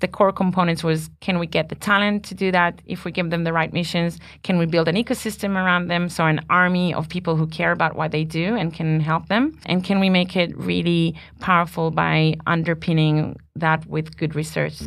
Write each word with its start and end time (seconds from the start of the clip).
the 0.00 0.08
core 0.08 0.32
components 0.32 0.84
was 0.84 1.10
can 1.20 1.38
we 1.38 1.46
get 1.46 1.68
the 1.68 1.74
talent 1.74 2.24
to 2.24 2.34
do 2.34 2.52
that? 2.52 2.80
If 2.86 3.04
we 3.04 3.10
give 3.10 3.30
them 3.30 3.44
the 3.44 3.52
right 3.52 3.72
missions 3.72 4.18
can 4.42 4.58
we 4.58 4.66
build 4.66 4.88
an 4.88 4.94
ecosystem 4.94 5.56
around 5.56 5.88
them? 5.88 6.08
So 6.08 6.24
an 6.24 6.40
army 6.48 6.94
of 6.94 7.08
people 7.08 7.36
who 7.36 7.46
care 7.46 7.72
about 7.72 7.96
what 7.96 8.12
they 8.12 8.24
do 8.24 8.54
and 8.54 8.72
can 8.72 9.00
help 9.00 9.28
them. 9.28 9.58
And 9.66 9.82
can 9.82 9.98
we 9.98 10.08
make 10.08 10.36
it 10.36 10.56
really 10.56 11.16
powerful 11.40 11.90
by 11.90 12.34
underpinning 12.46 13.36
that 13.56 13.86
with 13.86 14.16
good 14.16 14.34
research 14.36 14.80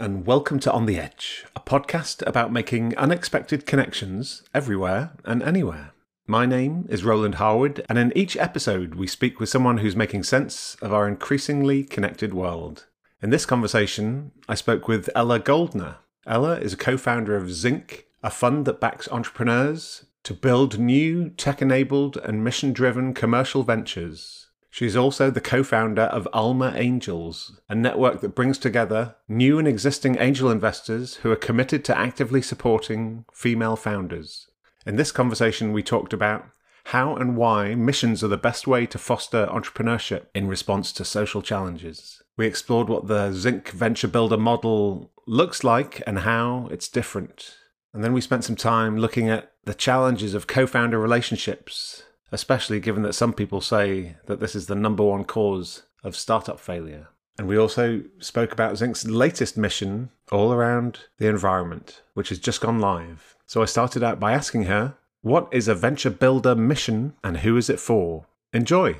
and 0.00 0.26
welcome 0.26 0.60
to 0.60 0.70
On 0.70 0.86
the 0.86 0.96
Edge, 0.96 1.44
a 1.56 1.60
podcast 1.60 2.24
about 2.24 2.52
making 2.52 2.96
unexpected 2.96 3.66
connections 3.66 4.44
everywhere 4.54 5.12
and 5.24 5.42
anywhere. 5.42 5.90
My 6.24 6.46
name 6.46 6.86
is 6.88 7.02
Roland 7.02 7.36
Harwood, 7.36 7.84
and 7.88 7.98
in 7.98 8.16
each 8.16 8.36
episode, 8.36 8.94
we 8.94 9.08
speak 9.08 9.40
with 9.40 9.48
someone 9.48 9.78
who's 9.78 9.96
making 9.96 10.22
sense 10.22 10.76
of 10.80 10.92
our 10.92 11.08
increasingly 11.08 11.82
connected 11.82 12.32
world. 12.32 12.86
In 13.20 13.30
this 13.30 13.44
conversation, 13.44 14.30
I 14.48 14.54
spoke 14.54 14.86
with 14.86 15.10
Ella 15.16 15.40
Goldner. 15.40 15.96
Ella 16.26 16.60
is 16.60 16.74
a 16.74 16.76
co 16.76 16.96
founder 16.96 17.36
of 17.36 17.50
Zinc, 17.50 18.06
a 18.22 18.30
fund 18.30 18.66
that 18.66 18.80
backs 18.80 19.08
entrepreneurs 19.10 20.04
to 20.22 20.32
build 20.32 20.78
new 20.78 21.30
tech 21.30 21.60
enabled 21.60 22.18
and 22.18 22.44
mission 22.44 22.72
driven 22.72 23.14
commercial 23.14 23.64
ventures 23.64 24.37
She's 24.78 24.94
also 24.94 25.28
the 25.28 25.40
co 25.40 25.64
founder 25.64 26.02
of 26.02 26.28
Alma 26.32 26.72
Angels, 26.76 27.58
a 27.68 27.74
network 27.74 28.20
that 28.20 28.36
brings 28.36 28.58
together 28.58 29.16
new 29.26 29.58
and 29.58 29.66
existing 29.66 30.16
angel 30.20 30.52
investors 30.52 31.16
who 31.16 31.32
are 31.32 31.46
committed 31.48 31.84
to 31.86 31.98
actively 31.98 32.40
supporting 32.40 33.24
female 33.32 33.74
founders. 33.74 34.46
In 34.86 34.94
this 34.94 35.10
conversation, 35.10 35.72
we 35.72 35.82
talked 35.82 36.12
about 36.12 36.46
how 36.84 37.16
and 37.16 37.36
why 37.36 37.74
missions 37.74 38.22
are 38.22 38.28
the 38.28 38.36
best 38.36 38.68
way 38.68 38.86
to 38.86 38.98
foster 38.98 39.48
entrepreneurship 39.48 40.26
in 40.32 40.46
response 40.46 40.92
to 40.92 41.04
social 41.04 41.42
challenges. 41.42 42.22
We 42.36 42.46
explored 42.46 42.88
what 42.88 43.08
the 43.08 43.32
Zinc 43.32 43.70
Venture 43.70 44.06
Builder 44.06 44.38
model 44.38 45.10
looks 45.26 45.64
like 45.64 46.04
and 46.06 46.20
how 46.20 46.68
it's 46.70 46.88
different. 46.88 47.56
And 47.92 48.04
then 48.04 48.12
we 48.12 48.20
spent 48.20 48.44
some 48.44 48.54
time 48.54 48.96
looking 48.96 49.28
at 49.28 49.50
the 49.64 49.74
challenges 49.74 50.34
of 50.34 50.46
co 50.46 50.68
founder 50.68 51.00
relationships 51.00 52.04
especially 52.32 52.80
given 52.80 53.02
that 53.02 53.14
some 53.14 53.32
people 53.32 53.60
say 53.60 54.16
that 54.26 54.40
this 54.40 54.54
is 54.54 54.66
the 54.66 54.74
number 54.74 55.02
one 55.02 55.24
cause 55.24 55.82
of 56.02 56.16
startup 56.16 56.60
failure. 56.60 57.08
And 57.38 57.46
we 57.46 57.56
also 57.56 58.02
spoke 58.18 58.52
about 58.52 58.76
Zinc's 58.76 59.08
latest 59.08 59.56
mission 59.56 60.10
all 60.32 60.52
around 60.52 61.00
the 61.18 61.28
environment, 61.28 62.02
which 62.14 62.30
has 62.30 62.38
just 62.38 62.60
gone 62.60 62.80
live. 62.80 63.36
So 63.46 63.62
I 63.62 63.66
started 63.66 64.02
out 64.02 64.18
by 64.18 64.32
asking 64.32 64.64
her, 64.64 64.94
what 65.22 65.48
is 65.52 65.68
a 65.68 65.74
venture 65.74 66.10
builder 66.10 66.54
mission 66.54 67.14
and 67.22 67.38
who 67.38 67.56
is 67.56 67.70
it 67.70 67.80
for? 67.80 68.26
Enjoy! 68.52 68.96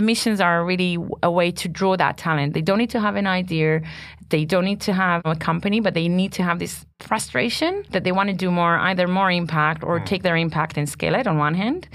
the 0.00 0.06
missions 0.06 0.40
are 0.40 0.64
really 0.64 0.96
a 1.22 1.30
way 1.30 1.50
to 1.50 1.68
draw 1.68 1.94
that 1.94 2.16
talent. 2.16 2.54
They 2.54 2.62
don't 2.62 2.78
need 2.78 2.88
to 2.90 3.00
have 3.00 3.16
an 3.16 3.26
idea. 3.26 3.82
They 4.30 4.44
don't 4.44 4.64
need 4.64 4.80
to 4.82 4.92
have 4.92 5.22
a 5.24 5.36
company, 5.36 5.80
but 5.80 5.94
they 5.94 6.08
need 6.08 6.32
to 6.32 6.42
have 6.42 6.58
this 6.58 6.86
frustration 7.00 7.84
that 7.90 8.04
they 8.04 8.12
want 8.12 8.28
to 8.28 8.34
do 8.34 8.50
more, 8.50 8.76
either 8.78 9.08
more 9.08 9.30
impact 9.30 9.82
or 9.82 10.00
mm. 10.00 10.06
take 10.06 10.22
their 10.22 10.36
impact 10.36 10.76
and 10.76 10.88
scale 10.88 11.14
it 11.14 11.26
on 11.26 11.38
one 11.38 11.54
hand. 11.54 11.88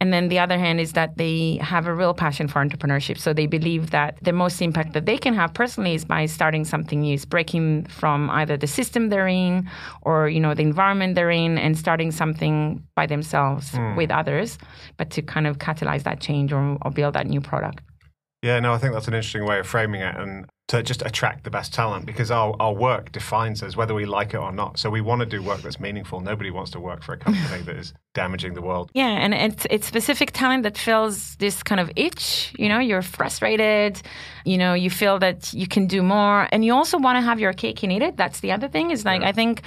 And 0.00 0.12
then 0.12 0.28
the 0.28 0.38
other 0.38 0.58
hand 0.58 0.80
is 0.80 0.92
that 0.92 1.16
they 1.16 1.58
have 1.60 1.86
a 1.86 1.94
real 1.94 2.14
passion 2.14 2.46
for 2.48 2.64
entrepreneurship. 2.64 3.18
So 3.18 3.32
they 3.32 3.46
believe 3.46 3.90
that 3.90 4.18
the 4.22 4.32
most 4.32 4.62
impact 4.62 4.92
that 4.92 5.06
they 5.06 5.18
can 5.18 5.34
have 5.34 5.52
personally 5.52 5.94
is 5.94 6.04
by 6.04 6.26
starting 6.26 6.64
something 6.64 7.00
new, 7.00 7.14
is 7.14 7.24
breaking 7.24 7.86
from 7.86 8.30
either 8.30 8.56
the 8.56 8.66
system 8.66 9.08
they're 9.08 9.28
in 9.28 9.68
or, 10.02 10.28
you 10.28 10.40
know, 10.40 10.54
the 10.54 10.62
environment 10.62 11.16
they're 11.16 11.30
in 11.30 11.58
and 11.58 11.76
starting 11.76 12.10
something 12.12 12.82
by 12.94 13.06
themselves 13.06 13.72
mm. 13.72 13.96
with 13.96 14.10
others, 14.10 14.58
but 14.96 15.10
to 15.10 15.22
kind 15.22 15.46
of 15.46 15.58
catalyze 15.58 16.04
that 16.04 16.20
change 16.20 16.52
or, 16.52 16.78
or 16.82 16.90
build 16.90 17.14
that 17.14 17.26
new 17.26 17.40
product. 17.40 17.82
Yeah, 18.42 18.58
no, 18.60 18.72
I 18.72 18.78
think 18.78 18.94
that's 18.94 19.08
an 19.08 19.14
interesting 19.14 19.44
way 19.44 19.58
of 19.58 19.66
framing 19.66 20.00
it. 20.00 20.16
And 20.16 20.46
to 20.70 20.84
just 20.84 21.02
attract 21.02 21.42
the 21.42 21.50
best 21.50 21.74
talent 21.74 22.06
because 22.06 22.30
our, 22.30 22.54
our 22.60 22.72
work 22.72 23.10
defines 23.10 23.60
us 23.60 23.76
whether 23.76 23.92
we 23.92 24.06
like 24.06 24.34
it 24.34 24.36
or 24.36 24.52
not. 24.52 24.78
So 24.78 24.88
we 24.88 25.00
want 25.00 25.18
to 25.18 25.26
do 25.26 25.42
work 25.42 25.62
that's 25.62 25.80
meaningful. 25.80 26.20
Nobody 26.20 26.52
wants 26.52 26.70
to 26.70 26.78
work 26.78 27.02
for 27.02 27.12
a 27.12 27.18
company 27.18 27.62
that 27.62 27.74
is 27.74 27.92
damaging 28.14 28.54
the 28.54 28.62
world. 28.62 28.88
Yeah, 28.94 29.08
and 29.08 29.34
it's 29.34 29.66
it's 29.68 29.88
specific 29.88 30.30
talent 30.30 30.62
that 30.62 30.78
fills 30.78 31.34
this 31.36 31.64
kind 31.64 31.80
of 31.80 31.90
itch. 31.96 32.54
You 32.56 32.68
know, 32.68 32.78
you're 32.78 33.02
frustrated, 33.02 34.00
you 34.44 34.58
know, 34.58 34.72
you 34.74 34.90
feel 34.90 35.18
that 35.18 35.52
you 35.52 35.66
can 35.66 35.88
do 35.88 36.02
more 36.02 36.46
and 36.52 36.64
you 36.64 36.72
also 36.72 36.98
want 36.98 37.16
to 37.16 37.20
have 37.22 37.40
your 37.40 37.52
cake 37.52 37.82
and 37.82 37.90
eat 37.90 38.02
it. 38.02 38.16
That's 38.16 38.38
the 38.38 38.52
other 38.52 38.68
thing 38.68 38.92
is 38.92 39.04
like 39.04 39.22
yeah. 39.22 39.28
I 39.30 39.32
think 39.32 39.62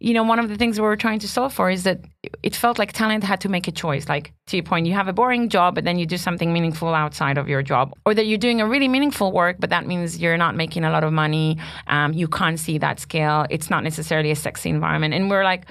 you 0.00 0.14
know, 0.14 0.22
one 0.22 0.38
of 0.38 0.48
the 0.48 0.56
things 0.56 0.78
we 0.78 0.86
were 0.86 0.96
trying 0.96 1.18
to 1.20 1.28
solve 1.28 1.52
for 1.52 1.70
is 1.70 1.82
that 1.82 2.00
it 2.42 2.54
felt 2.54 2.78
like 2.78 2.92
talent 2.92 3.24
had 3.24 3.40
to 3.40 3.48
make 3.48 3.66
a 3.66 3.72
choice. 3.72 4.08
Like, 4.08 4.32
to 4.46 4.56
your 4.56 4.64
point, 4.64 4.86
you 4.86 4.94
have 4.94 5.08
a 5.08 5.12
boring 5.12 5.48
job, 5.48 5.74
but 5.74 5.84
then 5.84 5.98
you 5.98 6.06
do 6.06 6.16
something 6.16 6.52
meaningful 6.52 6.94
outside 6.94 7.36
of 7.36 7.48
your 7.48 7.62
job. 7.62 7.92
Or 8.06 8.14
that 8.14 8.26
you're 8.26 8.38
doing 8.38 8.60
a 8.60 8.66
really 8.66 8.88
meaningful 8.88 9.32
work, 9.32 9.56
but 9.58 9.70
that 9.70 9.86
means 9.86 10.18
you're 10.18 10.36
not 10.36 10.54
making 10.54 10.84
a 10.84 10.90
lot 10.90 11.02
of 11.02 11.12
money. 11.12 11.58
Um, 11.88 12.12
you 12.12 12.28
can't 12.28 12.60
see 12.60 12.78
that 12.78 13.00
scale. 13.00 13.46
It's 13.50 13.70
not 13.70 13.82
necessarily 13.82 14.30
a 14.30 14.36
sexy 14.36 14.70
environment. 14.70 15.14
And 15.14 15.28
we're 15.30 15.44
like, 15.44 15.66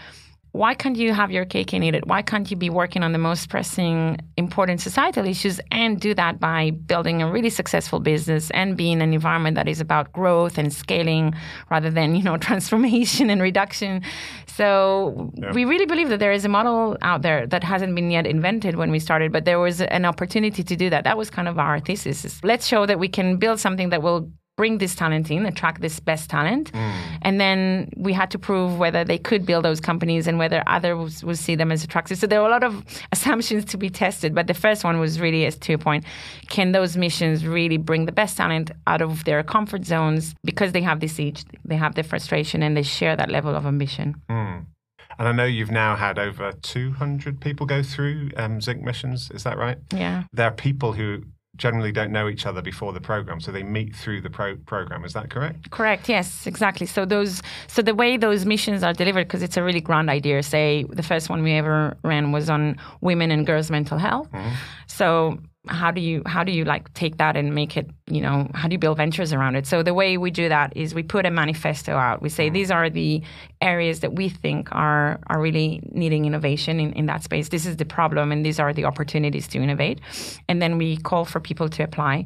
why 0.52 0.74
can't 0.74 0.96
you 0.96 1.13
have 1.13 1.31
your 1.31 1.46
cake 1.46 1.74
and 1.74 1.84
eat 1.84 1.94
it? 1.94 2.08
Why 2.08 2.22
can't 2.22 2.50
you 2.50 2.58
be 2.58 2.69
working 2.69 3.03
on 3.03 3.12
the 3.12 3.18
most 3.18 3.50
pressing, 3.50 4.18
important 4.38 4.81
societal 4.81 5.28
issues 5.28 5.59
and 5.72 6.00
do 6.00 6.13
that 6.16 6.40
by 6.40 6.72
building 6.72 7.22
a 7.22 7.31
really 7.31 7.50
successful 7.50 8.00
business 8.00 8.50
and 8.52 8.75
being 8.75 9.02
an 9.02 9.13
environment 9.13 9.56
that 9.56 9.68
is 9.68 9.80
about 9.80 10.12
growth 10.13 10.57
and 10.57 10.74
scaling 10.74 11.34
rather 11.69 11.90
than, 11.90 12.16
you 12.18 12.24
know, 12.24 12.38
transformation 12.38 13.30
and 13.30 13.41
reduction? 13.41 14.02
So 14.47 15.31
yeah. 15.36 15.53
we 15.53 15.66
really 15.66 15.86
believe 15.86 16.09
that 16.09 16.19
there 16.19 16.31
is 16.31 16.46
a 16.46 16.50
model 16.50 16.97
out 17.02 17.22
there 17.22 17.46
that 17.47 17.63
hasn't 17.63 17.94
been 17.94 18.09
yet 18.09 18.25
invented 18.25 18.75
when 18.75 18.90
we 18.90 19.00
started, 19.00 19.31
but 19.31 19.46
there 19.46 19.59
was 19.59 19.81
an 19.81 20.06
opportunity 20.06 20.63
to 20.63 20.75
do 20.75 20.90
that. 20.90 21.03
That 21.03 21.18
was 21.18 21.30
kind 21.30 21.47
of 21.47 21.59
our 21.59 21.80
thesis. 21.80 22.44
Let's 22.44 22.66
show 22.66 22.86
that 22.86 23.00
we 23.00 23.07
can 23.07 23.38
build 23.38 23.59
something 23.59 23.90
that 23.90 24.02
will 24.02 24.31
bring 24.57 24.79
this 24.79 24.95
talent 24.95 25.29
in, 25.29 25.45
attract 25.45 25.81
this 25.81 26.00
best 26.00 26.29
talent. 26.31 26.72
Mm. 26.73 26.94
And 27.22 27.40
then 27.40 27.90
we 27.95 28.12
had 28.12 28.31
to 28.31 28.40
prove 28.40 28.78
whether 28.79 29.06
they 29.06 29.19
could 29.19 29.45
build 29.45 29.63
those 29.63 29.79
companies 29.79 30.25
and 30.25 30.40
whether 30.40 30.63
others 30.66 31.23
would 31.23 31.38
see 31.38 31.56
them 31.56 31.72
as 31.72 31.84
attractive. 31.84 32.18
So 32.18 32.25
there 32.25 32.41
were 32.41 32.47
a 32.47 32.51
lot 32.51 32.63
of 32.63 32.84
assumptions 33.12 33.66
to 33.66 33.78
be 33.78 33.90
tested. 33.90 34.34
But 34.34 34.47
the 34.47 34.56
first 34.56 34.84
one 34.84 35.00
was 35.00 35.22
really, 35.22 35.45
as 35.45 35.56
to 35.59 35.72
your 35.72 35.78
point, 35.78 36.03
can 36.50 36.72
those 36.72 36.97
missions 36.97 37.45
really 37.45 37.78
bring 37.78 38.07
the 38.07 38.12
best 38.12 38.35
talent 38.35 38.72
out 38.88 39.01
of 39.01 39.23
their 39.25 39.44
comfort 39.44 39.85
zones 39.85 40.34
because 40.44 40.72
they 40.72 40.81
have 40.81 41.00
this 41.00 41.19
each, 41.19 41.45
they 41.63 41.75
have 41.75 41.94
the 41.94 42.03
frustration 42.03 42.63
and 42.63 42.75
they 42.75 42.84
share 42.84 43.16
that 43.16 43.29
level 43.29 43.56
of 43.56 43.66
ambition. 43.66 44.16
Mm. 44.28 44.66
And 45.19 45.28
I 45.28 45.31
know 45.31 45.45
you've 45.45 45.72
now 45.72 45.95
had 45.95 46.18
over 46.18 46.51
200 46.51 47.39
people 47.39 47.66
go 47.66 47.84
through 47.84 48.31
um, 48.38 48.59
Zinc 48.59 48.81
missions. 48.81 49.31
Is 49.31 49.44
that 49.44 49.57
right? 49.57 49.78
Yeah. 49.94 50.24
There 50.34 50.47
are 50.47 50.51
people 50.51 50.94
who 50.94 51.24
generally 51.57 51.91
don't 51.91 52.12
know 52.12 52.28
each 52.29 52.45
other 52.45 52.62
before 52.62 52.94
the 52.94 53.01
program 53.01 53.40
so 53.40 53.51
they 53.51 53.63
meet 53.63 53.95
through 53.95 54.22
the 54.22 54.29
pro- 54.29 54.57
program. 54.57 55.03
Is 55.03 55.13
that 55.13 55.29
correct? 55.29 55.69
Correct 55.72 56.09
yes 56.09 56.47
exactly. 56.47 56.85
So 56.85 57.06
those 57.06 57.41
so 57.68 57.81
the 57.81 57.95
way 57.95 58.18
those 58.18 58.45
missions 58.45 58.84
are 58.84 58.94
delivered 58.94 59.28
because 59.28 59.44
it's 59.44 59.57
a 59.57 59.63
really 59.63 59.81
grand 59.81 60.09
idea. 60.09 60.41
Say 60.44 60.85
the 60.90 61.03
first 61.03 61.29
one 61.29 61.44
we 61.44 61.53
ever 61.53 61.97
ran 62.03 62.31
was 62.31 62.50
on 62.50 62.78
women 63.01 63.31
and 63.31 63.45
girls 63.45 63.69
mental 63.72 63.97
health. 63.97 64.31
Mm-hmm. 64.31 64.56
so 64.88 65.38
how 65.68 65.91
do 65.91 66.01
you 66.01 66.22
how 66.25 66.44
do 66.44 66.51
you 66.51 66.63
like 66.63 66.94
take 66.94 67.18
that 67.18 67.35
and 67.35 67.53
make 67.53 67.75
it 67.75 67.89
you 68.09 68.22
know 68.22 68.50
how 68.53 68.68
do 68.68 68.73
you 68.73 68.79
build 68.79 68.97
ventures 68.97 69.34
around 69.34 69.56
it? 69.56 69.68
So 69.68 69.84
the 69.84 69.94
way 69.94 70.18
we 70.18 70.31
do 70.31 70.47
that 70.47 70.75
is 70.75 70.95
we 70.95 71.03
put 71.03 71.25
a 71.25 71.31
manifesto 71.31 71.95
out. 71.95 72.22
We 72.22 72.29
say 72.29 72.50
these 72.50 72.72
are 72.72 72.90
the 72.90 73.22
areas 73.62 74.00
that 74.00 74.13
we 74.13 74.29
think 74.29 74.69
are 74.71 75.19
are 75.27 75.42
really 75.42 75.81
needing 75.92 76.25
innovation 76.25 76.80
in, 76.80 76.94
in 76.94 77.06
that 77.07 77.24
space. 77.24 77.50
This 77.50 77.65
is 77.65 77.77
the 77.77 77.86
problem 77.86 78.31
and 78.31 78.45
these 78.45 78.59
are 78.59 78.71
the 78.71 78.86
opportunities 78.86 79.48
to 79.50 79.59
innovate. 79.59 80.00
And 80.48 80.62
then 80.62 80.77
we 80.77 80.98
call 80.98 81.25
for 81.25 81.42
people 81.42 81.68
to 81.69 81.83
apply. 81.83 82.25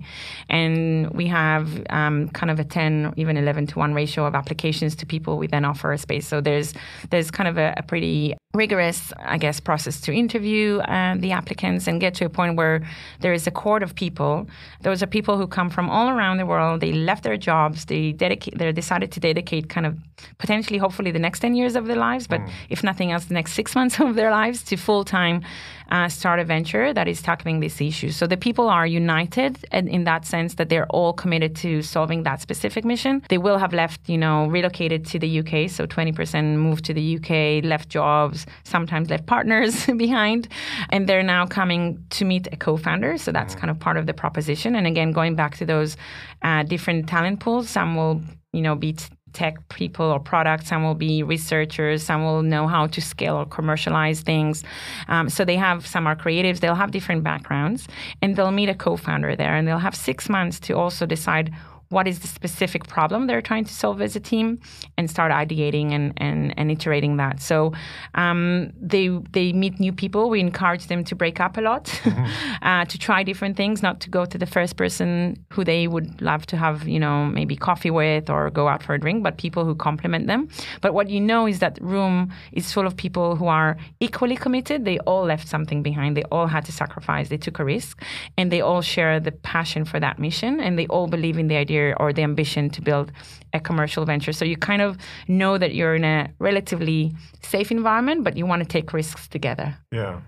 And 0.49 1.09
we 1.11 1.27
have 1.27 1.83
um, 1.89 2.29
kind 2.29 2.51
of 2.51 2.59
a 2.59 2.63
10 2.63 3.15
even 3.17 3.35
11 3.35 3.67
to 3.67 3.79
1 3.79 3.93
ratio 3.93 4.25
of 4.25 4.35
applications 4.35 4.95
to 4.97 5.05
people. 5.05 5.37
We 5.39 5.47
then 5.47 5.65
offer 5.65 5.91
a 5.91 5.97
space. 5.97 6.27
So 6.27 6.41
there's 6.41 6.73
there's 7.09 7.31
kind 7.31 7.49
of 7.49 7.57
a, 7.57 7.73
a 7.77 7.83
pretty 7.83 8.35
rigorous, 8.53 9.13
I 9.17 9.37
guess, 9.37 9.59
process 9.59 10.01
to 10.01 10.13
interview 10.13 10.79
uh, 10.79 11.15
the 11.17 11.31
applicants 11.31 11.87
and 11.87 11.99
get 11.99 12.13
to 12.15 12.25
a 12.25 12.29
point 12.29 12.55
where 12.55 12.81
there 13.21 13.33
is 13.33 13.47
a 13.47 13.51
court 13.51 13.81
of 13.81 13.95
people. 13.95 14.47
Those 14.81 15.01
are 15.01 15.07
people 15.07 15.37
who 15.37 15.47
come 15.47 15.70
from 15.71 15.89
all 15.89 16.09
around 16.09 16.37
the 16.37 16.45
world. 16.45 16.81
They 16.81 16.91
left 16.91 17.23
their 17.23 17.37
jobs. 17.37 17.85
They 17.85 18.11
dedicate. 18.11 18.57
They 18.57 18.71
decided 18.71 19.11
to 19.13 19.19
dedicate 19.19 19.69
kind 19.69 19.85
of 19.85 19.97
potentially, 20.37 20.77
hopefully, 20.77 21.11
the 21.11 21.19
next 21.19 21.39
ten 21.39 21.55
years 21.55 21.75
of 21.75 21.85
their 21.85 21.95
lives, 21.95 22.27
but 22.27 22.41
mm. 22.41 22.51
if 22.69 22.83
nothing 22.83 23.11
else, 23.11 23.25
the 23.25 23.33
next 23.33 23.53
six 23.53 23.75
months 23.79 23.99
of 23.99 24.15
their 24.15 24.31
lives 24.31 24.63
to 24.63 24.77
full 24.77 25.03
time 25.03 25.43
uh, 25.91 26.07
start 26.07 26.39
a 26.39 26.45
venture 26.45 26.93
that 26.93 27.07
is 27.07 27.21
tackling 27.21 27.59
this 27.59 27.81
issue. 27.81 28.09
So 28.09 28.25
the 28.25 28.37
people 28.37 28.69
are 28.69 28.87
united 28.87 29.63
in, 29.71 30.05
that 30.05 30.25
sense 30.25 30.55
that 30.55 30.69
they're 30.69 30.87
all 30.87 31.13
committed 31.13 31.55
to 31.57 31.81
solving 31.81 32.23
that 32.23 32.41
specific 32.41 32.85
mission. 32.85 33.21
They 33.29 33.37
will 33.37 33.57
have 33.57 33.73
left, 33.73 34.09
you 34.09 34.17
know, 34.17 34.47
relocated 34.47 35.05
to 35.07 35.19
the 35.19 35.39
UK. 35.39 35.69
So 35.69 35.85
20% 35.85 36.55
moved 36.55 36.85
to 36.85 36.93
the 36.93 37.17
UK, 37.17 37.63
left 37.63 37.89
jobs, 37.89 38.47
sometimes 38.63 39.09
left 39.09 39.25
partners 39.25 39.85
behind. 39.97 40.47
And 40.89 41.07
they're 41.07 41.23
now 41.23 41.45
coming 41.45 42.03
to 42.11 42.25
meet 42.25 42.47
a 42.51 42.55
co 42.55 42.77
founder. 42.77 43.17
So 43.17 43.31
that's 43.31 43.53
kind 43.53 43.69
of 43.69 43.77
part 43.77 43.97
of 43.97 44.05
the 44.05 44.13
proposition. 44.13 44.75
And 44.75 44.87
again, 44.87 45.11
going 45.11 45.35
back 45.35 45.57
to 45.57 45.65
those 45.65 45.97
uh, 46.41 46.63
different 46.63 47.07
talent 47.07 47.41
pools, 47.41 47.69
some 47.69 47.95
will 47.95 48.21
you 48.53 48.61
know, 48.61 48.75
be 48.75 48.95
tech 49.33 49.69
people 49.69 50.05
or 50.05 50.19
products. 50.19 50.67
Some 50.67 50.83
will 50.83 50.95
be 50.95 51.23
researchers. 51.23 52.03
Some 52.03 52.23
will 52.23 52.43
know 52.43 52.67
how 52.67 52.87
to 52.87 53.01
scale 53.01 53.35
or 53.35 53.45
commercialize 53.45 54.21
things. 54.21 54.63
Um, 55.07 55.29
so 55.29 55.45
they 55.45 55.55
have 55.55 55.85
some 55.87 56.07
are 56.07 56.15
creatives. 56.15 56.59
They'll 56.59 56.75
have 56.75 56.91
different 56.91 57.23
backgrounds, 57.23 57.87
and 58.21 58.35
they'll 58.35 58.51
meet 58.51 58.69
a 58.69 58.75
co-founder 58.75 59.35
there, 59.35 59.55
and 59.55 59.67
they'll 59.67 59.77
have 59.77 59.95
six 59.95 60.29
months 60.29 60.59
to 60.61 60.77
also 60.77 61.05
decide 61.05 61.53
what 61.91 62.07
is 62.07 62.19
the 62.19 62.27
specific 62.27 62.87
problem 62.87 63.27
they're 63.27 63.41
trying 63.41 63.65
to 63.65 63.73
solve 63.73 64.01
as 64.01 64.15
a 64.15 64.19
team 64.19 64.59
and 64.97 65.09
start 65.09 65.31
ideating 65.31 65.91
and, 65.91 66.13
and, 66.17 66.57
and 66.57 66.71
iterating 66.71 67.17
that. 67.17 67.41
So 67.41 67.73
um, 68.15 68.71
they, 68.79 69.09
they 69.31 69.51
meet 69.51 69.79
new 69.79 69.91
people. 69.91 70.29
We 70.29 70.39
encourage 70.39 70.87
them 70.87 71.03
to 71.03 71.15
break 71.15 71.39
up 71.39 71.57
a 71.57 71.61
lot, 71.61 71.85
mm-hmm. 72.03 72.65
uh, 72.65 72.85
to 72.85 72.97
try 72.97 73.23
different 73.23 73.57
things, 73.57 73.83
not 73.83 73.99
to 74.01 74.09
go 74.09 74.25
to 74.25 74.37
the 74.37 74.45
first 74.45 74.77
person 74.77 75.43
who 75.51 75.63
they 75.63 75.87
would 75.87 76.21
love 76.21 76.45
to 76.47 76.57
have, 76.57 76.87
you 76.87 76.99
know, 76.99 77.25
maybe 77.25 77.55
coffee 77.55 77.91
with 77.91 78.29
or 78.29 78.49
go 78.49 78.67
out 78.69 78.81
for 78.81 78.93
a 78.93 78.99
drink, 78.99 79.21
but 79.21 79.37
people 79.37 79.65
who 79.65 79.75
complement 79.75 80.27
them. 80.27 80.47
But 80.79 80.93
what 80.93 81.09
you 81.09 81.19
know 81.19 81.45
is 81.45 81.59
that 81.59 81.77
room 81.81 82.31
is 82.53 82.71
full 82.71 82.87
of 82.87 82.95
people 82.95 83.35
who 83.35 83.47
are 83.47 83.77
equally 83.99 84.37
committed. 84.37 84.85
They 84.85 84.97
all 84.99 85.25
left 85.25 85.47
something 85.47 85.83
behind. 85.83 86.15
They 86.15 86.23
all 86.31 86.47
had 86.47 86.63
to 86.65 86.71
sacrifice. 86.71 87.27
They 87.27 87.37
took 87.37 87.59
a 87.59 87.65
risk 87.65 88.01
and 88.37 88.49
they 88.49 88.61
all 88.61 88.81
share 88.81 89.19
the 89.19 89.31
passion 89.31 89.83
for 89.83 89.99
that 89.99 90.19
mission 90.19 90.61
and 90.61 90.79
they 90.79 90.87
all 90.87 91.07
believe 91.07 91.37
in 91.37 91.47
the 91.47 91.57
idea 91.57 91.80
or 91.99 92.13
the 92.13 92.23
ambition 92.23 92.69
to 92.71 92.81
build 92.81 93.11
a 93.53 93.59
commercial 93.59 94.05
venture. 94.05 94.33
So 94.33 94.45
you 94.45 94.57
kind 94.57 94.81
of 94.81 94.97
know 95.27 95.57
that 95.57 95.73
you're 95.75 95.95
in 95.95 96.03
a 96.03 96.29
relatively 96.39 97.13
safe 97.43 97.71
environment, 97.71 98.23
but 98.23 98.37
you 98.37 98.45
want 98.45 98.61
to 98.63 98.67
take 98.67 98.93
risks 98.93 99.27
together. 99.27 99.77
Yeah. 99.91 100.21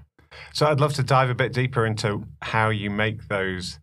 So 0.54 0.66
I'd 0.68 0.80
love 0.80 0.94
to 0.96 1.04
dive 1.04 1.30
a 1.30 1.36
bit 1.36 1.54
deeper 1.54 1.86
into 1.86 2.24
how 2.42 2.70
you 2.70 2.90
make 2.90 3.28
those 3.28 3.80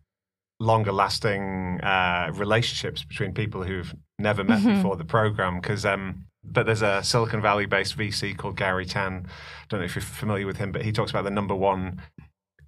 longer 0.59 0.91
lasting 0.91 1.79
uh, 1.81 2.31
relationships 2.35 3.03
between 3.03 3.33
people 3.33 3.63
who've 3.63 3.93
never 4.19 4.43
met 4.43 4.59
mm-hmm. 4.59 4.75
before 4.75 4.95
the 4.95 5.05
program 5.05 5.59
because 5.59 5.85
um, 5.85 6.25
but 6.43 6.65
there's 6.65 6.81
a 6.81 7.03
Silicon 7.03 7.41
Valley 7.41 7.65
based 7.65 7.97
VC 7.97 8.35
called 8.35 8.57
Garry 8.57 8.85
Tan. 8.85 9.25
I 9.27 9.65
don't 9.69 9.79
know 9.79 9.85
if 9.85 9.95
you're 9.95 10.01
familiar 10.01 10.47
with 10.47 10.57
him, 10.57 10.71
but 10.71 10.83
he 10.83 10.91
talks 10.91 11.11
about 11.11 11.23
the 11.23 11.31
number 11.31 11.55
one 11.55 12.01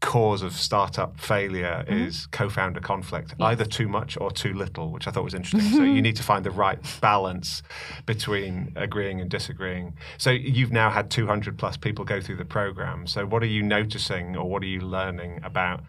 cause 0.04 0.42
of 0.42 0.54
startup 0.54 1.18
failure 1.18 1.86
mm-hmm. 1.88 2.08
is 2.08 2.26
co-founder 2.28 2.82
conflict 2.82 3.34
yes. 3.40 3.48
either 3.48 3.64
too 3.64 3.88
much 3.88 4.18
or 4.20 4.30
too 4.30 4.54
little 4.54 4.92
which 4.92 5.08
i 5.08 5.12
thought 5.12 5.24
was 5.24 5.34
interesting. 5.34 5.72
So 5.72 5.84
you 5.84 6.02
need 6.02 6.18
to 6.18 6.24
find 6.24 6.44
the 6.44 6.52
right 6.52 6.78
balance 7.00 7.64
between 8.06 8.74
agreeing 8.76 9.22
and 9.22 9.30
disagreeing. 9.30 9.94
So 10.18 10.32
you've 10.32 10.72
now 10.72 10.90
had 10.90 11.10
200 11.10 11.58
plus 11.58 11.78
people 11.78 12.04
go 12.06 12.20
through 12.20 12.38
the 12.38 12.46
program. 12.46 13.08
So 13.08 13.26
what 13.26 13.42
are 13.44 13.48
you 13.48 13.64
noticing 13.64 14.36
or 14.36 14.50
what 14.50 14.62
are 14.64 14.68
you 14.68 14.82
learning 14.82 15.40
about 15.44 15.84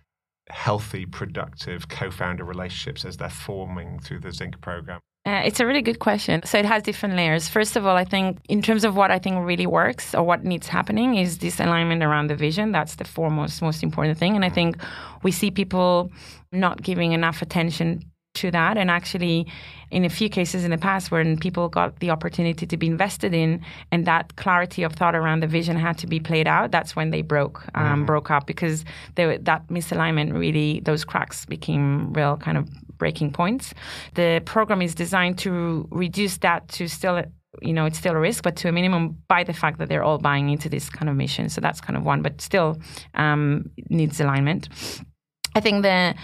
healthy 0.50 1.06
productive 1.06 1.88
co-founder 1.88 2.44
relationships 2.44 3.04
as 3.04 3.16
they're 3.16 3.28
forming 3.30 3.98
through 3.98 4.20
the 4.20 4.30
zinc 4.30 4.60
program 4.60 5.00
uh, 5.26 5.40
it's 5.44 5.58
a 5.58 5.66
really 5.66 5.80
good 5.80 6.00
question. 6.00 6.42
So 6.44 6.58
it 6.58 6.66
has 6.66 6.82
different 6.82 7.16
layers. 7.16 7.48
First 7.48 7.76
of 7.76 7.86
all, 7.86 7.96
I 7.96 8.04
think 8.04 8.38
in 8.48 8.60
terms 8.60 8.84
of 8.84 8.94
what 8.94 9.10
I 9.10 9.18
think 9.18 9.46
really 9.46 9.66
works 9.66 10.14
or 10.14 10.22
what 10.22 10.44
needs 10.44 10.68
happening 10.68 11.16
is 11.16 11.38
this 11.38 11.60
alignment 11.60 12.02
around 12.02 12.26
the 12.26 12.36
vision. 12.36 12.72
That's 12.72 12.96
the 12.96 13.04
foremost, 13.04 13.62
most 13.62 13.82
important 13.82 14.18
thing. 14.18 14.36
And 14.36 14.44
I 14.44 14.50
think 14.50 14.76
we 15.22 15.30
see 15.30 15.50
people 15.50 16.12
not 16.52 16.82
giving 16.82 17.12
enough 17.12 17.40
attention 17.40 18.02
to 18.34 18.50
that. 18.50 18.76
And 18.76 18.90
actually, 18.90 19.46
in 19.90 20.04
a 20.04 20.10
few 20.10 20.28
cases 20.28 20.64
in 20.64 20.70
the 20.70 20.78
past, 20.78 21.10
when 21.10 21.38
people 21.38 21.68
got 21.68 22.00
the 22.00 22.10
opportunity 22.10 22.66
to 22.66 22.76
be 22.76 22.86
invested 22.86 23.32
in, 23.32 23.64
and 23.92 24.06
that 24.06 24.36
clarity 24.36 24.82
of 24.82 24.92
thought 24.92 25.14
around 25.14 25.40
the 25.40 25.46
vision 25.46 25.76
had 25.76 25.96
to 25.98 26.06
be 26.06 26.20
played 26.20 26.46
out, 26.46 26.70
that's 26.70 26.94
when 26.94 27.10
they 27.10 27.22
broke 27.22 27.64
um, 27.74 27.84
mm-hmm. 27.84 28.04
broke 28.04 28.30
up 28.30 28.46
because 28.46 28.84
they, 29.14 29.38
that 29.38 29.66
misalignment 29.68 30.36
really 30.38 30.80
those 30.80 31.04
cracks 31.04 31.46
became 31.46 32.12
real 32.12 32.36
kind 32.36 32.58
of 32.58 32.68
breaking 32.98 33.32
points. 33.32 33.74
The 34.14 34.42
program 34.44 34.82
is 34.82 34.94
designed 34.94 35.38
to 35.38 35.88
reduce 35.90 36.38
that 36.38 36.68
to 36.68 36.88
still 36.88 37.22
you 37.62 37.72
know 37.72 37.84
it's 37.84 37.98
still 37.98 38.14
a 38.14 38.18
risk 38.18 38.42
but 38.42 38.56
to 38.56 38.68
a 38.68 38.72
minimum 38.72 39.16
by 39.28 39.44
the 39.44 39.52
fact 39.52 39.78
that 39.78 39.88
they're 39.88 40.02
all 40.02 40.18
buying 40.18 40.50
into 40.50 40.68
this 40.68 40.88
kind 40.90 41.08
of 41.08 41.16
mission. 41.16 41.48
So 41.48 41.60
that's 41.60 41.80
kind 41.80 41.96
of 41.96 42.04
one 42.04 42.22
but 42.22 42.40
still 42.40 42.78
um, 43.14 43.70
needs 43.90 44.20
alignment. 44.20 44.68
I 45.54 45.60
think 45.60 45.82
the 45.82 46.14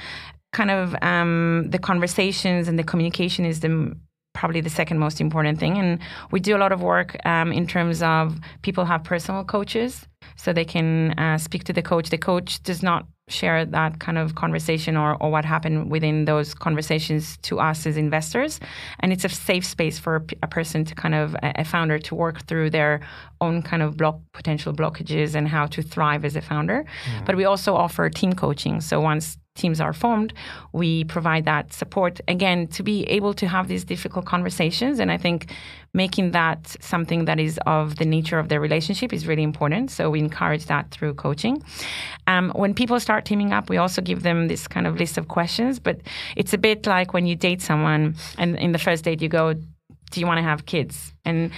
kind 0.52 0.70
of 0.70 0.96
um, 1.02 1.66
the 1.70 1.78
conversations 1.78 2.66
and 2.66 2.78
the 2.78 2.84
communication 2.84 3.44
is 3.44 3.60
the 3.60 3.94
probably 4.32 4.60
the 4.60 4.70
second 4.70 4.98
most 4.98 5.20
important 5.20 5.58
thing. 5.58 5.78
And 5.78 5.98
we 6.30 6.40
do 6.40 6.56
a 6.56 6.58
lot 6.58 6.72
of 6.72 6.82
work 6.82 7.16
um, 7.26 7.52
in 7.52 7.66
terms 7.66 8.02
of 8.02 8.38
people 8.62 8.84
have 8.84 9.04
personal 9.04 9.44
coaches 9.44 10.06
so 10.36 10.52
they 10.52 10.64
can 10.64 11.18
uh, 11.18 11.38
speak 11.38 11.64
to 11.64 11.72
the 11.72 11.82
coach. 11.82 12.10
The 12.10 12.18
coach 12.18 12.62
does 12.62 12.82
not 12.82 13.06
share 13.30 13.64
that 13.64 14.00
kind 14.00 14.18
of 14.18 14.34
conversation 14.34 14.96
or, 14.96 15.16
or 15.20 15.30
what 15.30 15.44
happened 15.44 15.90
within 15.90 16.24
those 16.24 16.54
conversations 16.54 17.36
to 17.38 17.60
us 17.60 17.86
as 17.86 17.96
investors. 17.96 18.60
And 19.00 19.12
it's 19.12 19.24
a 19.24 19.28
safe 19.28 19.64
space 19.64 19.98
for 19.98 20.16
a, 20.16 20.22
a 20.42 20.46
person 20.46 20.84
to 20.84 20.94
kind 20.94 21.14
of, 21.14 21.34
a, 21.36 21.60
a, 21.60 21.64
founder 21.64 21.98
to 21.98 22.14
work 22.14 22.42
through 22.46 22.70
their 22.70 23.00
own 23.40 23.62
kind 23.62 23.82
of 23.82 23.96
block, 23.96 24.18
potential 24.32 24.72
blockages 24.72 25.34
and 25.34 25.48
how 25.48 25.66
to 25.66 25.82
thrive 25.82 26.24
as 26.24 26.36
a 26.36 26.40
founder. 26.40 26.84
Mm-hmm. 26.84 27.24
But 27.24 27.36
we 27.36 27.44
also 27.44 27.74
offer 27.74 28.08
team 28.10 28.32
coaching. 28.32 28.80
So 28.80 29.00
once 29.00 29.38
teams 29.60 29.80
are 29.80 29.92
formed, 29.92 30.32
we 30.72 31.04
provide 31.04 31.44
that 31.44 31.72
support 31.72 32.20
again 32.26 32.66
to 32.68 32.82
be 32.82 33.04
able 33.04 33.34
to 33.34 33.46
have 33.46 33.68
these 33.68 33.84
difficult 33.84 34.24
conversations. 34.24 34.98
And 35.00 35.10
I 35.12 35.18
think 35.18 35.52
making 35.92 36.30
that 36.32 36.76
something 36.80 37.24
that 37.24 37.38
is 37.38 37.58
of 37.66 37.96
the 37.96 38.04
nature 38.04 38.38
of 38.38 38.48
their 38.48 38.60
relationship 38.60 39.12
is 39.12 39.26
really 39.26 39.42
important. 39.42 39.90
So 39.90 40.10
we 40.10 40.18
encourage 40.18 40.66
that 40.66 40.90
through 40.90 41.14
coaching. 41.14 41.62
Um, 42.26 42.52
when 42.54 42.74
people 42.74 42.98
start 43.00 43.24
teaming 43.24 43.52
up, 43.52 43.68
we 43.68 43.76
also 43.76 44.00
give 44.00 44.22
them 44.22 44.48
this 44.48 44.68
kind 44.68 44.86
of 44.86 44.96
list 44.96 45.18
of 45.18 45.28
questions, 45.28 45.78
but 45.78 46.00
it's 46.36 46.52
a 46.52 46.58
bit 46.58 46.86
like 46.86 47.12
when 47.12 47.26
you 47.26 47.36
date 47.36 47.60
someone 47.60 48.14
and 48.38 48.56
in 48.56 48.72
the 48.72 48.78
first 48.78 49.04
date 49.04 49.20
you 49.22 49.28
go, 49.28 49.54
do 49.54 50.20
you 50.20 50.26
want 50.26 50.38
to 50.38 50.42
have 50.42 50.66
kids? 50.66 51.12
And 51.24 51.50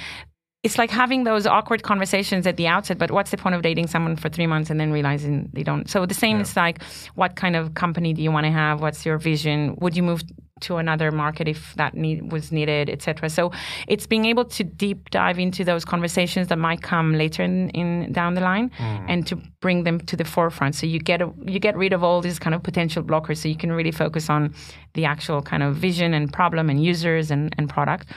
it's 0.62 0.78
like 0.78 0.90
having 0.90 1.24
those 1.24 1.46
awkward 1.46 1.82
conversations 1.82 2.46
at 2.46 2.56
the 2.56 2.68
outset, 2.68 2.96
but 2.96 3.10
what's 3.10 3.32
the 3.32 3.36
point 3.36 3.54
of 3.54 3.62
dating 3.62 3.88
someone 3.88 4.14
for 4.14 4.28
three 4.28 4.46
months 4.46 4.70
and 4.70 4.78
then 4.78 4.92
realizing 4.92 5.50
they 5.52 5.64
don't? 5.64 5.90
So 5.90 6.06
the 6.06 6.14
same 6.14 6.36
yeah. 6.36 6.42
is 6.42 6.56
like, 6.56 6.82
what 7.16 7.34
kind 7.34 7.56
of 7.56 7.74
company 7.74 8.12
do 8.12 8.22
you 8.22 8.30
want 8.30 8.46
to 8.46 8.52
have? 8.52 8.80
What's 8.80 9.04
your 9.04 9.18
vision? 9.18 9.76
Would 9.80 9.96
you 9.96 10.04
move 10.04 10.22
to 10.62 10.76
another 10.76 11.10
market 11.10 11.48
if 11.48 11.74
that 11.74 11.94
need 11.94 12.32
was 12.32 12.52
needed, 12.52 12.88
etc. 12.88 13.28
So 13.28 13.52
it's 13.86 14.06
being 14.06 14.24
able 14.24 14.44
to 14.46 14.64
deep 14.64 15.10
dive 15.10 15.38
into 15.38 15.64
those 15.64 15.84
conversations 15.84 16.48
that 16.48 16.58
might 16.58 16.82
come 16.82 17.14
later 17.14 17.42
in, 17.42 17.70
in 17.70 18.12
down 18.12 18.34
the 18.34 18.40
line, 18.40 18.70
mm. 18.70 19.06
and 19.08 19.26
to 19.26 19.36
bring 19.60 19.84
them 19.84 20.00
to 20.00 20.16
the 20.16 20.24
forefront. 20.24 20.74
So 20.74 20.86
you 20.86 20.98
get 20.98 21.22
a, 21.22 21.30
you 21.44 21.58
get 21.58 21.76
rid 21.76 21.92
of 21.92 22.02
all 22.02 22.20
these 22.20 22.38
kind 22.38 22.54
of 22.54 22.62
potential 22.62 23.02
blockers, 23.02 23.38
so 23.38 23.48
you 23.48 23.56
can 23.56 23.72
really 23.72 23.92
focus 23.92 24.30
on 24.30 24.54
the 24.94 25.04
actual 25.04 25.42
kind 25.42 25.62
of 25.62 25.76
vision 25.76 26.14
and 26.14 26.32
problem 26.32 26.68
and 26.68 26.82
users 26.82 27.30
and, 27.30 27.54
and 27.58 27.68
product, 27.68 28.08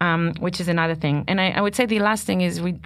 um, 0.00 0.34
which 0.40 0.60
is 0.60 0.68
another 0.68 0.94
thing. 0.94 1.24
And 1.28 1.40
I, 1.40 1.50
I 1.50 1.60
would 1.60 1.74
say 1.74 1.86
the 1.86 2.00
last 2.00 2.26
thing 2.26 2.40
is 2.40 2.60
we 2.60 2.80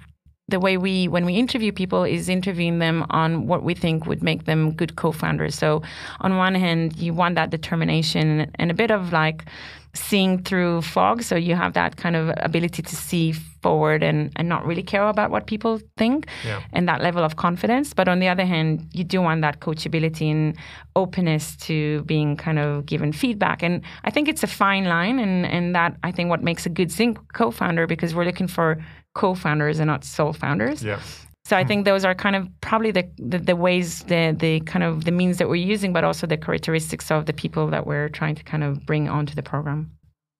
the 0.51 0.61
way 0.61 0.77
we 0.77 1.09
when 1.09 1.25
we 1.25 1.35
interview 1.35 1.73
people 1.73 2.05
is 2.05 2.29
interviewing 2.29 2.79
them 2.79 3.07
on 3.11 3.47
what 3.47 3.63
we 3.63 3.75
think 3.75 4.07
would 4.07 4.23
make 4.23 4.45
them 4.45 4.73
good 4.73 4.97
co-founders. 4.97 5.55
So 5.55 5.83
on 6.21 6.37
one 6.37 6.55
hand 6.55 6.99
you 6.99 7.15
want 7.15 7.35
that 7.37 7.51
determination 7.51 8.51
and 8.57 8.71
a 8.71 8.75
bit 8.75 8.91
of 8.91 9.13
like 9.13 9.45
seeing 9.95 10.43
through 10.43 10.83
fog. 10.83 11.23
So 11.23 11.35
you 11.35 11.57
have 11.57 11.73
that 11.73 11.97
kind 11.97 12.15
of 12.15 12.33
ability 12.37 12.83
to 12.83 12.97
see 12.97 13.33
forward 13.33 14.03
and, 14.03 14.31
and 14.37 14.49
not 14.49 14.65
really 14.65 14.83
care 14.83 15.07
about 15.09 15.31
what 15.31 15.47
people 15.47 15.81
think 15.97 16.27
yeah. 16.45 16.63
and 16.73 16.89
that 16.89 17.03
level 17.03 17.25
of 17.25 17.37
confidence. 17.37 17.93
But 17.93 18.09
on 18.09 18.21
the 18.21 18.29
other 18.29 18.45
hand 18.45 18.89
you 18.93 19.05
do 19.05 19.21
want 19.21 19.43
that 19.43 19.61
coachability 19.61 20.31
and 20.31 20.57
openness 20.97 21.57
to 21.57 22.03
being 22.03 22.37
kind 22.37 22.59
of 22.59 22.87
given 22.87 23.13
feedback. 23.13 23.63
And 23.63 23.83
i 24.05 24.11
think 24.11 24.29
it's 24.29 24.43
a 24.43 24.47
fine 24.47 24.85
line 24.85 25.19
and, 25.19 25.47
and 25.47 25.75
that 25.75 25.97
i 26.03 26.11
think 26.13 26.31
what 26.31 26.43
makes 26.43 26.67
a 26.67 26.69
good 26.69 26.91
zinc 26.91 27.19
co-founder 27.33 27.87
because 27.87 28.15
we're 28.15 28.25
looking 28.25 28.49
for 28.49 28.79
co-founders 29.15 29.79
and 29.79 29.89
not 29.89 30.05
sole 30.05 30.33
founders. 30.33 30.83
Yeah. 30.83 31.01
So 31.45 31.57
I 31.57 31.63
hmm. 31.63 31.69
think 31.69 31.85
those 31.85 32.05
are 32.05 32.15
kind 32.15 32.37
of 32.37 32.49
probably 32.61 32.91
the, 32.91 33.09
the, 33.19 33.39
the, 33.39 33.57
ways, 33.57 34.03
the, 34.05 34.37
the 34.39 34.61
kind 34.61 34.85
of 34.85 35.05
the 35.05 35.11
means 35.11 35.39
that 35.39 35.49
we're 35.49 35.57
using, 35.57 35.93
but 35.93 36.05
also 36.05 36.27
the 36.27 36.37
characteristics 36.37 37.11
of 37.11 37.27
the 37.27 37.33
people 37.33 37.69
that 37.69 37.87
we're 37.87 38.09
trying 38.09 38.35
to 38.37 38.45
kind 38.45 38.63
of 38.63 38.87
bring 38.87 39.09
onto 39.09 39.35
the 39.35 39.43
program. 39.43 39.91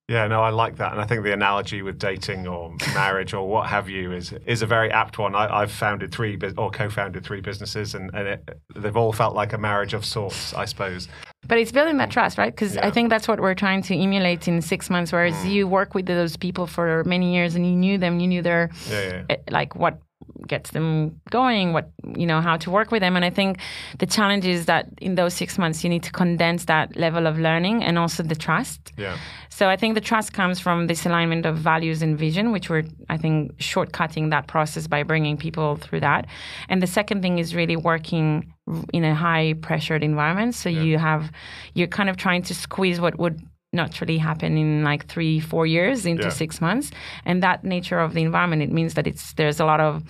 Yeah, 0.07 0.27
no, 0.27 0.41
I 0.41 0.49
like 0.49 0.75
that, 0.75 0.91
and 0.91 0.99
I 0.99 1.05
think 1.05 1.23
the 1.23 1.31
analogy 1.31 1.83
with 1.83 1.97
dating 1.97 2.45
or 2.45 2.75
marriage 2.93 3.33
or 3.33 3.47
what 3.47 3.69
have 3.69 3.87
you 3.87 4.11
is 4.11 4.33
is 4.45 4.61
a 4.61 4.65
very 4.65 4.91
apt 4.91 5.17
one. 5.17 5.35
I, 5.35 5.61
have 5.61 5.71
founded 5.71 6.11
three 6.11 6.37
or 6.57 6.69
co-founded 6.69 7.23
three 7.23 7.39
businesses, 7.39 7.95
and, 7.95 8.11
and 8.13 8.27
it, 8.27 8.59
they've 8.75 8.97
all 8.97 9.13
felt 9.13 9.35
like 9.35 9.53
a 9.53 9.57
marriage 9.57 9.93
of 9.93 10.03
sorts, 10.03 10.53
I 10.53 10.65
suppose. 10.65 11.07
But 11.47 11.57
it's 11.57 11.71
building 11.71 11.97
that 11.97 12.11
trust, 12.11 12.37
right? 12.37 12.53
Because 12.53 12.75
yeah. 12.75 12.85
I 12.85 12.91
think 12.91 13.09
that's 13.09 13.27
what 13.27 13.39
we're 13.39 13.55
trying 13.55 13.81
to 13.83 13.95
emulate 13.95 14.47
in 14.47 14.61
six 14.61 14.89
months. 14.89 15.11
Whereas 15.11 15.33
mm. 15.33 15.51
you 15.51 15.67
work 15.67 15.93
with 15.95 16.05
those 16.05 16.37
people 16.37 16.67
for 16.67 17.03
many 17.03 17.33
years 17.33 17.55
and 17.55 17.65
you 17.65 17.73
knew 17.73 17.97
them, 17.97 18.19
you 18.19 18.27
knew 18.27 18.41
their 18.41 18.69
yeah, 18.89 19.01
yeah. 19.01 19.23
Eh, 19.29 19.37
like 19.49 19.75
what 19.75 19.99
gets 20.47 20.71
them 20.71 21.19
going, 21.29 21.73
what 21.73 21.91
you 22.15 22.25
know, 22.25 22.41
how 22.41 22.57
to 22.57 22.71
work 22.71 22.91
with 22.91 23.01
them. 23.01 23.15
And 23.15 23.25
I 23.25 23.29
think 23.29 23.59
the 23.99 24.05
challenge 24.05 24.45
is 24.45 24.65
that 24.65 24.87
in 24.99 25.15
those 25.15 25.33
six 25.33 25.57
months 25.57 25.83
you 25.83 25.89
need 25.89 26.03
to 26.03 26.11
condense 26.11 26.65
that 26.65 26.95
level 26.95 27.27
of 27.27 27.37
learning 27.37 27.83
and 27.83 27.97
also 27.97 28.23
the 28.23 28.35
trust. 28.35 28.91
Yeah. 28.97 29.17
So 29.49 29.69
I 29.69 29.75
think 29.75 29.95
the 29.95 30.01
trust 30.01 30.33
comes 30.33 30.59
from 30.59 30.87
this 30.87 31.05
alignment 31.05 31.45
of 31.45 31.57
values 31.57 32.01
and 32.01 32.17
vision, 32.17 32.51
which 32.51 32.69
we're 32.69 32.83
I 33.09 33.17
think 33.17 33.57
shortcutting 33.57 34.29
that 34.31 34.47
process 34.47 34.87
by 34.87 35.03
bringing 35.03 35.37
people 35.37 35.75
through 35.75 36.01
that. 36.01 36.27
And 36.69 36.81
the 36.81 36.87
second 36.87 37.21
thing 37.21 37.39
is 37.39 37.55
really 37.55 37.75
working 37.75 38.53
in 38.93 39.03
a 39.03 39.15
high 39.15 39.53
pressured 39.61 40.03
environment. 40.03 40.55
So 40.55 40.69
yeah. 40.69 40.81
you 40.81 40.97
have 40.97 41.31
you're 41.73 41.87
kind 41.87 42.09
of 42.09 42.17
trying 42.17 42.43
to 42.43 42.55
squeeze 42.55 42.99
what 42.99 43.17
would 43.19 43.41
naturally 43.73 44.17
happen 44.17 44.57
in 44.57 44.83
like 44.83 45.05
three 45.07 45.39
four 45.39 45.65
years 45.65 46.05
into 46.05 46.23
yeah. 46.23 46.29
six 46.29 46.59
months 46.59 46.91
and 47.23 47.41
that 47.41 47.63
nature 47.63 47.99
of 47.99 48.13
the 48.13 48.21
environment 48.21 48.61
it 48.61 48.69
means 48.69 48.95
that 48.95 49.07
it's 49.07 49.33
there's 49.35 49.61
a 49.61 49.65
lot 49.65 49.79
of 49.79 50.03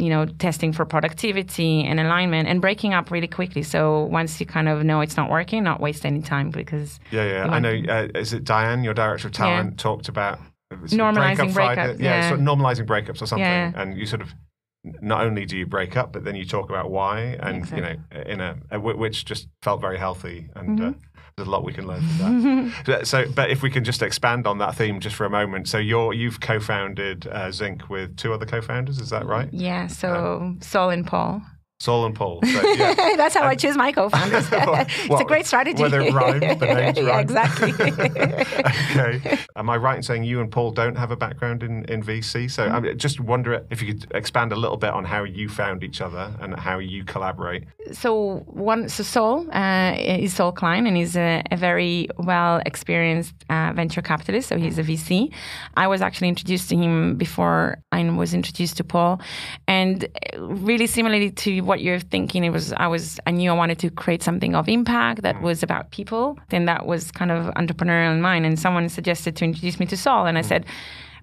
you 0.00 0.08
know, 0.08 0.26
testing 0.26 0.72
for 0.72 0.84
productivity 0.84 1.84
and 1.84 2.00
alignment 2.00 2.48
and 2.48 2.60
breaking 2.60 2.94
up 2.94 3.10
really 3.10 3.28
quickly. 3.28 3.62
So 3.62 4.04
once 4.04 4.40
you 4.40 4.46
kind 4.46 4.68
of 4.68 4.82
know 4.82 5.00
it's 5.00 5.16
not 5.16 5.30
working, 5.30 5.62
not 5.62 5.80
waste 5.80 6.06
any 6.06 6.22
time 6.22 6.50
because. 6.50 6.98
Yeah, 7.10 7.24
yeah. 7.24 7.46
I 7.50 7.58
know. 7.58 7.82
Uh, 7.88 8.08
is 8.14 8.32
it 8.32 8.44
Diane, 8.44 8.82
your 8.82 8.94
director 8.94 9.28
of 9.28 9.34
talent, 9.34 9.72
yeah. 9.72 9.76
talked 9.76 10.08
about 10.08 10.38
normalizing 10.72 11.52
breakups? 11.52 12.00
Yeah, 12.00 12.20
yeah. 12.20 12.28
Sort 12.28 12.40
of 12.40 12.46
normalizing 12.46 12.86
breakups 12.86 13.22
or 13.22 13.26
something. 13.26 13.40
Yeah. 13.40 13.72
And 13.74 13.96
you 13.96 14.06
sort 14.06 14.22
of 14.22 14.34
not 14.82 15.26
only 15.26 15.44
do 15.44 15.58
you 15.58 15.66
break 15.66 15.96
up, 15.96 16.12
but 16.12 16.24
then 16.24 16.34
you 16.34 16.46
talk 16.46 16.70
about 16.70 16.90
why, 16.90 17.36
and 17.40 17.58
exactly. 17.58 17.98
you 18.20 18.36
know, 18.36 18.54
in 18.56 18.64
a 18.70 18.80
which 18.80 19.24
just 19.26 19.48
felt 19.62 19.80
very 19.80 19.98
healthy 19.98 20.48
and. 20.56 20.80
Uh, 20.80 20.84
mm-hmm. 20.84 20.98
Uh, 20.98 21.06
there's 21.36 21.48
a 21.48 21.50
lot 21.50 21.64
we 21.64 21.72
can 21.72 21.86
learn 21.86 22.00
from 22.00 22.72
that. 22.86 23.06
so, 23.06 23.24
but 23.34 23.50
if 23.50 23.62
we 23.62 23.70
can 23.70 23.84
just 23.84 24.02
expand 24.02 24.46
on 24.46 24.58
that 24.58 24.74
theme 24.74 25.00
just 25.00 25.16
for 25.16 25.24
a 25.24 25.30
moment. 25.30 25.68
So, 25.68 25.78
you're 25.78 26.12
you've 26.12 26.40
co-founded 26.40 27.26
uh, 27.26 27.50
Zinc 27.50 27.88
with 27.88 28.16
two 28.16 28.32
other 28.32 28.46
co-founders, 28.46 28.98
is 28.98 29.10
that 29.10 29.26
right? 29.26 29.48
Yeah. 29.52 29.86
So, 29.86 30.36
um, 30.36 30.60
Saul 30.60 30.90
and 30.90 31.06
Paul. 31.06 31.42
Saul 31.80 32.04
and 32.04 32.14
Paul. 32.14 32.40
So, 32.42 32.68
yeah. 32.72 32.94
That's 33.16 33.34
how 33.34 33.40
and, 33.40 33.48
I 33.48 33.54
choose 33.54 33.74
my 33.74 33.90
co-founders. 33.90 34.46
it's 34.52 35.20
a 35.20 35.24
great 35.24 35.46
strategy. 35.46 35.82
Whether 35.82 36.02
it 36.02 36.12
rhymes, 36.12 36.40
the 36.40 36.66
names 36.74 36.98
yeah, 36.98 37.04
rhyme. 37.04 37.20
exactly. 37.20 37.72
okay. 37.72 39.38
Am 39.56 39.70
I 39.70 39.78
right 39.78 39.96
in 39.96 40.02
saying 40.02 40.24
you 40.24 40.40
and 40.42 40.52
Paul 40.52 40.72
don't 40.72 40.96
have 40.96 41.10
a 41.10 41.16
background 41.16 41.62
in, 41.62 41.86
in 41.86 42.02
VC? 42.02 42.50
So 42.50 42.68
mm-hmm. 42.68 42.84
I 42.84 42.92
just 42.92 43.18
wonder 43.18 43.64
if 43.70 43.80
you 43.80 43.94
could 43.94 44.12
expand 44.14 44.52
a 44.52 44.56
little 44.56 44.76
bit 44.76 44.90
on 44.90 45.06
how 45.06 45.24
you 45.24 45.48
found 45.48 45.82
each 45.82 46.02
other 46.02 46.30
and 46.40 46.54
how 46.54 46.80
you 46.80 47.02
collaborate. 47.02 47.64
So 47.92 48.44
one, 48.46 48.90
so 48.90 49.02
Saul 49.02 49.46
uh, 49.50 49.96
is 49.98 50.34
Saul 50.34 50.52
Klein, 50.52 50.86
and 50.86 50.98
he's 50.98 51.16
a, 51.16 51.42
a 51.50 51.56
very 51.56 52.08
well 52.18 52.60
experienced 52.66 53.34
uh, 53.48 53.72
venture 53.74 54.02
capitalist. 54.02 54.50
So 54.50 54.58
he's 54.58 54.78
a 54.78 54.82
VC. 54.82 55.32
I 55.78 55.86
was 55.86 56.02
actually 56.02 56.28
introduced 56.28 56.68
to 56.68 56.76
him 56.76 57.16
before 57.16 57.78
I 57.90 58.04
was 58.10 58.34
introduced 58.34 58.76
to 58.76 58.84
Paul, 58.84 59.22
and 59.66 60.06
really 60.36 60.86
similarly 60.86 61.30
to 61.30 61.69
what 61.70 61.80
you're 61.80 62.00
thinking. 62.00 62.42
It 62.42 62.50
was 62.50 62.72
I 62.72 62.88
was 62.88 63.20
I 63.28 63.30
knew 63.30 63.48
I 63.48 63.54
wanted 63.54 63.78
to 63.78 63.88
create 64.02 64.22
something 64.24 64.56
of 64.56 64.68
impact 64.68 65.22
that 65.22 65.36
mm. 65.36 65.42
was 65.42 65.62
about 65.62 65.92
people. 65.92 66.36
Then 66.48 66.64
that 66.64 66.84
was 66.84 67.12
kind 67.12 67.30
of 67.30 67.54
entrepreneurial 67.54 68.12
in 68.12 68.20
mind. 68.20 68.44
And 68.44 68.58
someone 68.58 68.88
suggested 68.88 69.36
to 69.36 69.44
introduce 69.44 69.78
me 69.78 69.86
to 69.86 69.96
Saul, 69.96 70.26
and 70.26 70.36
I 70.36 70.42
mm. 70.42 70.50
said, 70.52 70.66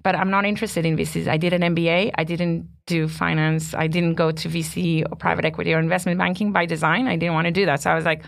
"But 0.03 0.15
I'm 0.15 0.31
not 0.31 0.45
interested 0.45 0.85
in 0.85 0.95
VCs. 0.95 1.27
I 1.27 1.37
did 1.45 1.51
an 1.51 1.63
MBA. 1.75 2.11
I 2.21 2.23
didn't 2.23 2.59
do 2.85 3.09
finance. 3.09 3.73
I 3.73 3.87
didn't 3.87 4.15
go 4.23 4.31
to 4.31 4.45
VC 4.47 5.03
or 5.11 5.15
private 5.17 5.43
equity 5.43 5.73
or 5.73 5.79
investment 5.79 6.17
banking 6.17 6.53
by 6.53 6.65
design. 6.65 7.03
I 7.07 7.17
didn't 7.17 7.35
want 7.35 7.47
to 7.51 7.55
do 7.59 7.65
that. 7.65 7.81
So 7.81 7.91
I 7.91 7.95
was 7.95 8.05
like." 8.05 8.23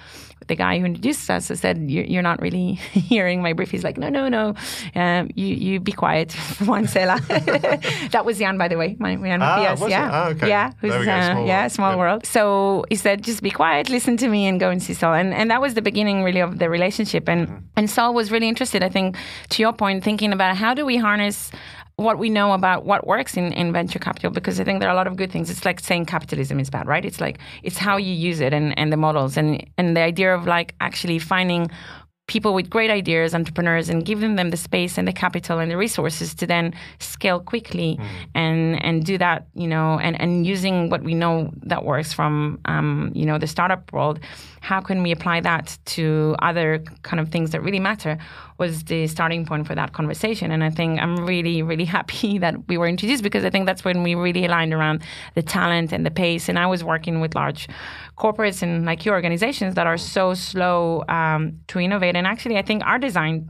The 0.47 0.55
guy 0.55 0.79
who 0.79 0.85
introduced 0.85 1.29
us 1.29 1.47
said, 1.47 1.89
"You're 1.89 2.21
not 2.21 2.41
really 2.41 2.73
hearing 2.93 3.41
my 3.41 3.53
brief." 3.53 3.71
He's 3.71 3.83
like, 3.83 3.97
"No, 3.97 4.09
no, 4.09 4.27
no, 4.27 4.55
um, 4.95 5.29
you 5.35 5.47
you 5.47 5.79
be 5.79 5.91
quiet 5.91 6.33
one 6.65 6.85
that 6.85 8.23
was 8.25 8.39
Jan, 8.39 8.57
by 8.57 8.67
the 8.67 8.77
way, 8.77 8.95
my 8.99 9.15
Jan 9.15 9.41
ah, 9.41 9.75
yeah, 9.87 10.09
oh, 10.11 10.29
okay. 10.31 10.47
yeah, 10.47 10.71
who's, 10.81 10.91
uh, 10.93 11.33
small 11.33 11.45
yeah, 11.45 11.67
small 11.67 11.91
yeah. 11.91 11.97
world. 11.97 12.25
So 12.25 12.85
he 12.89 12.95
said, 12.95 13.23
"Just 13.23 13.41
be 13.41 13.51
quiet, 13.51 13.89
listen 13.89 14.17
to 14.17 14.27
me, 14.27 14.47
and 14.47 14.59
go 14.59 14.69
and 14.69 14.81
see 14.81 14.93
Saul." 14.93 15.13
And 15.13 15.33
and 15.33 15.51
that 15.51 15.61
was 15.61 15.73
the 15.73 15.81
beginning, 15.81 16.23
really, 16.23 16.39
of 16.39 16.59
the 16.59 16.69
relationship. 16.69 17.29
And 17.29 17.47
mm-hmm. 17.47 17.77
and 17.77 17.89
Saul 17.89 18.13
was 18.13 18.31
really 18.31 18.49
interested, 18.49 18.83
I 18.83 18.89
think, 18.89 19.17
to 19.49 19.61
your 19.61 19.73
point, 19.73 20.03
thinking 20.03 20.33
about 20.33 20.57
how 20.57 20.73
do 20.73 20.85
we 20.85 20.97
harness 20.97 21.51
what 21.99 22.17
we 22.17 22.29
know 22.29 22.53
about 22.53 22.85
what 22.85 23.05
works 23.05 23.35
in, 23.35 23.51
in 23.53 23.73
venture 23.73 23.99
capital 23.99 24.31
because 24.31 24.59
I 24.59 24.63
think 24.63 24.79
there 24.79 24.89
are 24.89 24.93
a 24.93 24.95
lot 24.95 25.07
of 25.07 25.17
good 25.17 25.31
things. 25.31 25.49
It's 25.49 25.65
like 25.65 25.79
saying 25.79 26.05
capitalism 26.05 26.59
is 26.59 26.69
bad, 26.69 26.87
right? 26.87 27.03
It's 27.03 27.19
like 27.19 27.39
it's 27.61 27.77
how 27.77 27.97
you 27.97 28.13
use 28.13 28.39
it 28.39 28.53
and, 28.53 28.77
and 28.79 28.91
the 28.91 28.97
models 28.97 29.37
and 29.37 29.65
and 29.77 29.95
the 29.95 30.01
idea 30.01 30.33
of 30.33 30.47
like 30.47 30.75
actually 30.79 31.19
finding 31.19 31.69
people 32.27 32.53
with 32.53 32.69
great 32.69 32.91
ideas, 32.91 33.33
entrepreneurs, 33.33 33.89
and 33.89 34.05
giving 34.05 34.35
them 34.35 34.51
the 34.51 34.57
space 34.57 34.97
and 34.97 35.07
the 35.07 35.11
capital 35.11 35.59
and 35.59 35.69
the 35.71 35.75
resources 35.75 36.33
to 36.35 36.45
then 36.47 36.73
scale 36.99 37.39
quickly 37.39 37.97
mm. 37.99 38.05
and 38.35 38.81
and 38.85 39.05
do 39.05 39.17
that, 39.17 39.47
you 39.55 39.67
know, 39.67 39.99
and, 39.99 40.19
and 40.21 40.45
using 40.45 40.89
what 40.89 41.03
we 41.03 41.13
know 41.13 41.51
that 41.63 41.83
works 41.83 42.13
from 42.13 42.59
um, 42.65 43.11
you 43.13 43.25
know 43.25 43.37
the 43.37 43.47
startup 43.47 43.91
world 43.91 44.19
how 44.61 44.81
can 44.81 45.03
we 45.03 45.11
apply 45.11 45.41
that 45.41 45.77
to 45.85 46.35
other 46.39 46.79
kind 47.03 47.19
of 47.19 47.29
things 47.29 47.51
that 47.51 47.61
really 47.61 47.79
matter 47.79 48.17
was 48.57 48.83
the 48.83 49.07
starting 49.07 49.45
point 49.45 49.65
for 49.65 49.73
that 49.73 49.93
conversation. 49.93 50.51
And 50.51 50.63
I 50.63 50.69
think 50.69 50.99
I'm 50.99 51.25
really, 51.25 51.61
really 51.61 51.85
happy 51.97 52.37
that 52.39 52.67
we 52.67 52.77
were 52.77 52.87
introduced 52.87 53.23
because 53.23 53.45
I 53.45 53.49
think 53.49 53.65
that's 53.65 53.83
when 53.83 54.03
we 54.03 54.15
really 54.15 54.45
aligned 54.45 54.73
around 54.73 55.01
the 55.35 55.41
talent 55.41 55.91
and 55.91 56.05
the 56.05 56.11
pace. 56.11 56.49
And 56.49 56.59
I 56.59 56.67
was 56.67 56.83
working 56.83 57.21
with 57.21 57.35
large 57.35 57.67
corporates 58.17 58.61
and 58.61 58.85
like 58.85 59.05
your 59.05 59.15
organizations 59.15 59.75
that 59.75 59.87
are 59.87 59.97
so 59.97 60.33
slow 60.33 61.03
um, 61.07 61.59
to 61.67 61.79
innovate. 61.79 62.15
And 62.15 62.27
actually, 62.27 62.57
I 62.57 62.61
think 62.61 62.83
our 62.85 62.99
design 62.99 63.49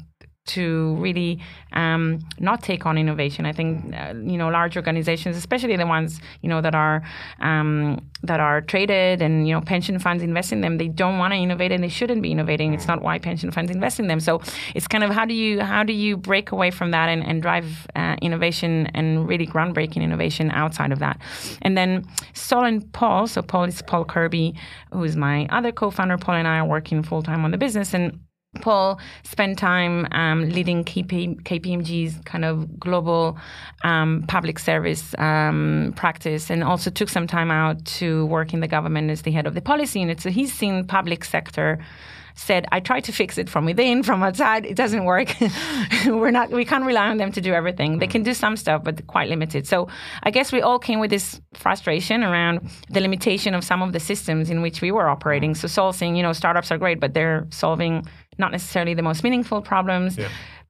to 0.49 0.95
really 0.95 1.39
um, 1.73 2.19
not 2.39 2.63
take 2.63 2.85
on 2.85 2.97
innovation. 2.97 3.45
I 3.45 3.51
think 3.51 3.93
uh, 3.95 4.13
you 4.15 4.37
know 4.37 4.49
large 4.49 4.75
organizations, 4.75 5.37
especially 5.37 5.75
the 5.75 5.85
ones 5.85 6.19
you 6.41 6.49
know 6.49 6.61
that 6.61 6.75
are 6.75 7.03
um, 7.39 8.01
that 8.23 8.39
are 8.39 8.61
traded 8.61 9.21
and 9.21 9.47
you 9.47 9.53
know 9.53 9.61
pension 9.61 9.99
funds 9.99 10.23
invest 10.23 10.51
in 10.51 10.61
them, 10.61 10.77
they 10.77 10.87
don't 10.87 11.17
want 11.17 11.33
to 11.33 11.37
innovate 11.37 11.71
and 11.71 11.83
they 11.83 11.89
shouldn't 11.89 12.21
be 12.21 12.31
innovating. 12.31 12.73
It's 12.73 12.87
not 12.87 13.01
why 13.01 13.19
pension 13.19 13.51
funds 13.51 13.71
invest 13.71 13.99
in 13.99 14.07
them. 14.07 14.19
So 14.19 14.41
it's 14.75 14.87
kind 14.87 15.03
of 15.03 15.11
how 15.11 15.25
do 15.25 15.33
you 15.33 15.61
how 15.61 15.83
do 15.83 15.93
you 15.93 16.17
break 16.17 16.51
away 16.51 16.71
from 16.71 16.91
that 16.91 17.07
and, 17.09 17.23
and 17.25 17.41
drive 17.41 17.87
uh, 17.95 18.15
innovation 18.21 18.87
and 18.93 19.27
really 19.27 19.45
groundbreaking 19.45 20.01
innovation 20.01 20.51
outside 20.51 20.91
of 20.91 20.99
that. 20.99 21.19
And 21.61 21.77
then 21.77 22.05
Saul 22.33 22.65
and 22.65 22.91
Paul, 22.93 23.27
so 23.27 23.41
Paul 23.41 23.65
is 23.65 23.81
Paul 23.83 24.05
Kirby, 24.05 24.55
who 24.91 25.03
is 25.03 25.15
my 25.15 25.47
other 25.49 25.71
co-founder. 25.71 26.17
Paul 26.17 26.35
and 26.35 26.47
I 26.47 26.57
are 26.59 26.65
working 26.65 27.03
full 27.03 27.21
time 27.21 27.45
on 27.45 27.51
the 27.51 27.57
business 27.57 27.93
and 27.93 28.19
Paul 28.61 28.99
spent 29.23 29.57
time 29.57 30.07
um, 30.11 30.49
leading 30.49 30.83
KP, 30.83 31.41
KPMG's 31.43 32.19
kind 32.25 32.45
of 32.45 32.79
global 32.79 33.37
um, 33.83 34.25
public 34.27 34.59
service 34.59 35.15
um, 35.17 35.93
practice 35.95 36.49
and 36.49 36.63
also 36.63 36.89
took 36.89 37.09
some 37.09 37.27
time 37.27 37.51
out 37.51 37.83
to 37.85 38.25
work 38.27 38.53
in 38.53 38.59
the 38.59 38.67
government 38.67 39.09
as 39.09 39.23
the 39.23 39.31
head 39.31 39.47
of 39.47 39.53
the 39.53 39.61
policy 39.61 39.99
unit. 39.99 40.21
So 40.21 40.29
he's 40.29 40.53
seen 40.53 40.85
public 40.85 41.23
sector 41.23 41.79
said, 42.39 42.65
I 42.71 42.79
try 42.79 43.01
to 43.01 43.11
fix 43.11 43.37
it 43.37 43.49
from 43.49 43.65
within, 43.65 44.01
from 44.03 44.23
outside. 44.23 44.65
It 44.65 44.75
doesn't 44.75 45.03
work. 45.03 45.35
We're 46.05 46.31
not, 46.31 46.49
we 46.51 46.65
can't 46.65 46.85
rely 46.85 47.07
on 47.09 47.17
them 47.17 47.31
to 47.33 47.41
do 47.41 47.53
everything. 47.53 47.99
They 47.99 48.07
can 48.07 48.23
do 48.23 48.33
some 48.33 48.55
stuff, 48.55 48.83
but 48.83 49.05
quite 49.07 49.29
limited. 49.29 49.67
So 49.67 49.87
I 50.23 50.31
guess 50.31 50.51
we 50.51 50.61
all 50.61 50.79
came 50.79 50.99
with 50.99 51.09
this 51.09 51.41
frustration 51.53 52.23
around 52.23 52.69
the 52.89 53.01
limitation 53.01 53.53
of 53.53 53.63
some 53.63 53.81
of 53.81 53.91
the 53.93 53.99
systems 53.99 54.49
in 54.49 54.61
which 54.61 54.81
we 54.81 54.91
were 54.91 55.07
operating. 55.07 55.53
So 55.53 55.67
Saul 55.67 55.91
saying, 55.93 56.15
you 56.15 56.23
know, 56.23 56.33
startups 56.33 56.71
are 56.71 56.77
great, 56.77 56.99
but 56.99 57.13
they're 57.13 57.45
solving 57.49 58.05
not 58.39 58.51
necessarily 58.51 58.93
the 58.93 59.01
most 59.01 59.23
meaningful 59.23 59.61
problems. 59.61 60.17
Yeah. 60.17 60.29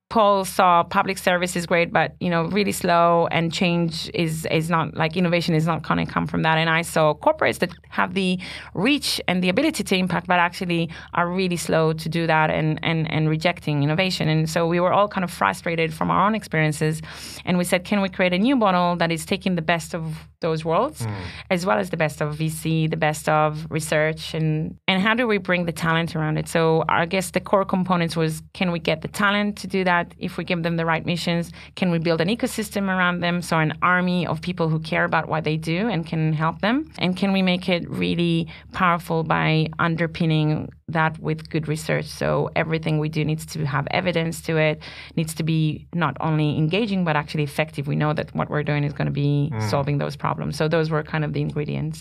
Paul 0.09 0.43
saw 0.43 0.83
public 0.83 1.19
service 1.19 1.55
is 1.55 1.67
great, 1.67 1.93
but 1.93 2.15
you 2.19 2.31
know, 2.31 2.45
really 2.45 2.71
slow 2.71 3.27
and 3.31 3.53
change 3.53 4.09
is 4.15 4.47
is 4.49 4.67
not 4.67 4.95
like 4.95 5.15
innovation 5.15 5.53
is 5.53 5.67
not 5.67 5.83
going 5.83 6.03
to 6.03 6.11
come 6.11 6.25
from 6.25 6.41
that. 6.41 6.57
And 6.57 6.67
I 6.67 6.81
saw 6.81 7.13
corporates 7.13 7.59
that 7.59 7.71
have 7.89 8.15
the 8.15 8.39
reach 8.73 9.21
and 9.27 9.43
the 9.43 9.49
ability 9.49 9.83
to 9.83 9.95
impact, 9.95 10.25
but 10.25 10.39
actually 10.39 10.89
are 11.13 11.29
really 11.29 11.57
slow 11.57 11.93
to 11.93 12.09
do 12.09 12.25
that 12.25 12.49
and 12.49 12.79
and 12.81 13.11
and 13.11 13.29
rejecting 13.29 13.83
innovation. 13.83 14.27
And 14.29 14.49
so 14.49 14.65
we 14.65 14.79
were 14.79 14.91
all 14.91 15.07
kind 15.07 15.23
of 15.23 15.29
frustrated 15.29 15.93
from 15.93 16.09
our 16.09 16.25
own 16.25 16.33
experiences, 16.33 17.03
and 17.45 17.59
we 17.59 17.63
said, 17.63 17.83
can 17.83 18.01
we 18.01 18.09
create 18.09 18.33
a 18.33 18.39
new 18.39 18.55
model 18.55 18.95
that 18.95 19.11
is 19.11 19.27
taking 19.27 19.55
the 19.55 19.61
best 19.61 19.93
of 19.93 20.27
those 20.41 20.63
worlds, 20.63 21.01
mm. 21.01 21.21
as 21.49 21.65
well 21.65 21.77
as 21.77 21.89
the 21.89 21.97
best 21.97 22.21
of 22.21 22.37
VC, 22.37 22.89
the 22.89 22.97
best 22.97 23.27
of 23.29 23.67
research, 23.69 24.33
and 24.33 24.75
and 24.87 25.03
how 25.03 25.13
do 25.13 25.27
we 25.27 25.37
bring 25.37 25.65
the 25.65 25.71
talent 25.71 26.15
around 26.15 26.37
it? 26.37 26.47
So 26.47 26.83
I 26.89 27.05
guess 27.05 27.29
the 27.31 27.41
core 27.41 27.65
components 27.65 28.15
was, 28.15 28.41
can 28.53 28.71
we 28.71 28.79
get 28.79 29.01
the 29.01 29.07
talent 29.07 29.57
to 29.57 29.67
do 29.67 29.83
that? 29.83 29.98
That 29.99 30.15
if 30.17 30.37
we 30.37 30.43
give 30.43 30.63
them 30.63 30.77
the 30.77 30.85
right 30.85 31.05
missions, 31.05 31.51
can 31.75 31.91
we 31.91 31.99
build 31.99 32.21
an 32.21 32.27
ecosystem 32.27 32.87
around 32.87 33.19
them? 33.19 33.41
So, 33.41 33.57
an 33.57 33.73
army 33.81 34.25
of 34.25 34.41
people 34.41 34.69
who 34.69 34.79
care 34.79 35.03
about 35.03 35.27
what 35.27 35.43
they 35.43 35.57
do 35.57 35.89
and 35.89 36.05
can 36.05 36.33
help 36.33 36.61
them? 36.61 36.91
And 36.97 37.15
can 37.15 37.33
we 37.33 37.41
make 37.41 37.67
it 37.69 37.89
really 37.89 38.47
powerful 38.71 39.23
by 39.23 39.67
underpinning 39.79 40.69
that 40.87 41.19
with 41.19 41.49
good 41.49 41.67
research? 41.67 42.05
So, 42.05 42.49
everything 42.55 42.99
we 42.99 43.09
do 43.09 43.25
needs 43.25 43.45
to 43.53 43.65
have 43.65 43.87
evidence 43.91 44.41
to 44.43 44.57
it, 44.57 44.81
needs 45.15 45.33
to 45.35 45.43
be 45.43 45.87
not 45.93 46.15
only 46.19 46.57
engaging, 46.57 47.03
but 47.03 47.15
actually 47.15 47.43
effective. 47.43 47.87
We 47.87 47.95
know 47.95 48.13
that 48.13 48.33
what 48.33 48.49
we're 48.49 48.63
doing 48.63 48.83
is 48.83 48.93
going 48.93 49.07
to 49.13 49.19
be 49.27 49.51
mm. 49.51 49.69
solving 49.69 49.97
those 49.97 50.15
problems. 50.15 50.57
So, 50.57 50.67
those 50.67 50.89
were 50.89 51.03
kind 51.03 51.23
of 51.25 51.33
the 51.33 51.41
ingredients. 51.41 51.99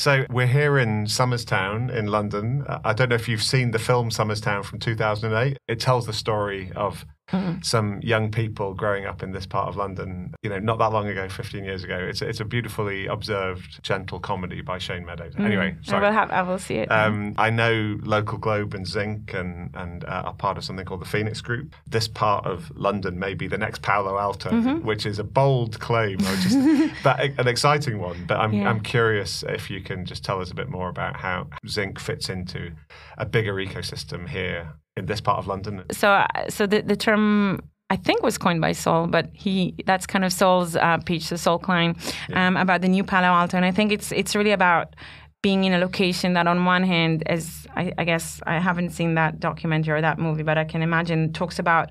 So 0.00 0.24
we're 0.30 0.46
here 0.46 0.78
in 0.78 1.06
Somers 1.06 1.44
Town 1.44 1.90
in 1.90 2.06
London. 2.06 2.64
I 2.66 2.94
don't 2.94 3.10
know 3.10 3.16
if 3.16 3.28
you've 3.28 3.42
seen 3.42 3.72
the 3.72 3.78
film 3.78 4.10
Somers 4.10 4.40
Town 4.40 4.62
from 4.62 4.78
2008. 4.78 5.58
It 5.68 5.78
tells 5.78 6.06
the 6.06 6.14
story 6.14 6.72
of 6.74 7.04
mm. 7.30 7.64
some 7.64 8.00
young 8.02 8.30
people 8.30 8.74
growing 8.74 9.06
up 9.06 9.22
in 9.22 9.32
this 9.32 9.46
part 9.46 9.68
of 9.68 9.76
London, 9.76 10.34
you 10.42 10.50
know, 10.50 10.58
not 10.58 10.78
that 10.78 10.92
long 10.92 11.08
ago, 11.08 11.28
15 11.28 11.64
years 11.64 11.84
ago. 11.84 11.96
It's 11.96 12.22
a, 12.22 12.28
it's 12.28 12.40
a 12.40 12.44
beautifully 12.44 13.06
observed, 13.06 13.82
gentle 13.82 14.20
comedy 14.20 14.60
by 14.60 14.78
Shane 14.78 15.04
Meadows. 15.04 15.34
Mm. 15.34 15.44
Anyway, 15.44 15.76
sorry. 15.82 16.06
I 16.06 16.08
will, 16.08 16.14
have, 16.14 16.30
I 16.30 16.42
will 16.42 16.58
see 16.58 16.76
it. 16.76 16.90
Um, 16.90 17.34
I 17.38 17.50
know 17.50 17.98
Local 18.02 18.38
Globe 18.38 18.74
and 18.74 18.86
Zinc 18.86 19.34
and, 19.34 19.70
and 19.74 20.04
uh, 20.04 20.22
are 20.26 20.34
part 20.34 20.58
of 20.58 20.64
something 20.64 20.84
called 20.84 21.00
the 21.00 21.06
Phoenix 21.06 21.40
Group. 21.40 21.74
This 21.86 22.08
part 22.08 22.46
of 22.46 22.70
London 22.76 23.18
may 23.18 23.34
be 23.34 23.46
the 23.46 23.58
next 23.58 23.82
Palo 23.82 24.18
Alto, 24.18 24.50
mm-hmm. 24.50 24.86
which 24.86 25.06
is 25.06 25.18
a 25.18 25.24
bold 25.24 25.80
claim, 25.80 26.18
or 26.20 26.36
just 26.36 26.58
but 27.04 27.20
an 27.20 27.48
exciting 27.48 27.98
one. 27.98 28.24
But 28.26 28.38
I'm, 28.38 28.52
yeah. 28.52 28.68
I'm 28.68 28.80
curious 28.80 29.42
if 29.42 29.70
you 29.70 29.80
can 29.80 30.04
just 30.04 30.24
tell 30.24 30.40
us 30.40 30.50
a 30.50 30.54
bit 30.54 30.68
more 30.68 30.88
about 30.88 31.16
how 31.16 31.48
Zinc 31.66 31.98
fits 31.98 32.28
into 32.28 32.72
a 33.20 33.26
bigger 33.26 33.54
ecosystem 33.54 34.28
here 34.28 34.72
in 34.96 35.06
this 35.06 35.20
part 35.20 35.38
of 35.38 35.46
London? 35.46 35.84
So, 35.92 36.10
uh, 36.10 36.26
so 36.48 36.66
the, 36.66 36.80
the 36.80 36.96
term 36.96 37.60
I 37.90 37.96
think 37.96 38.22
was 38.22 38.38
coined 38.38 38.60
by 38.60 38.72
Saul, 38.72 39.06
but 39.06 39.28
he 39.32 39.74
that's 39.84 40.06
kind 40.06 40.24
of 40.24 40.32
Saul's 40.32 40.76
uh, 40.76 40.98
pitch, 41.04 41.24
so 41.24 41.36
Saul 41.36 41.58
Klein, 41.58 41.96
yeah. 42.28 42.46
um, 42.46 42.56
about 42.56 42.80
the 42.80 42.88
new 42.88 43.04
Palo 43.04 43.26
Alto, 43.26 43.56
and 43.56 43.66
I 43.66 43.72
think 43.72 43.92
it's 43.92 44.10
it's 44.12 44.34
really 44.34 44.52
about 44.52 44.94
being 45.42 45.64
in 45.64 45.72
a 45.72 45.78
location 45.78 46.34
that 46.34 46.46
on 46.46 46.64
one 46.64 46.84
hand 46.84 47.22
as 47.26 47.66
I, 47.74 47.92
I 47.98 48.04
guess 48.04 48.40
I 48.46 48.58
haven't 48.58 48.90
seen 48.90 49.14
that 49.14 49.40
documentary 49.40 49.98
or 49.98 50.00
that 50.02 50.18
movie, 50.18 50.42
but 50.42 50.56
I 50.58 50.64
can 50.64 50.82
imagine 50.82 51.32
talks 51.32 51.58
about 51.58 51.90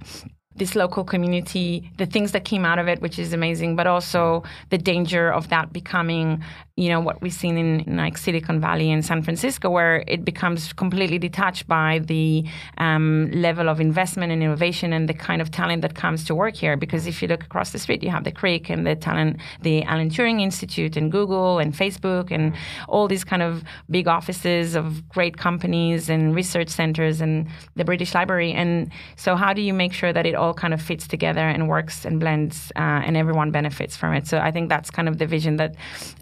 this 0.55 0.75
local 0.75 1.03
community, 1.03 1.89
the 1.98 2.05
things 2.05 2.31
that 2.33 2.43
came 2.43 2.65
out 2.65 2.79
of 2.79 2.88
it, 2.88 3.01
which 3.01 3.17
is 3.17 3.33
amazing, 3.33 3.75
but 3.75 3.88
also 3.88 4.43
the 4.69 4.77
danger 4.77 5.31
of 5.31 5.50
that 5.50 5.74
becoming, 5.74 6.43
you 6.79 6.89
know, 6.89 7.00
what 7.00 7.21
we've 7.21 7.33
seen 7.33 7.57
in, 7.57 7.81
in 7.81 7.98
like 7.98 8.17
Silicon 8.17 8.59
Valley 8.59 8.91
and 8.91 9.05
San 9.05 9.21
Francisco, 9.21 9.69
where 9.69 10.03
it 10.07 10.25
becomes 10.25 10.74
completely 10.74 11.17
detached 11.17 11.67
by 11.67 12.00
the 12.00 12.43
um, 12.77 13.29
level 13.31 13.69
of 13.69 13.79
investment 13.79 14.31
and 14.31 14.43
innovation 14.43 14.91
and 14.91 15.07
the 15.07 15.13
kind 15.13 15.41
of 15.41 15.51
talent 15.51 15.81
that 15.81 15.95
comes 15.95 16.25
to 16.25 16.36
work 16.36 16.55
here. 16.55 16.75
Because 16.75 17.07
if 17.07 17.21
you 17.21 17.27
look 17.27 17.43
across 17.43 17.71
the 17.71 17.79
street, 17.79 18.03
you 18.03 18.09
have 18.09 18.25
the 18.25 18.31
Crick 18.31 18.69
and 18.69 18.86
the 18.86 18.95
talent, 18.95 19.38
the 19.62 19.83
Alan 19.83 20.09
Turing 20.09 20.41
Institute 20.41 20.98
and 20.98 21.12
Google 21.12 21.59
and 21.59 21.74
Facebook 21.74 22.31
and 22.31 22.53
all 22.89 23.07
these 23.07 23.24
kind 23.24 23.41
of 23.41 23.63
big 23.89 24.07
offices 24.07 24.75
of 24.75 25.07
great 25.07 25.38
companies 25.38 26.09
and 26.09 26.36
research 26.36 26.69
centers 26.69 27.21
and 27.21 27.48
the 27.75 27.86
British 27.86 28.13
Library. 28.13 28.51
And 28.51 28.91
so, 29.15 29.36
how 29.38 29.53
do 29.53 29.62
you 29.62 29.74
make 29.74 29.93
sure 29.93 30.12
that 30.12 30.25
it 30.25 30.36
all 30.36 30.50
all 30.50 30.53
kind 30.55 30.74
of 30.74 30.81
fits 30.81 31.07
together 31.07 31.45
and 31.55 31.62
works 31.69 32.05
and 32.05 32.19
blends, 32.19 32.71
uh, 32.75 33.05
and 33.05 33.15
everyone 33.15 33.51
benefits 33.51 33.95
from 33.95 34.12
it. 34.17 34.25
So 34.25 34.36
I 34.39 34.50
think 34.51 34.65
that's 34.74 34.89
kind 34.89 35.07
of 35.07 35.15
the 35.21 35.27
vision 35.27 35.57
that 35.57 35.71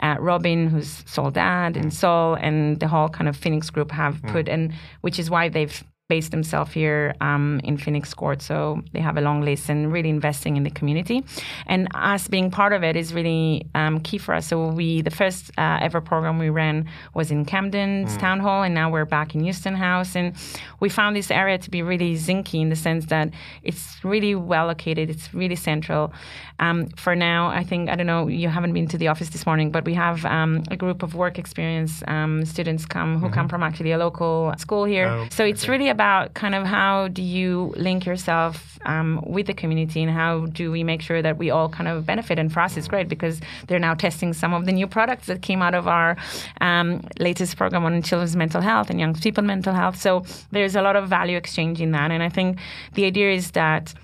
uh, 0.03 0.17
Robin, 0.19 0.46
who's 0.55 1.03
Saul 1.05 1.31
Dad, 1.31 1.75
and 1.75 1.93
Saul, 1.93 2.35
and 2.35 2.79
the 2.79 2.87
whole 2.87 3.09
kind 3.09 3.27
of 3.27 3.35
Phoenix 3.35 3.69
group 3.69 3.91
have 3.91 4.21
mm. 4.21 4.31
put, 4.31 4.47
and 4.47 4.73
which 5.01 5.19
is 5.19 5.29
why 5.29 5.49
they've 5.49 5.83
based 6.07 6.31
themselves 6.31 6.71
here 6.71 7.13
um, 7.19 7.59
in 7.65 7.77
Phoenix 7.77 8.13
Court. 8.13 8.41
So 8.41 8.81
they 8.93 9.01
have 9.01 9.17
a 9.17 9.21
long 9.21 9.41
list 9.41 9.69
and 9.69 9.91
really 9.91 10.09
investing 10.09 10.55
in 10.55 10.63
the 10.63 10.69
community. 10.69 11.23
And 11.65 11.87
us 11.93 12.29
being 12.29 12.49
part 12.49 12.71
of 12.71 12.81
it 12.81 12.95
is 12.95 13.13
really 13.13 13.65
um, 13.75 13.99
key 13.99 14.17
for 14.17 14.33
us. 14.33 14.47
So 14.47 14.69
we, 14.69 15.01
the 15.01 15.11
first 15.11 15.51
uh, 15.57 15.79
ever 15.81 15.99
program 15.99 16.39
we 16.39 16.49
ran 16.49 16.85
was 17.13 17.29
in 17.29 17.43
Camden's 17.43 18.15
mm. 18.15 18.19
Town 18.19 18.39
Hall, 18.39 18.63
and 18.63 18.73
now 18.73 18.89
we're 18.89 19.05
back 19.05 19.35
in 19.35 19.43
Euston 19.43 19.75
House. 19.75 20.15
And 20.15 20.33
we 20.79 20.87
found 20.87 21.15
this 21.15 21.29
area 21.29 21.57
to 21.57 21.69
be 21.69 21.81
really 21.81 22.15
zinky 22.15 22.61
in 22.61 22.69
the 22.69 22.75
sense 22.77 23.07
that 23.07 23.33
it's 23.63 23.97
really 24.03 24.33
well 24.33 24.67
located. 24.67 25.09
It's 25.09 25.33
really 25.33 25.57
central. 25.57 26.13
Um, 26.59 26.87
for 26.95 27.15
now, 27.15 27.47
I 27.47 27.63
think, 27.63 27.89
I 27.89 27.95
don't 27.95 28.07
know, 28.07 28.27
you 28.27 28.47
haven't 28.47 28.73
been 28.73 28.87
to 28.87 28.97
the 28.97 29.09
office 29.09 29.29
this 29.29 29.45
morning, 29.45 29.71
but 29.71 29.83
we 29.85 29.93
have 29.93 30.25
um, 30.25 30.63
a 30.71 30.77
group 30.77 31.03
of 31.03 31.15
work 31.15 31.37
experience 31.37 32.01
um, 32.07 32.45
students 32.45 32.85
come 32.85 33.19
who 33.19 33.25
mm-hmm. 33.25 33.33
come 33.35 33.49
from 33.49 33.61
actually 33.61 33.91
a 33.91 33.97
local 33.97 34.53
school 34.57 34.85
here. 34.85 35.07
Oh, 35.07 35.27
so 35.29 35.43
it's 35.43 35.63
okay. 35.63 35.71
really 35.73 35.89
about 35.97 36.35
kind 36.35 36.53
of 36.53 36.63
how 36.63 37.07
do 37.07 37.23
you 37.23 37.73
link 37.75 38.05
yourself 38.05 38.77
um, 38.85 39.09
with 39.25 39.47
the 39.47 39.53
community 39.61 39.99
and 40.03 40.11
how 40.11 40.45
do 40.45 40.71
we 40.71 40.83
make 40.83 41.01
sure 41.01 41.21
that 41.23 41.37
we 41.37 41.49
all 41.49 41.69
kind 41.69 41.87
of 41.87 42.05
benefit. 42.05 42.37
And 42.37 42.53
for 42.53 42.59
us, 42.59 42.77
it's 42.77 42.87
great 42.87 43.09
because 43.09 43.41
they're 43.65 43.79
now 43.79 43.95
testing 43.95 44.31
some 44.33 44.53
of 44.53 44.67
the 44.67 44.71
new 44.71 44.85
products 44.85 45.25
that 45.25 45.41
came 45.41 45.63
out 45.63 45.73
of 45.73 45.87
our 45.87 46.15
um, 46.61 47.01
latest 47.19 47.57
program 47.57 47.83
on 47.83 48.01
children's 48.03 48.35
mental 48.35 48.61
health 48.61 48.91
and 48.91 48.99
young 48.99 49.15
people 49.15 49.43
mental 49.43 49.73
health. 49.73 49.99
So 49.99 50.23
there's 50.51 50.75
a 50.75 50.83
lot 50.83 50.95
of 50.95 51.10
value 51.10 51.36
exchange 51.36 51.81
in 51.81 51.91
that. 51.93 52.12
And 52.12 52.21
I 52.21 52.29
think 52.29 52.60
the 52.93 53.05
idea 53.05 53.31
is 53.31 53.51
that 53.51 53.95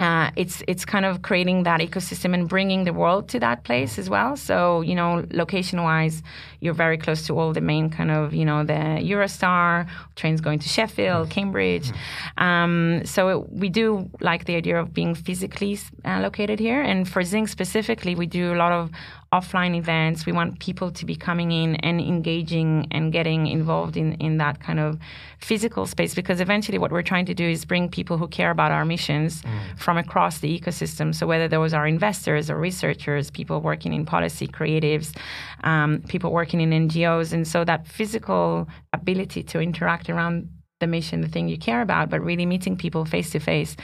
uh, 0.00 0.30
it's 0.34 0.62
it's 0.66 0.84
kind 0.84 1.04
of 1.04 1.22
creating 1.22 1.64
that 1.64 1.80
ecosystem 1.80 2.34
and 2.34 2.48
bringing 2.48 2.84
the 2.84 2.92
world 2.92 3.28
to 3.28 3.38
that 3.40 3.64
place 3.64 3.98
as 3.98 4.08
well. 4.10 4.36
So 4.36 4.80
you 4.80 4.94
know, 4.94 5.24
location 5.30 5.82
wise, 5.82 6.22
you're 6.60 6.74
very 6.74 6.98
close 6.98 7.26
to 7.26 7.38
all 7.38 7.52
the 7.52 7.60
main 7.60 7.90
kind 7.90 8.10
of 8.10 8.34
you 8.34 8.44
know 8.44 8.64
the 8.64 8.72
Eurostar 8.72 9.86
trains 10.16 10.40
going 10.40 10.58
to 10.58 10.68
Sheffield. 10.68 11.30
Cambridge. 11.30 11.92
Mm. 12.38 12.42
Um, 12.42 13.04
so 13.04 13.28
it, 13.28 13.52
we 13.52 13.68
do 13.68 14.10
like 14.20 14.44
the 14.46 14.56
idea 14.56 14.80
of 14.80 14.92
being 14.92 15.14
physically 15.14 15.78
uh, 16.04 16.20
located 16.20 16.58
here. 16.58 16.80
And 16.80 17.08
for 17.08 17.22
Zinc 17.22 17.48
specifically, 17.48 18.14
we 18.14 18.26
do 18.26 18.54
a 18.54 18.56
lot 18.56 18.72
of 18.72 18.90
offline 19.32 19.76
events. 19.76 20.26
We 20.26 20.32
want 20.32 20.58
people 20.58 20.90
to 20.90 21.06
be 21.06 21.14
coming 21.14 21.52
in 21.52 21.76
and 21.76 22.00
engaging 22.00 22.88
and 22.90 23.12
getting 23.12 23.46
involved 23.46 23.96
in, 23.96 24.14
in 24.14 24.38
that 24.38 24.60
kind 24.60 24.80
of 24.80 24.98
physical 25.38 25.86
space 25.86 26.14
because 26.14 26.40
eventually 26.40 26.78
what 26.78 26.90
we're 26.90 27.02
trying 27.02 27.26
to 27.26 27.34
do 27.34 27.48
is 27.48 27.64
bring 27.64 27.88
people 27.88 28.18
who 28.18 28.26
care 28.26 28.50
about 28.50 28.72
our 28.72 28.84
missions 28.84 29.42
mm. 29.42 29.78
from 29.78 29.96
across 29.96 30.40
the 30.40 30.58
ecosystem. 30.58 31.14
So 31.14 31.28
whether 31.28 31.46
those 31.46 31.72
are 31.72 31.86
investors 31.86 32.50
or 32.50 32.56
researchers, 32.56 33.30
people 33.30 33.60
working 33.60 33.92
in 33.92 34.04
policy, 34.04 34.48
creatives, 34.48 35.16
um, 35.62 36.02
people 36.08 36.32
working 36.32 36.60
in 36.60 36.70
NGOs. 36.88 37.32
And 37.32 37.46
so 37.46 37.64
that 37.64 37.86
physical 37.86 38.68
ability 38.92 39.44
to 39.44 39.60
interact 39.60 40.10
around 40.10 40.48
the 40.80 40.88
mission, 40.88 41.20
the 41.20 41.28
thing 41.28 41.48
you 41.48 41.58
care 41.58 41.82
about, 41.82 42.10
but 42.10 42.20
really 42.20 42.46
meeting 42.46 42.76
people 42.76 43.04
face 43.04 43.30
to 43.30 43.38
face. 43.38 43.76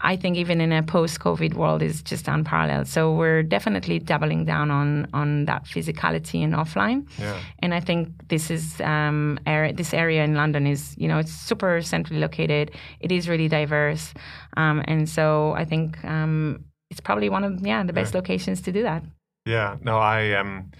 I 0.00 0.16
think 0.16 0.36
even 0.36 0.60
in 0.60 0.72
a 0.72 0.82
post-COVID 0.82 1.54
world 1.54 1.82
is 1.82 2.02
just 2.02 2.28
unparalleled. 2.28 2.86
So 2.86 3.12
we're 3.12 3.42
definitely 3.42 3.98
doubling 3.98 4.44
down 4.44 4.70
on 4.70 5.08
on 5.12 5.44
that 5.46 5.64
physicality 5.64 6.42
and 6.44 6.54
offline. 6.54 7.08
Yeah. 7.18 7.38
And 7.60 7.74
I 7.74 7.80
think 7.80 8.08
this 8.28 8.50
is 8.50 8.80
um, 8.80 9.38
area, 9.46 9.72
this 9.72 9.92
area 9.92 10.24
in 10.24 10.34
London 10.34 10.66
is 10.66 10.94
you 10.98 11.08
know 11.08 11.18
it's 11.18 11.32
super 11.32 11.82
centrally 11.82 12.20
located. 12.20 12.70
It 13.00 13.10
is 13.12 13.28
really 13.28 13.48
diverse, 13.48 14.14
um, 14.56 14.82
and 14.86 15.08
so 15.08 15.52
I 15.52 15.64
think 15.64 16.02
um, 16.04 16.64
it's 16.90 17.00
probably 17.00 17.28
one 17.28 17.44
of 17.44 17.66
yeah 17.66 17.82
the 17.82 17.92
best 17.92 18.14
yeah. 18.14 18.18
locations 18.18 18.60
to 18.62 18.72
do 18.72 18.82
that. 18.82 19.02
Yeah. 19.46 19.76
No, 19.82 19.98
I 19.98 20.32
um 20.32 20.70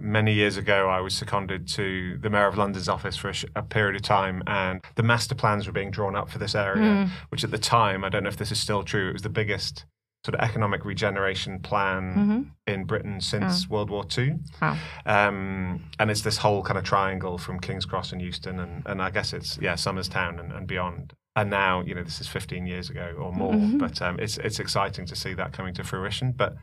many 0.00 0.34
years 0.34 0.56
ago, 0.56 0.88
I 0.88 1.00
was 1.00 1.14
seconded 1.14 1.68
to 1.68 2.18
the 2.18 2.30
Mayor 2.30 2.46
of 2.46 2.56
London's 2.56 2.88
office 2.88 3.16
for 3.16 3.30
a, 3.30 3.32
sh- 3.32 3.44
a, 3.54 3.62
period 3.62 3.96
of 3.96 4.02
time, 4.02 4.42
and 4.46 4.80
the 4.96 5.02
master 5.02 5.34
plans 5.34 5.66
were 5.66 5.72
being 5.72 5.90
drawn 5.90 6.16
up 6.16 6.30
for 6.30 6.38
this 6.38 6.54
area, 6.54 6.82
mm. 6.82 7.08
which 7.30 7.44
at 7.44 7.50
the 7.50 7.58
time, 7.58 8.04
I 8.04 8.08
don't 8.08 8.22
know 8.22 8.28
if 8.28 8.36
this 8.36 8.52
is 8.52 8.60
still 8.60 8.82
true, 8.82 9.10
it 9.10 9.12
was 9.12 9.22
the 9.22 9.28
biggest 9.28 9.84
sort 10.24 10.36
of 10.36 10.40
economic 10.40 10.84
regeneration 10.84 11.58
plan 11.58 12.14
mm-hmm. 12.14 12.42
in 12.68 12.84
Britain 12.84 13.20
since 13.20 13.64
oh. 13.64 13.74
World 13.74 13.90
War 13.90 14.04
II. 14.16 14.34
Wow. 14.60 14.78
Um, 15.04 15.84
and 15.98 16.10
it's 16.10 16.22
this 16.22 16.36
whole 16.36 16.62
kind 16.62 16.78
of 16.78 16.84
triangle 16.84 17.38
from 17.38 17.58
King's 17.58 17.84
Cross 17.84 18.12
and 18.12 18.22
Euston, 18.22 18.60
and, 18.60 18.86
and 18.86 19.02
I 19.02 19.10
guess 19.10 19.32
it's, 19.32 19.58
yeah, 19.60 19.74
Somers 19.74 20.08
Town 20.08 20.38
and, 20.38 20.52
and 20.52 20.66
beyond 20.66 21.14
and 21.36 21.50
now 21.50 21.80
you 21.82 21.94
know 21.94 22.02
this 22.02 22.20
is 22.20 22.28
15 22.28 22.66
years 22.66 22.90
ago 22.90 23.14
or 23.18 23.32
more 23.32 23.54
mm-hmm. 23.54 23.78
but 23.78 24.00
um, 24.02 24.18
it's 24.18 24.38
it's 24.38 24.58
exciting 24.58 25.06
to 25.06 25.16
see 25.16 25.34
that 25.34 25.52
coming 25.52 25.74
to 25.74 25.84
fruition 25.84 26.32
but 26.32 26.56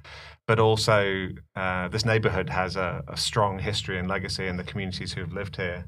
but 0.49 0.59
also 0.59 1.29
uh, 1.55 1.87
this 1.89 2.05
neighborhood 2.05 2.49
has 2.49 2.75
a, 2.75 3.03
a, 3.07 3.17
strong 3.17 3.59
history 3.59 3.99
and 3.99 4.07
legacy 4.07 4.47
and 4.47 4.57
the 4.57 4.63
communities 4.63 5.13
who 5.13 5.21
have 5.21 5.33
lived 5.33 5.55
here 5.57 5.85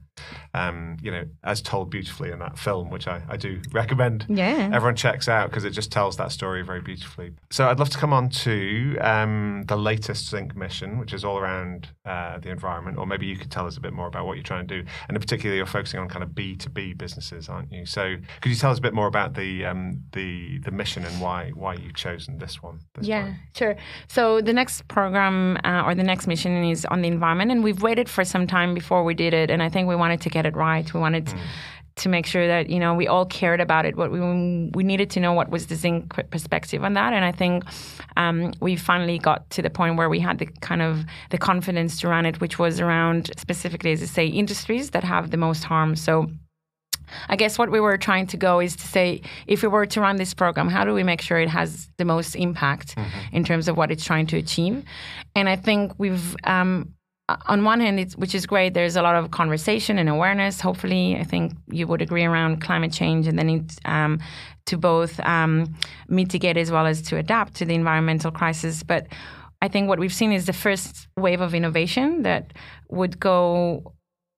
um, 0.54 0.98
you 1.02 1.10
know 1.10 1.24
as 1.44 1.62
told 1.62 1.90
beautifully 1.90 2.30
in 2.32 2.40
that 2.40 2.60
film 2.60 2.90
which 2.90 3.08
i, 3.08 3.22
I 3.28 3.38
do 3.38 3.62
recommend 3.72 4.26
yeah. 4.30 4.70
everyone 4.74 4.96
checks 4.96 5.28
out 5.28 5.50
because 5.50 5.64
it 5.64 5.72
just 5.72 5.92
tells 5.92 6.18
that 6.18 6.32
story 6.32 6.62
very 6.62 6.82
beautifully 6.82 7.32
so 7.50 7.68
i'd 7.70 7.80
love 7.80 7.90
to 7.90 7.98
come 7.98 8.14
on 8.14 8.30
to 8.30 8.98
um, 9.00 9.64
the 9.68 9.78
latest 9.78 10.30
zinc 10.30 10.56
mission 10.56 11.00
which 11.00 11.14
is 11.14 11.24
all 11.24 11.38
around 11.38 11.90
uh, 12.06 12.38
the 12.40 12.50
environment 12.50 12.98
or 12.98 13.06
maybe 13.06 13.26
you 13.26 13.38
could 13.38 13.52
tell 13.52 13.66
us 13.66 13.78
a 13.78 13.82
bit 13.82 13.94
more 13.94 14.08
about 14.08 14.26
what 14.26 14.36
you're 14.36 14.44
trying 14.44 14.68
to 14.68 14.82
do 14.82 14.88
and 15.08 15.16
in 15.16 15.22
particular 15.22 15.56
you're 15.56 15.66
focusing 15.66 16.00
on 16.00 16.08
kind 16.08 16.24
of 16.24 16.30
b2b 16.32 16.98
businesses 16.98 17.50
aren't 17.50 17.72
you 17.72 17.86
so 17.86 18.16
could 18.42 18.50
you 18.50 18.56
tell 18.56 18.72
tell 18.72 18.76
us 18.76 18.80
a 18.80 18.82
bit 18.82 18.94
more 18.94 19.08
about 19.08 19.34
the 19.34 19.66
um, 19.66 20.02
the 20.14 20.60
the 20.60 20.72
mission 20.72 21.04
and 21.04 21.20
why 21.20 21.52
why 21.56 21.74
you've 21.74 21.96
chosen 21.96 22.38
this 22.38 22.64
one? 22.64 22.80
This 22.96 23.08
yeah, 23.08 23.24
time? 23.24 23.40
sure. 23.56 23.76
So 24.08 24.42
the 24.42 24.51
next 24.54 24.88
program 24.88 25.58
uh, 25.64 25.84
or 25.86 25.96
the 25.96 26.04
next 26.04 26.28
mission 26.28 26.64
is 26.64 26.86
on 26.86 27.02
the 27.02 27.08
environment, 27.08 27.52
and 27.52 27.64
we've 27.64 27.82
waited 27.82 28.10
for 28.10 28.24
some 28.24 28.48
time 28.48 28.74
before 28.74 29.04
we 29.04 29.14
did 29.14 29.34
it, 29.34 29.50
and 29.50 29.62
I 29.62 29.70
think 29.70 29.88
we 29.88 29.96
wanted 29.96 30.22
to 30.22 30.30
get 30.30 30.46
it 30.46 30.56
right. 30.56 30.92
We 30.94 31.00
wanted. 31.00 31.26
Mm. 31.26 31.40
To 31.96 32.08
make 32.08 32.26
sure 32.26 32.48
that 32.48 32.70
you 32.70 32.80
know 32.80 32.96
we 32.96 33.06
all 33.06 33.26
cared 33.26 33.60
about 33.60 33.86
it, 33.86 33.98
what 33.98 34.12
we 34.12 34.20
we 34.74 34.82
needed 34.82 35.10
to 35.12 35.20
know 35.20 35.34
what 35.34 35.50
was 35.50 35.68
the 35.68 35.76
Zinc 35.76 36.16
perspective 36.32 36.86
on 36.86 36.94
that, 36.94 37.12
and 37.12 37.26
I 37.26 37.34
think 37.34 37.66
um, 38.16 38.54
we 38.62 38.78
finally 38.78 39.20
got 39.20 39.48
to 39.52 39.62
the 39.62 39.70
point 39.70 39.98
where 39.98 40.10
we 40.10 40.18
had 40.18 40.40
the 40.40 40.46
kind 40.62 40.82
of 40.82 41.06
the 41.32 41.38
confidence 41.38 42.00
to 42.00 42.08
run 42.08 42.26
it, 42.26 42.40
which 42.40 42.58
was 42.58 42.80
around 42.80 43.30
specifically, 43.38 43.92
as 43.92 44.02
I 44.02 44.06
say, 44.06 44.26
industries 44.26 44.92
that 44.92 45.04
have 45.04 45.32
the 45.32 45.38
most 45.38 45.66
harm. 45.66 45.98
So 45.98 46.32
I 47.30 47.36
guess 47.36 47.58
what 47.58 47.72
we 47.72 47.80
were 47.80 47.98
trying 47.98 48.28
to 48.28 48.38
go 48.38 48.60
is 48.60 48.76
to 48.76 48.88
say, 48.88 49.22
if 49.48 49.62
we 49.62 49.68
were 49.68 49.86
to 49.86 50.02
run 50.02 50.18
this 50.18 50.34
program, 50.34 50.68
how 50.70 50.84
do 50.84 50.94
we 50.94 51.04
make 51.04 51.22
sure 51.22 51.40
it 51.40 51.50
has 51.50 51.90
the 51.98 52.06
most 52.06 52.36
impact 52.36 52.96
mm-hmm. 52.96 53.36
in 53.36 53.44
terms 53.44 53.68
of 53.68 53.78
what 53.78 53.92
it's 53.92 54.04
trying 54.04 54.28
to 54.28 54.38
achieve? 54.38 54.84
And 55.36 55.50
I 55.50 55.56
think 55.56 55.94
we've, 55.98 56.36
um, 56.44 56.94
on 57.48 57.64
one 57.64 57.80
hand, 57.80 58.14
which 58.14 58.36
is 58.36 58.46
great, 58.46 58.74
there's 58.74 58.96
a 58.96 59.02
lot 59.02 59.16
of 59.16 59.32
conversation 59.32 59.98
and 59.98 60.10
awareness. 60.10 60.60
Hopefully, 60.60 61.16
I 61.18 61.24
think 61.24 61.54
you 61.68 61.88
would 61.88 62.02
agree 62.02 62.26
around 62.26 62.62
climate 62.62 62.92
change 62.92 63.28
and 63.28 63.40
the 63.40 63.44
need 63.44 63.72
um, 63.86 64.20
to 64.66 64.78
both 64.78 65.20
um, 65.22 65.74
mitigate 66.10 66.58
as 66.58 66.72
well 66.72 66.86
as 66.86 67.02
to 67.04 67.18
adapt 67.18 67.56
to 67.56 67.66
the 67.66 67.74
environmental 67.74 68.32
crisis. 68.32 68.84
But 68.84 69.08
I 69.62 69.68
think 69.68 69.88
what 69.88 70.00
we've 70.00 70.14
seen 70.14 70.32
is 70.32 70.46
the 70.46 70.54
first 70.54 71.08
wave 71.18 71.42
of 71.42 71.54
innovation 71.54 72.24
that 72.24 72.54
would 72.90 73.20
go 73.20 73.94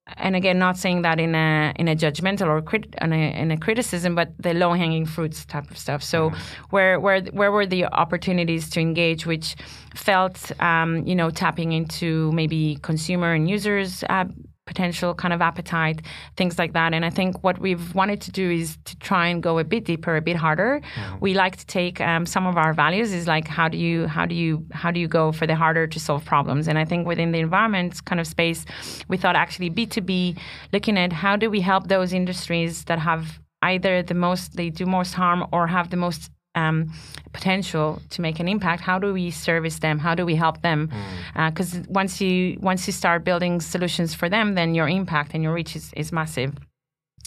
and 0.05 0.35
again, 0.35 0.59
not 0.59 0.77
saying 0.77 1.03
that 1.03 1.19
in 1.19 1.33
a 1.33 1.73
in 1.77 1.87
a 1.87 1.95
judgmental 1.95 2.47
or 2.47 2.61
crit, 2.61 2.93
in, 3.01 3.13
a, 3.13 3.41
in 3.41 3.51
a 3.51 3.57
criticism, 3.57 4.15
but 4.15 4.33
the 4.37 4.53
low 4.53 4.73
hanging 4.73 5.05
fruits 5.05 5.45
type 5.45 5.71
of 5.71 5.77
stuff. 5.77 6.03
So, 6.03 6.29
mm. 6.29 6.37
where 6.71 6.99
where 6.99 7.21
where 7.31 7.51
were 7.51 7.65
the 7.65 7.85
opportunities 7.85 8.69
to 8.71 8.81
engage, 8.81 9.25
which 9.25 9.55
felt 9.95 10.51
um, 10.61 11.07
you 11.07 11.15
know 11.15 11.29
tapping 11.29 11.71
into 11.71 12.31
maybe 12.33 12.79
consumer 12.81 13.33
and 13.33 13.49
users 13.49 14.03
uh, 14.09 14.25
potential 14.65 15.13
kind 15.13 15.33
of 15.33 15.41
appetite, 15.41 16.01
things 16.37 16.57
like 16.57 16.73
that. 16.73 16.93
And 16.93 17.03
I 17.03 17.09
think 17.09 17.43
what 17.43 17.59
we've 17.59 17.93
wanted 17.93 18.21
to 18.21 18.31
do 18.31 18.49
is 18.49 18.77
to 18.85 18.97
try 18.99 19.27
and 19.27 19.43
go 19.43 19.59
a 19.59 19.63
bit 19.63 19.83
deeper, 19.83 20.15
a 20.15 20.21
bit 20.21 20.37
harder. 20.37 20.81
Mm-hmm. 20.95 21.17
We 21.19 21.33
like 21.33 21.57
to 21.57 21.65
take 21.65 21.99
um, 21.99 22.25
some 22.25 22.47
of 22.47 22.57
our 22.57 22.73
values 22.73 23.11
is 23.11 23.27
like 23.27 23.47
how 23.47 23.67
do 23.67 23.77
you 23.77 24.07
how 24.07 24.25
do 24.25 24.35
you 24.35 24.65
how 24.71 24.91
do 24.91 24.99
you 24.99 25.07
go 25.07 25.31
for 25.31 25.45
the 25.45 25.55
harder 25.55 25.85
to 25.87 25.99
solve 25.99 26.23
problems? 26.25 26.67
And 26.67 26.77
I 26.77 26.85
think 26.85 27.07
within 27.07 27.31
the 27.31 27.39
environment 27.39 28.03
kind 28.05 28.21
of 28.21 28.27
space, 28.27 28.65
we 29.07 29.17
thought 29.17 29.35
actually 29.35 29.69
B 29.69 29.85
two 29.85 30.01
B, 30.01 30.35
looking 30.71 30.97
at 30.97 31.11
how 31.11 31.35
do 31.35 31.49
we 31.49 31.61
help 31.61 31.87
those 31.87 32.13
industries 32.13 32.85
that 32.85 32.99
have 32.99 33.39
either 33.61 34.03
the 34.03 34.13
most 34.13 34.55
they 34.55 34.69
do 34.69 34.85
most 34.85 35.13
harm 35.13 35.45
or 35.51 35.67
have 35.67 35.89
the 35.89 35.97
most 35.97 36.29
um, 36.55 36.91
potential 37.31 38.01
to 38.11 38.21
make 38.21 38.39
an 38.39 38.47
impact, 38.47 38.81
how 38.81 38.99
do 38.99 39.13
we 39.13 39.31
service 39.31 39.79
them? 39.79 39.99
How 39.99 40.15
do 40.15 40.25
we 40.25 40.35
help 40.35 40.61
them? 40.61 40.91
Because 41.35 41.73
mm. 41.73 41.83
uh, 41.83 41.85
once 41.89 42.21
you 42.21 42.57
once 42.61 42.87
you 42.87 42.93
start 42.93 43.23
building 43.23 43.61
solutions 43.61 44.13
for 44.13 44.29
them, 44.29 44.55
then 44.55 44.75
your 44.75 44.87
impact 44.87 45.33
and 45.33 45.43
your 45.43 45.53
reach 45.53 45.75
is, 45.75 45.91
is 45.95 46.11
massive. 46.11 46.53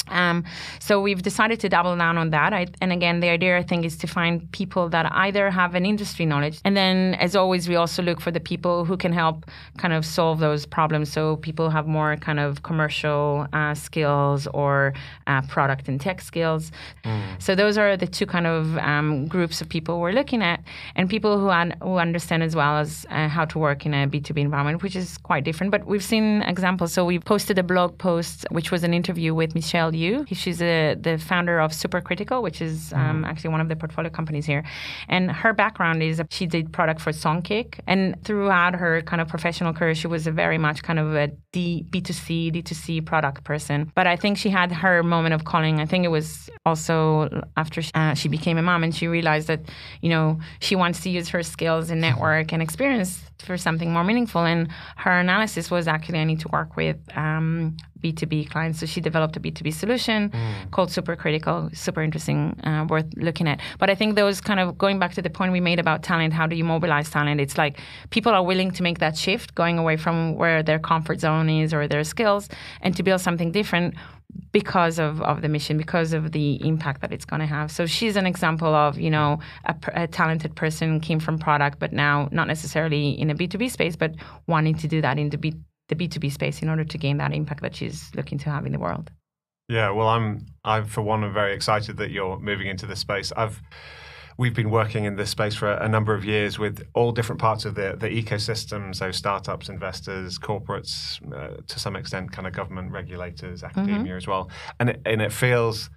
Um, 0.08 0.44
so 0.78 1.00
we've 1.00 1.22
decided 1.22 1.58
to 1.60 1.68
double 1.68 1.96
down 1.96 2.16
on 2.16 2.30
that. 2.30 2.52
I, 2.52 2.66
and 2.80 2.92
again, 2.92 3.18
the 3.18 3.28
idea 3.28 3.58
I 3.58 3.64
think 3.64 3.84
is 3.84 3.96
to 3.98 4.06
find 4.06 4.48
people 4.52 4.88
that 4.90 5.10
either 5.12 5.50
have 5.50 5.74
an 5.74 5.84
industry 5.84 6.24
knowledge, 6.24 6.60
and 6.64 6.76
then 6.76 7.14
as 7.14 7.34
always, 7.34 7.68
we 7.68 7.74
also 7.74 8.02
look 8.02 8.20
for 8.20 8.30
the 8.30 8.38
people 8.38 8.84
who 8.84 8.96
can 8.96 9.12
help 9.12 9.50
kind 9.78 9.92
of 9.92 10.06
solve 10.06 10.38
those 10.38 10.64
problems. 10.64 11.10
So 11.10 11.36
people 11.36 11.70
have 11.70 11.88
more 11.88 12.16
kind 12.18 12.38
of 12.38 12.62
commercial 12.62 13.48
uh, 13.52 13.74
skills 13.74 14.46
or 14.54 14.94
uh, 15.26 15.42
product 15.48 15.88
and 15.88 16.00
tech 16.00 16.20
skills. 16.20 16.70
Mm. 17.04 17.42
So 17.42 17.56
those 17.56 17.76
are 17.76 17.96
the 17.96 18.06
two 18.06 18.26
kind 18.26 18.46
of 18.46 18.78
um, 18.78 19.26
groups 19.26 19.60
of 19.60 19.68
people 19.68 19.98
we're 19.98 20.12
looking 20.12 20.40
at, 20.40 20.62
and 20.94 21.10
people 21.10 21.40
who 21.40 21.48
un- 21.48 21.74
who 21.82 21.96
understand 21.96 22.44
as 22.44 22.54
well 22.54 22.78
as 22.78 23.06
uh, 23.10 23.26
how 23.26 23.44
to 23.46 23.58
work 23.58 23.84
in 23.84 23.92
a 23.92 24.06
B 24.06 24.20
two 24.20 24.34
B 24.34 24.40
environment, 24.40 24.84
which 24.84 24.94
is 24.94 25.18
quite 25.18 25.42
different. 25.42 25.72
But 25.72 25.84
we've 25.84 26.04
seen 26.04 26.42
examples. 26.42 26.92
So 26.92 27.04
we 27.04 27.18
posted 27.18 27.58
a 27.58 27.64
blog 27.64 27.98
post, 27.98 28.46
which 28.52 28.70
was 28.70 28.84
an 28.84 28.94
interview 28.94 29.34
with 29.34 29.54
Michelle 29.54 29.85
You. 29.94 30.24
She's 30.32 30.60
a, 30.62 30.94
the 30.94 31.18
founder 31.18 31.60
of 31.60 31.72
Supercritical, 31.72 32.42
which 32.42 32.60
is 32.60 32.92
um, 32.92 33.22
mm. 33.22 33.28
actually 33.28 33.50
one 33.50 33.60
of 33.60 33.68
the 33.68 33.76
portfolio 33.76 34.10
companies 34.10 34.46
here. 34.46 34.64
And 35.08 35.30
her 35.30 35.52
background 35.52 36.02
is 36.02 36.20
she 36.30 36.46
did 36.46 36.72
product 36.72 37.00
for 37.00 37.12
Songkick. 37.12 37.80
And 37.86 38.22
throughout 38.24 38.74
her 38.74 39.02
kind 39.02 39.20
of 39.20 39.28
professional 39.28 39.72
career, 39.72 39.94
she 39.94 40.06
was 40.06 40.26
a 40.26 40.32
very 40.32 40.58
much 40.58 40.82
kind 40.82 40.98
of 40.98 41.14
a 41.14 41.28
D, 41.52 41.86
B2C, 41.90 42.54
D2C 42.54 43.04
product 43.04 43.44
person. 43.44 43.90
But 43.94 44.06
I 44.06 44.16
think 44.16 44.38
she 44.38 44.50
had 44.50 44.72
her 44.72 45.02
moment 45.02 45.34
of 45.34 45.44
calling. 45.44 45.80
I 45.80 45.86
think 45.86 46.04
it 46.04 46.08
was 46.08 46.50
also 46.64 47.44
after 47.56 47.82
she, 47.82 47.92
uh, 47.94 48.14
she 48.14 48.28
became 48.28 48.58
a 48.58 48.62
mom 48.62 48.84
and 48.84 48.94
she 48.94 49.08
realized 49.08 49.48
that, 49.48 49.60
you 50.00 50.08
know, 50.08 50.38
she 50.60 50.76
wants 50.76 51.00
to 51.00 51.10
use 51.10 51.28
her 51.30 51.42
skills 51.42 51.90
and 51.90 52.00
network 52.06 52.52
and 52.52 52.62
experience 52.62 53.22
for 53.38 53.56
something 53.56 53.92
more 53.92 54.04
meaningful. 54.04 54.44
And 54.44 54.68
her 54.96 55.10
analysis 55.10 55.70
was 55.70 55.88
actually 55.88 56.18
I 56.18 56.24
need 56.24 56.40
to 56.40 56.48
work 56.48 56.76
with 56.76 56.96
um, 57.16 57.76
B2B 58.00 58.50
clients. 58.50 58.80
So 58.80 58.86
she 58.86 59.00
developed 59.00 59.36
a 59.36 59.40
B2B 59.40 59.72
solution 59.72 60.30
mm. 60.30 60.70
called 60.70 60.90
Supercritical, 60.90 61.74
super 61.76 62.02
interesting, 62.02 62.58
uh, 62.64 62.86
worth 62.88 63.06
looking 63.16 63.48
at. 63.48 63.60
But 63.78 63.90
I 63.90 63.94
think 63.94 64.16
those 64.16 64.40
kind 64.40 64.60
of 64.60 64.78
going 64.78 64.98
back 64.98 65.14
to 65.14 65.22
the 65.22 65.30
point 65.30 65.52
we 65.52 65.60
made 65.60 65.78
about 65.78 66.02
talent, 66.02 66.32
how 66.32 66.46
do 66.46 66.56
you 66.56 66.64
mobilize 66.64 67.10
talent? 67.10 67.40
It's 67.40 67.58
like 67.58 67.78
people 68.10 68.32
are 68.32 68.44
willing 68.44 68.70
to 68.72 68.82
make 68.82 68.98
that 68.98 69.16
shift, 69.16 69.54
going 69.54 69.78
away 69.78 69.96
from 69.96 70.34
where 70.36 70.62
their 70.62 70.78
comfort 70.78 71.20
zone 71.20 71.48
is 71.48 71.72
or 71.72 71.88
their 71.88 72.04
skills, 72.04 72.48
and 72.80 72.96
to 72.96 73.02
build 73.02 73.20
something 73.20 73.52
different 73.52 73.94
because 74.52 74.98
of, 74.98 75.20
of 75.22 75.42
the 75.42 75.48
mission, 75.48 75.76
because 75.76 76.12
of 76.12 76.32
the 76.32 76.54
impact 76.66 77.00
that 77.00 77.12
it's 77.12 77.24
going 77.24 77.40
to 77.40 77.46
have. 77.46 77.70
So 77.70 77.86
she's 77.86 78.16
an 78.16 78.26
example 78.26 78.74
of, 78.74 78.98
you 78.98 79.10
know, 79.10 79.38
a, 79.64 79.74
a, 79.94 80.06
talented 80.06 80.54
person 80.54 81.00
came 81.00 81.20
from 81.20 81.38
product, 81.38 81.78
but 81.78 81.92
now 81.92 82.28
not 82.32 82.46
necessarily 82.46 83.10
in 83.10 83.30
a 83.30 83.34
B2B 83.34 83.70
space, 83.70 83.96
but 83.96 84.14
wanting 84.46 84.76
to 84.76 84.88
do 84.88 85.00
that 85.00 85.18
in 85.18 85.30
the, 85.30 85.38
B, 85.38 85.54
the 85.88 85.94
B2B 85.94 86.32
space 86.32 86.62
in 86.62 86.68
order 86.68 86.84
to 86.84 86.98
gain 86.98 87.18
that 87.18 87.32
impact 87.32 87.62
that 87.62 87.74
she's 87.74 88.10
looking 88.14 88.38
to 88.38 88.50
have 88.50 88.66
in 88.66 88.72
the 88.72 88.78
world. 88.78 89.10
Yeah, 89.68 89.90
well, 89.90 90.08
I'm, 90.08 90.46
I 90.64 90.82
for 90.82 91.02
one, 91.02 91.24
I'm 91.24 91.34
very 91.34 91.52
excited 91.52 91.96
that 91.96 92.10
you're 92.10 92.38
moving 92.38 92.68
into 92.68 92.86
this 92.86 93.00
space. 93.00 93.32
I've, 93.36 93.60
we've 94.38 94.54
been 94.54 94.70
working 94.70 95.04
in 95.04 95.16
this 95.16 95.30
space 95.30 95.54
for 95.54 95.72
a, 95.72 95.88
number 95.88 96.14
of 96.14 96.24
years 96.24 96.58
with 96.58 96.86
all 96.94 97.12
different 97.12 97.40
parts 97.40 97.64
of 97.64 97.74
the, 97.74 97.96
the 97.98 98.08
ecosystem. 98.08 98.94
So, 98.94 99.10
startups, 99.10 99.68
investors, 99.68 100.38
corporates, 100.38 101.20
uh, 101.32 101.62
to 101.66 101.78
some 101.78 101.96
extent, 101.96 102.32
kind 102.32 102.46
of 102.46 102.52
government 102.52 102.92
regulators, 102.92 103.62
academia 103.62 103.96
mm-hmm. 103.96 104.16
as 104.16 104.26
well. 104.26 104.50
And 104.78 104.90
it, 104.90 105.00
and 105.06 105.22
it 105.22 105.32
feels 105.32 105.90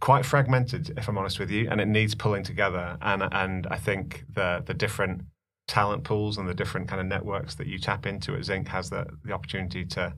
quite 0.00 0.26
fragmented, 0.26 0.92
if 0.98 1.08
I'm 1.08 1.16
honest 1.16 1.38
with 1.38 1.50
you, 1.50 1.68
and 1.70 1.80
it 1.80 1.88
needs 1.88 2.14
pulling 2.14 2.42
together. 2.42 2.98
And, 3.00 3.22
and 3.32 3.66
I 3.70 3.76
think 3.76 4.24
the, 4.34 4.62
the 4.66 4.74
different 4.74 5.22
talent 5.66 6.04
pools 6.04 6.36
and 6.36 6.46
the 6.46 6.54
different 6.54 6.88
kind 6.88 7.00
of 7.00 7.06
networks 7.06 7.54
that 7.54 7.66
you 7.66 7.78
tap 7.78 8.04
into 8.04 8.34
at 8.34 8.44
Zinc 8.44 8.68
has 8.68 8.90
the, 8.90 9.06
the 9.24 9.32
opportunity 9.32 9.84
to 9.86 10.14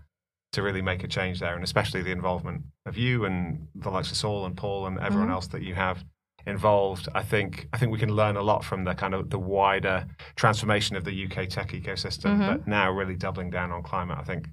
to 0.52 0.62
really 0.62 0.80
make 0.80 1.04
a 1.04 1.08
change 1.08 1.40
there, 1.40 1.54
and 1.54 1.62
especially 1.62 2.02
the 2.02 2.12
involvement 2.12 2.62
of 2.86 2.96
you 2.96 3.24
and 3.26 3.66
the 3.74 3.90
likes 3.90 4.10
of 4.10 4.16
Saul 4.16 4.46
and 4.46 4.56
Paul 4.56 4.86
and 4.86 4.98
everyone 4.98 5.26
mm-hmm. 5.26 5.34
else 5.34 5.48
that 5.48 5.62
you 5.62 5.74
have 5.74 6.02
involved, 6.46 7.08
I 7.14 7.22
think 7.22 7.68
I 7.72 7.78
think 7.78 7.92
we 7.92 7.98
can 7.98 8.12
learn 8.12 8.36
a 8.36 8.42
lot 8.42 8.64
from 8.64 8.84
the 8.84 8.94
kind 8.94 9.14
of 9.14 9.30
the 9.30 9.38
wider 9.38 10.06
transformation 10.36 10.96
of 10.96 11.04
the 11.04 11.24
UK 11.24 11.48
tech 11.48 11.70
ecosystem, 11.70 12.36
mm-hmm. 12.36 12.46
but 12.46 12.66
now 12.66 12.90
really 12.90 13.16
doubling 13.16 13.50
down 13.50 13.72
on 13.72 13.82
climate. 13.82 14.16
I 14.18 14.24
think. 14.24 14.48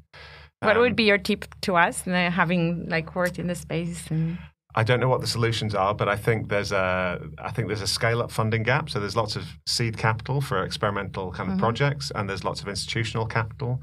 What 0.62 0.76
um, 0.78 0.82
would 0.82 0.96
be 0.96 1.04
your 1.04 1.18
tip 1.18 1.46
to 1.62 1.76
us, 1.76 2.02
having 2.02 2.88
like 2.90 3.16
worked 3.16 3.38
in 3.38 3.48
the 3.48 3.56
space? 3.56 4.10
And... 4.10 4.38
I 4.76 4.84
don't 4.84 5.00
know 5.00 5.10
what 5.10 5.22
the 5.22 5.28
solutions 5.28 5.76
are, 5.76 5.94
but 5.94 6.10
I 6.10 6.16
think 6.16 6.50
there's 6.50 6.72
a 6.72 7.22
I 7.38 7.52
think 7.52 7.68
there's 7.68 7.82
a 7.82 7.88
scale 7.88 8.22
up 8.22 8.32
funding 8.32 8.64
gap. 8.64 8.90
So 8.90 9.00
there's 9.00 9.16
lots 9.16 9.36
of 9.36 9.46
seed 9.68 9.98
capital 9.98 10.42
for 10.42 10.64
experimental 10.64 11.32
kind 11.32 11.50
of 11.50 11.54
mm-hmm. 11.54 11.64
projects, 11.64 12.12
and 12.16 12.30
there's 12.30 12.44
lots 12.44 12.62
of 12.62 12.68
institutional 12.68 13.28
capital. 13.28 13.82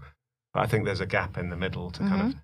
But 0.53 0.65
I 0.65 0.67
think 0.67 0.85
there's 0.85 1.01
a 1.01 1.07
gap 1.07 1.39
in 1.39 1.49
the 1.49 1.57
middle 1.57 1.91
to 1.93 2.01
mm-hmm. 2.01 2.09
kind 2.09 2.23
of 2.23 2.29
mm-hmm 2.29 2.39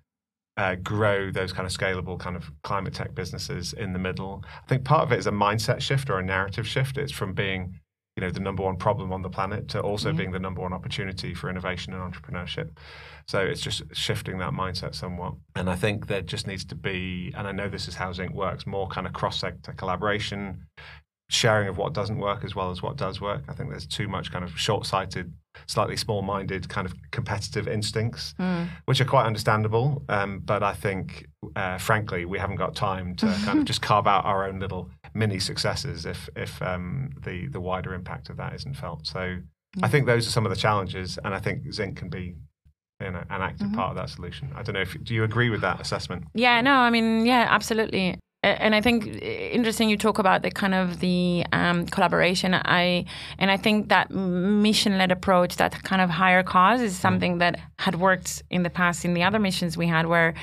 uh, 0.57 0.75
grow 0.75 1.31
those 1.31 1.53
kind 1.53 1.67
of 1.67 1.71
scalable 1.71 2.19
kind 2.19 2.35
of 2.35 2.51
climate 2.63 2.93
tech 2.93 3.13
businesses 3.13 3.73
in 3.73 3.93
the 3.93 3.99
middle. 3.99 4.43
I 4.63 4.67
think 4.67 4.83
part 4.83 5.03
of 5.03 5.11
it 5.11 5.19
is 5.19 5.27
a 5.27 5.31
mindset 5.31 5.81
shift 5.81 6.09
or 6.09 6.19
a 6.19 6.23
narrative 6.23 6.67
shift. 6.67 6.97
It's 6.97 7.11
from 7.11 7.33
being, 7.33 7.79
you 8.15 8.21
know, 8.21 8.31
the 8.31 8.39
number 8.39 8.63
one 8.63 8.75
problem 8.75 9.13
on 9.13 9.21
the 9.21 9.29
planet 9.29 9.67
to 9.69 9.81
also 9.81 10.09
mm-hmm. 10.09 10.17
being 10.17 10.31
the 10.31 10.39
number 10.39 10.61
one 10.61 10.73
opportunity 10.73 11.35
for 11.35 11.49
innovation 11.49 11.93
and 11.93 12.01
entrepreneurship. 12.01 12.71
So 13.27 13.39
it's 13.39 13.61
just 13.61 13.83
shifting 13.93 14.39
that 14.39 14.51
mindset 14.51 14.95
somewhat. 14.95 15.35
And 15.55 15.69
I 15.69 15.75
think 15.75 16.07
there 16.07 16.21
just 16.21 16.47
needs 16.47 16.65
to 16.65 16.75
be, 16.75 17.31
and 17.37 17.47
I 17.47 17.51
know 17.51 17.69
this 17.69 17.87
is 17.87 17.93
how 17.93 18.11
Zinc 18.11 18.33
works, 18.33 18.65
more 18.65 18.87
kind 18.87 19.05
of 19.05 19.13
cross 19.13 19.39
sector 19.39 19.73
collaboration, 19.73 20.65
sharing 21.29 21.67
of 21.67 21.77
what 21.77 21.93
doesn't 21.93 22.17
work 22.17 22.43
as 22.43 22.55
well 22.55 22.71
as 22.71 22.81
what 22.81 22.95
does 22.95 23.21
work. 23.21 23.43
I 23.47 23.53
think 23.53 23.69
there's 23.69 23.85
too 23.85 24.07
much 24.07 24.31
kind 24.31 24.43
of 24.43 24.57
short 24.57 24.87
sighted 24.87 25.33
slightly 25.65 25.97
small-minded 25.97 26.69
kind 26.69 26.85
of 26.85 26.93
competitive 27.11 27.67
instincts, 27.67 28.33
mm. 28.39 28.67
which 28.85 29.01
are 29.01 29.05
quite 29.05 29.25
understandable. 29.25 30.03
Um, 30.09 30.39
but 30.39 30.63
I 30.63 30.73
think, 30.73 31.27
uh, 31.55 31.77
frankly, 31.77 32.25
we 32.25 32.39
haven't 32.39 32.57
got 32.57 32.75
time 32.75 33.15
to 33.17 33.25
kind 33.45 33.59
of 33.59 33.65
just 33.71 33.81
carve 33.81 34.07
out 34.07 34.25
our 34.25 34.47
own 34.47 34.59
little 34.59 34.89
mini 35.13 35.39
successes 35.39 36.05
if 36.05 36.29
if 36.35 36.61
um, 36.61 37.11
the 37.23 37.47
the 37.47 37.59
wider 37.59 37.93
impact 37.93 38.29
of 38.29 38.37
that 38.37 38.53
isn't 38.53 38.75
felt. 38.75 39.07
So 39.07 39.19
mm. 39.19 39.41
I 39.81 39.87
think 39.87 40.05
those 40.05 40.27
are 40.27 40.31
some 40.31 40.45
of 40.45 40.49
the 40.49 40.57
challenges, 40.57 41.17
and 41.23 41.33
I 41.33 41.39
think 41.39 41.71
Zinc 41.71 41.97
can 41.97 42.09
be 42.09 42.35
you 42.99 43.11
know, 43.11 43.23
an 43.29 43.41
active 43.41 43.67
mm-hmm. 43.67 43.75
part 43.75 43.91
of 43.91 43.95
that 43.97 44.09
solution. 44.09 44.51
I 44.55 44.63
don't 44.63 44.73
know 44.73 44.81
if 44.81 45.01
do 45.03 45.13
you 45.13 45.23
agree 45.23 45.49
with 45.49 45.61
that 45.61 45.79
assessment? 45.79 46.25
Yeah, 46.33 46.61
no, 46.61 46.73
I 46.73 46.89
mean, 46.89 47.25
yeah, 47.25 47.47
absolutely 47.49 48.19
and 48.59 48.75
I 48.75 48.81
think 48.81 49.07
interesting 49.21 49.89
you 49.89 49.97
talk 49.97 50.19
about 50.19 50.41
the 50.43 50.51
kind 50.51 50.73
of 50.73 50.99
the 50.99 51.45
um, 51.51 51.85
collaboration. 51.87 52.53
I 52.53 53.05
and 53.37 53.51
I 53.51 53.57
think 53.57 53.89
that 53.89 54.11
mission-led 54.11 55.11
approach, 55.11 55.57
that 55.57 55.83
kind 55.83 56.01
of 56.01 56.09
higher 56.09 56.43
cause, 56.43 56.81
is 56.81 56.97
something 56.97 57.39
that 57.39 57.59
had 57.79 57.95
worked 57.95 58.43
in 58.49 58.63
the 58.63 58.69
past 58.69 59.05
in 59.05 59.13
the 59.13 59.23
other 59.23 59.39
missions 59.39 59.77
we 59.77 59.87
had, 59.87 60.05
where 60.07 60.33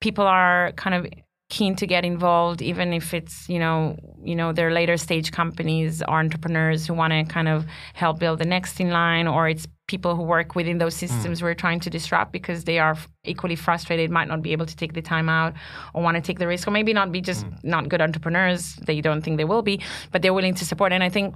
people 0.00 0.24
are 0.24 0.72
kind 0.76 0.94
of 0.94 1.06
keen 1.50 1.74
to 1.74 1.86
get 1.86 2.04
involved, 2.04 2.62
even 2.62 2.92
if 2.92 3.12
it's 3.12 3.48
you 3.48 3.58
know 3.58 3.96
you 4.22 4.34
know 4.34 4.52
their 4.52 4.70
later 4.70 4.96
stage 4.96 5.32
companies 5.32 6.02
or 6.02 6.18
entrepreneurs 6.20 6.86
who 6.86 6.94
want 6.94 7.12
to 7.12 7.24
kind 7.24 7.48
of 7.48 7.66
help 7.94 8.18
build 8.18 8.38
the 8.38 8.44
next 8.44 8.80
in 8.80 8.90
line, 8.90 9.26
or 9.26 9.48
it's 9.48 9.66
people 9.94 10.12
who 10.16 10.24
work 10.36 10.48
within 10.60 10.78
those 10.78 10.96
hmm. 10.98 11.06
systems 11.06 11.36
mm. 11.38 11.42
we're 11.44 11.60
trying 11.64 11.80
to 11.86 11.90
disrupt 11.90 12.30
because 12.38 12.60
they 12.70 12.78
are 12.86 12.96
equally 13.24 13.56
frustrated, 13.66 14.06
might 14.18 14.28
not 14.32 14.40
be 14.46 14.52
able 14.56 14.66
to 14.72 14.76
take 14.82 14.92
the 14.98 15.04
time 15.14 15.28
out 15.28 15.52
or 15.92 15.98
want 16.06 16.16
to 16.20 16.24
take 16.28 16.38
the 16.38 16.46
risk, 16.46 16.62
or 16.68 16.72
maybe 16.78 16.92
not 17.00 17.08
be 17.10 17.20
just 17.20 17.42
mm. 17.44 17.64
not 17.74 17.82
good 17.92 18.02
entrepreneurs. 18.08 18.62
They 18.88 19.00
don't 19.00 19.22
think 19.24 19.36
they 19.36 19.48
will 19.52 19.64
be, 19.72 19.76
but 20.12 20.22
they're 20.22 20.36
willing 20.40 20.56
to 20.60 20.64
support. 20.64 20.92
And 20.92 21.02
I 21.08 21.10
think 21.16 21.28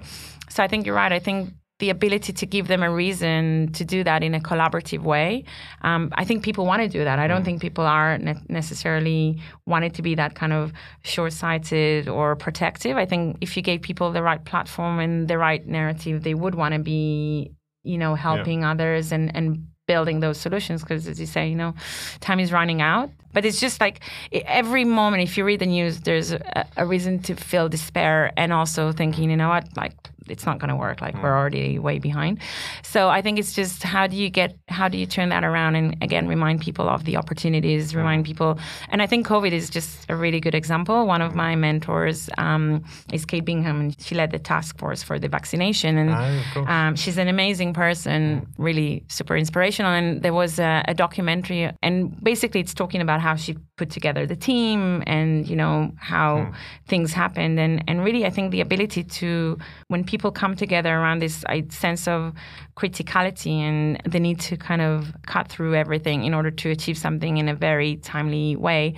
so. 0.55 0.63
I 0.63 0.69
think 0.69 0.87
you're 0.87 1.01
right. 1.03 1.13
I 1.21 1.23
think 1.27 1.39
the 1.81 1.91
ability 1.91 2.33
to 2.33 2.47
give 2.47 2.69
them 2.69 2.83
a 2.83 2.91
reason 3.05 3.73
to 3.73 3.85
do 3.85 4.05
that 4.05 4.23
in 4.23 4.33
a 4.35 4.41
collaborative 4.41 5.03
way. 5.03 5.45
Um, 5.83 6.03
I 6.15 6.25
think 6.25 6.45
people 6.45 6.65
want 6.71 6.83
to 6.83 6.89
do 6.89 7.03
that. 7.09 7.19
I 7.19 7.27
don't 7.27 7.43
mm. 7.43 7.47
think 7.47 7.61
people 7.61 7.85
are 7.85 8.17
ne- 8.19 8.47
necessarily 8.49 9.41
wanted 9.67 9.93
to 9.95 10.03
be 10.03 10.15
that 10.15 10.37
kind 10.37 10.53
of 10.53 10.73
short-sighted 11.03 12.09
or 12.09 12.37
protective. 12.37 12.97
I 12.97 13.07
think 13.07 13.39
if 13.41 13.57
you 13.57 13.63
gave 13.63 13.83
people 13.83 14.13
the 14.13 14.23
right 14.23 14.43
platform 14.45 15.01
and 15.01 15.27
the 15.27 15.37
right 15.37 15.67
narrative, 15.67 16.23
they 16.23 16.35
would 16.35 16.55
want 16.55 16.75
to 16.75 16.81
be, 16.81 17.51
you 17.85 17.99
know, 17.99 18.15
helping 18.15 18.63
yeah. 18.63 18.73
others 18.73 19.13
and 19.13 19.35
and 19.37 19.67
building 19.87 20.21
those 20.21 20.39
solutions 20.39 20.81
because 20.83 21.07
as 21.07 21.21
you 21.21 21.27
say 21.27 21.47
you 21.47 21.55
know 21.55 21.75
time 22.21 22.41
is 22.41 22.51
running 22.53 22.81
out 22.81 23.11
but 23.35 23.45
it's 23.45 23.61
just 23.61 23.81
like 23.81 24.01
every 24.33 24.85
moment 24.85 25.23
if 25.23 25.37
you 25.37 25.45
read 25.45 25.61
the 25.61 25.67
news 25.67 26.01
there's 26.01 26.33
a, 26.33 26.67
a 26.79 26.87
reason 26.87 27.19
to 27.19 27.35
feel 27.35 27.69
despair 27.69 28.33
and 28.37 28.53
also 28.53 28.93
thinking 28.93 29.29
you 29.29 29.37
know 29.37 29.51
what 29.51 29.69
like 29.77 29.93
it's 30.29 30.47
not 30.47 30.59
going 30.59 30.69
to 30.69 30.77
work. 30.77 31.01
Like 31.01 31.15
mm. 31.15 31.23
we're 31.23 31.37
already 31.37 31.79
way 31.79 31.99
behind. 31.99 32.41
So 32.83 33.09
I 33.09 33.23
think 33.23 33.39
it's 33.39 33.55
just 33.55 33.83
how 33.83 34.07
do 34.07 34.17
you 34.17 34.31
get 34.31 34.57
how 34.69 34.89
do 34.89 34.99
you 34.99 35.07
turn 35.07 35.29
that 35.31 35.45
around 35.45 35.77
and 35.77 35.97
again 36.03 36.27
remind 36.29 36.61
people 36.61 36.89
of 36.89 37.05
the 37.05 37.17
opportunities, 37.17 37.93
mm. 37.93 37.97
remind 37.97 38.25
people. 38.25 38.59
And 38.91 39.03
I 39.03 39.07
think 39.07 39.27
COVID 39.27 39.53
is 39.53 39.71
just 39.71 40.07
a 40.09 40.17
really 40.17 40.41
good 40.41 40.55
example. 40.55 41.07
One 41.07 41.23
of 41.23 41.33
mm. 41.33 41.37
my 41.37 41.57
mentors 41.57 42.31
um, 42.39 42.85
is 43.13 43.25
Kate 43.25 43.45
Bingham, 43.45 43.81
and 43.81 44.01
she 44.01 44.15
led 44.15 44.31
the 44.31 44.39
task 44.39 44.79
force 44.79 45.03
for 45.03 45.19
the 45.19 45.29
vaccination, 45.29 45.97
and 45.99 46.11
ah, 46.13 46.89
um, 46.89 46.97
she's 46.97 47.19
an 47.19 47.29
amazing 47.29 47.73
person, 47.73 48.41
mm. 48.41 48.47
really 48.59 49.05
super 49.09 49.37
inspirational. 49.37 49.93
And 49.93 50.23
there 50.23 50.35
was 50.35 50.59
a, 50.59 50.85
a 50.89 50.95
documentary, 50.95 51.71
and 51.83 52.23
basically 52.23 52.61
it's 52.61 52.75
talking 52.75 53.01
about 53.01 53.21
how 53.21 53.35
she 53.37 53.57
put 53.77 53.91
together 53.91 54.25
the 54.27 54.37
team 54.37 55.03
and 55.07 55.49
you 55.49 55.57
know 55.57 55.91
how 55.97 56.37
mm. 56.37 56.55
things 56.87 57.13
happened 57.13 57.59
and 57.59 57.83
and 57.89 58.05
really 58.05 58.25
I 58.25 58.31
think 58.31 58.53
the 58.53 58.61
ability 58.61 59.03
to 59.03 59.59
when 59.89 60.05
people 60.05 60.14
come 60.33 60.57
together 60.57 60.95
around 60.95 61.21
this 61.21 61.45
sense 61.71 62.09
of 62.09 62.33
criticality 62.77 63.59
and 63.59 64.01
the 64.05 64.21
need 64.21 64.41
to 64.41 64.57
kind 64.57 64.83
of 64.83 65.15
cut 65.27 65.49
through 65.49 65.75
everything 65.75 66.25
in 66.25 66.35
order 66.35 66.51
to 66.51 66.71
achieve 66.71 66.99
something 66.99 67.37
in 67.37 67.49
a 67.49 67.55
very 67.55 67.97
timely 67.97 68.57
way 68.57 68.95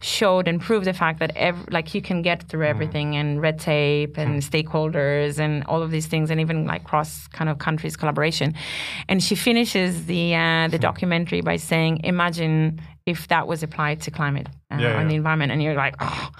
showed 0.00 0.46
and 0.46 0.60
proved 0.60 0.86
the 0.86 0.92
fact 0.92 1.18
that 1.18 1.36
ev- 1.36 1.66
like 1.70 1.94
you 1.94 2.00
can 2.00 2.22
get 2.22 2.42
through 2.44 2.64
hmm. 2.64 2.70
everything 2.70 3.12
mm. 3.12 3.16
and 3.16 3.42
red 3.42 3.58
tape 3.58 4.16
and 4.16 4.40
mm. 4.40 4.50
stakeholders 4.50 5.38
and 5.38 5.64
all 5.64 5.82
of 5.82 5.90
these 5.90 6.06
things 6.06 6.30
and 6.30 6.40
even 6.40 6.66
like 6.66 6.84
cross 6.84 7.26
kind 7.28 7.50
of 7.50 7.58
countries 7.58 7.96
collaboration 7.96 8.54
and 9.08 9.22
she 9.22 9.34
finishes 9.34 10.06
the 10.06 10.34
uh, 10.34 10.68
the 10.68 10.78
documentary 10.78 11.40
by 11.40 11.56
saying 11.56 12.00
imagine 12.04 12.80
if 13.06 13.26
that 13.28 13.48
was 13.48 13.62
applied 13.62 14.00
to 14.00 14.10
climate 14.10 14.46
uh, 14.70 14.76
yeah, 14.76 15.00
yeah. 15.00 15.08
the 15.08 15.14
environment. 15.14 15.50
And 15.50 15.62
you're 15.62 15.74
like, 15.74 15.94
oh, 16.00 16.30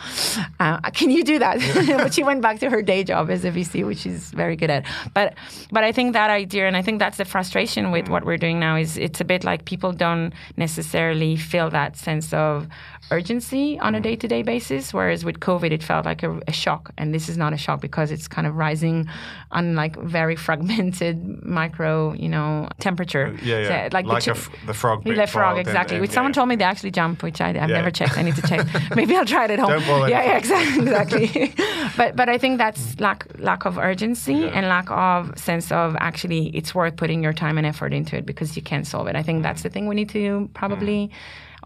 uh, 0.60 0.80
can 0.90 1.10
you 1.10 1.24
do 1.24 1.38
that? 1.38 1.58
but 1.98 2.12
she 2.12 2.22
went 2.22 2.42
back 2.42 2.58
to 2.60 2.68
her 2.68 2.82
day 2.82 3.02
job 3.02 3.30
as 3.30 3.44
a 3.44 3.50
VC, 3.50 3.86
which 3.86 3.98
she's 3.98 4.30
very 4.32 4.54
good 4.54 4.70
at. 4.70 4.84
But 5.14 5.34
but 5.70 5.84
I 5.84 5.92
think 5.92 6.12
that 6.12 6.30
idea, 6.30 6.66
and 6.66 6.76
I 6.76 6.82
think 6.82 6.98
that's 6.98 7.16
the 7.16 7.24
frustration 7.24 7.90
with 7.90 8.08
what 8.08 8.24
we're 8.24 8.36
doing 8.36 8.60
now, 8.60 8.76
is 8.76 8.98
it's 8.98 9.20
a 9.20 9.24
bit 9.24 9.44
like 9.44 9.64
people 9.64 9.92
don't 9.92 10.32
necessarily 10.56 11.36
feel 11.36 11.70
that 11.70 11.96
sense 11.96 12.32
of 12.34 12.68
urgency 13.10 13.78
on 13.78 13.94
a 13.94 14.00
day 14.00 14.16
to 14.16 14.28
day 14.28 14.42
basis. 14.42 14.92
Whereas 14.92 15.24
with 15.24 15.40
COVID, 15.40 15.70
it 15.70 15.82
felt 15.82 16.04
like 16.04 16.22
a, 16.22 16.38
a, 16.46 16.52
shock. 16.52 16.90
And 16.98 17.14
this 17.14 17.28
is 17.28 17.38
not 17.38 17.52
a 17.52 17.56
shock 17.56 17.80
because 17.80 18.10
it's 18.10 18.28
kind 18.28 18.46
of 18.46 18.56
rising 18.56 19.08
on 19.50 19.74
like 19.74 19.96
very 19.96 20.36
fragmented 20.46 21.44
micro, 21.44 22.12
you 22.12 22.28
know, 22.28 22.68
temperature. 22.78 23.34
Yeah, 23.42 23.60
yeah. 23.60 23.68
So, 23.68 23.88
like, 23.94 24.06
like 24.06 24.24
the, 24.24 24.34
ch- 24.34 24.66
the 24.66 24.74
frog. 24.74 25.04
The 25.04 25.26
frog, 25.26 25.58
exactly. 25.58 25.96
In, 25.96 25.98
in, 25.98 26.02
which 26.02 26.10
someone 26.10 26.32
told 26.32 26.48
me 26.48 26.56
they 26.56 26.64
actually 26.64 26.90
jump, 26.90 27.22
which 27.22 27.40
I, 27.40 27.52
have 27.52 27.70
never 27.70 27.90
checked. 27.90 28.17
I 28.18 28.22
need 28.22 28.36
to 28.36 28.42
check. 28.42 28.66
Maybe 28.96 29.16
I'll 29.16 29.24
try 29.24 29.44
it 29.44 29.52
at 29.52 29.58
home. 29.58 29.70
Don't 29.70 29.86
bother. 29.86 30.08
Yeah, 30.08 30.24
yeah, 30.24 30.38
exactly. 30.38 30.82
exactly. 30.82 31.54
but 31.96 32.16
but 32.16 32.28
I 32.28 32.38
think 32.38 32.58
that's 32.58 32.98
lack 33.00 33.26
lack 33.38 33.64
of 33.64 33.78
urgency 33.78 34.34
yeah. 34.34 34.48
and 34.48 34.66
lack 34.68 34.90
of 34.90 35.38
sense 35.38 35.70
of 35.70 35.96
actually 36.00 36.48
it's 36.48 36.74
worth 36.74 36.96
putting 36.96 37.22
your 37.22 37.32
time 37.32 37.58
and 37.58 37.66
effort 37.66 37.92
into 37.94 38.16
it 38.16 38.26
because 38.26 38.56
you 38.56 38.62
can 38.62 38.84
solve 38.84 39.06
it. 39.06 39.16
I 39.16 39.22
think 39.22 39.42
that's 39.42 39.62
the 39.62 39.70
thing 39.70 39.86
we 39.86 39.94
need 39.94 40.10
to 40.10 40.50
probably 40.54 41.08
mm. 41.08 41.12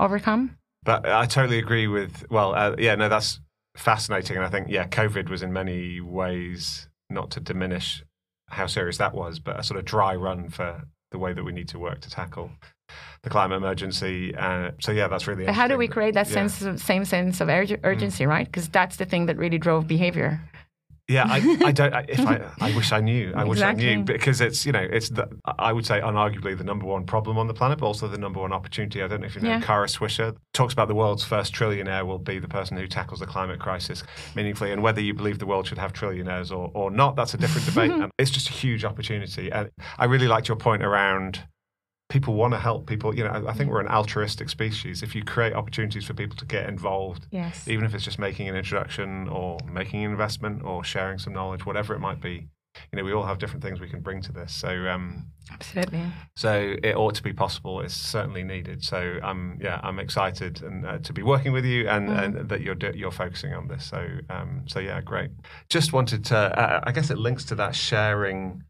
overcome. 0.05 0.57
But 0.85 1.09
I 1.09 1.27
totally 1.27 1.59
agree 1.59 1.87
with. 1.87 2.25
Well, 2.31 2.55
uh, 2.55 2.77
yeah, 2.79 2.95
no, 2.97 3.09
that's 3.09 3.41
fascinating, 3.77 4.37
and 4.37 4.45
I 4.45 4.51
think 4.51 4.69
yeah, 4.69 4.87
COVID 4.87 5.29
was 5.29 5.43
in 5.43 5.53
many 5.53 6.01
ways 6.01 6.89
not 7.09 7.31
to 7.33 7.41
diminish 7.41 8.05
how 8.49 8.67
serious 8.67 8.99
that 8.99 9.15
was, 9.15 9.39
but 9.39 9.59
a 9.59 9.63
sort 9.63 9.79
of 9.79 9.85
dry 9.85 10.15
run 10.15 10.51
for 10.51 10.83
the 11.11 11.19
way 11.19 11.33
that 11.33 11.45
we 11.45 11.53
need 11.53 11.69
to 11.69 11.79
work 11.79 12.01
to 12.01 12.11
tackle 12.11 12.51
the 13.23 13.31
climate 13.31 13.57
emergency. 13.57 14.35
Uh, 14.35 14.73
so 14.81 14.93
yeah, 14.93 15.09
that's 15.09 15.27
really. 15.27 15.47
How 15.47 15.69
do 15.69 15.77
we 15.77 15.89
create 15.89 16.15
that 16.15 16.29
yeah. 16.29 16.35
sense 16.35 16.63
of, 16.63 16.81
same 16.81 17.05
sense 17.05 17.41
of 17.41 17.49
urg- 17.49 17.81
urgency, 17.85 18.25
mm. 18.25 18.29
right? 18.29 18.47
Because 18.47 18.69
that's 18.69 18.97
the 18.97 19.05
thing 19.05 19.27
that 19.27 19.37
really 19.37 19.59
drove 19.59 19.87
behavior. 19.87 20.41
Yeah, 21.09 21.27
I, 21.29 21.59
I 21.65 21.73
don't. 21.73 21.93
I, 21.93 22.05
if 22.09 22.21
I, 22.21 22.41
I 22.61 22.75
wish 22.77 22.93
I 22.93 23.01
knew. 23.01 23.33
I 23.35 23.43
exactly. 23.43 23.49
wish 23.49 23.63
I 23.63 23.73
knew 23.73 24.05
because 24.05 24.41
it's 24.41 24.65
you 24.65 24.73
know 24.73 24.81
it's 24.81 25.11
the 25.11 25.29
I 25.59 25.73
would 25.73 25.85
say 25.85 26.01
unarguably 26.01 26.57
the 26.57 26.65
number 26.65 26.87
one 26.87 27.05
problem 27.05 27.39
on 27.39 27.49
the 27.49 27.55
planet, 27.55 27.81
but 27.81 27.87
also 27.87 28.07
the 28.09 28.19
number 28.19 28.41
one 28.41 28.53
opportunity. 28.53 29.03
I 29.03 29.09
don't 29.09 29.21
know 29.21 29.27
if 29.27 29.35
you 29.35 29.43
know 29.43 29.49
yeah. 29.49 29.61
Kara 29.61 29.87
Swisher 29.87 30.37
talks 30.55 30.73
about 30.73 30.89
the 30.89 30.95
world's 30.95 31.25
first 31.25 31.55
trillionaire 31.55 32.07
will 32.07 32.19
be 32.19 32.39
the 32.39 32.49
person 32.49 32.77
who 32.77 32.87
tackles 32.87 33.21
the 33.21 33.27
climate 33.27 33.59
crisis 33.59 34.05
meaningfully, 34.37 34.73
and 34.73 34.83
whether 34.83 35.01
you 35.01 35.13
believe 35.13 35.39
the 35.39 35.47
world 35.47 35.67
should 35.67 35.79
have 35.79 35.93
trillionaires 35.93 36.51
or 36.51 36.71
or 36.73 36.91
not, 36.91 37.17
that's 37.17 37.35
a 37.35 37.39
different 37.39 37.67
debate. 37.67 37.91
and 38.03 38.11
it's 38.19 38.31
just 38.31 38.49
a 38.49 38.53
huge 38.53 38.85
opportunity. 38.85 39.51
And 39.51 39.71
I 39.99 40.05
really 40.05 40.29
liked 40.29 40.49
your 40.49 40.57
point 40.57 40.85
around 40.85 41.41
people 42.13 42.35
want 42.35 42.53
to 42.53 42.61
help 42.61 42.87
people. 42.87 43.17
You 43.17 43.25
know, 43.25 43.47
I 43.49 43.55
think 43.55 43.71
we're 43.71 43.81
an 43.81 43.89
altruistic 43.89 44.51
species. 44.51 45.03
If 45.03 45.15
you 45.15 45.25
create 45.25 45.55
opportunities 45.55 46.05
for 46.05 46.13
people 46.13 46.37
to 46.37 46.45
get 46.45 46.69
involved, 46.69 47.27
yes. 47.31 47.67
even 47.67 47.87
if 47.87 47.95
it's 47.95 48.05
just 48.05 48.19
making 48.19 48.49
an 48.51 48.55
introduction 48.55 49.29
or 49.29 49.59
making 49.67 50.05
an 50.05 50.11
investment 50.11 50.63
or 50.63 50.85
sharing 50.85 51.19
some 51.19 51.33
knowledge, 51.33 51.65
whatever 51.65 51.95
it 51.95 52.01
might 52.01 52.21
be, 52.21 52.49
you 52.93 52.97
know, 52.99 53.05
we 53.05 53.13
all 53.13 53.25
have 53.25 53.39
different 53.39 53.63
things 53.63 53.81
we 53.81 53.89
can 53.89 54.01
bring 54.01 54.21
to 54.23 54.33
this. 54.33 54.53
So, 54.53 54.69
um, 54.89 55.27
absolutely. 55.51 56.05
So 56.37 56.77
it 56.83 56.97
ought 56.97 57.15
to 57.15 57.23
be 57.23 57.33
possible. 57.33 57.81
It's 57.81 57.95
certainly 57.95 58.43
needed. 58.45 58.85
So, 58.85 59.19
um, 59.23 59.59
yeah, 59.61 59.81
I'm 59.83 59.99
excited 59.99 60.63
and 60.63 60.85
uh, 60.85 60.99
to 60.99 61.13
be 61.15 61.23
working 61.23 61.53
with 61.53 61.65
you 61.65 61.89
and, 61.89 62.09
mm. 62.11 62.23
and 62.23 62.49
that 62.49 62.61
you're 62.61 62.77
you're 62.95 63.11
focusing 63.11 63.55
on 63.55 63.69
this. 63.69 63.87
So, 63.87 64.07
um, 64.29 64.65
so 64.67 64.81
yeah, 64.81 65.01
great. 65.01 65.31
Just 65.71 65.95
wanted 65.95 66.27
to. 66.27 66.37
Uh, 66.37 66.81
I 66.85 66.93
guess 66.93 67.11
it 67.11 67.19
links 67.19 67.45
to 67.47 67.55
that 67.55 67.75
sharing 67.75 68.65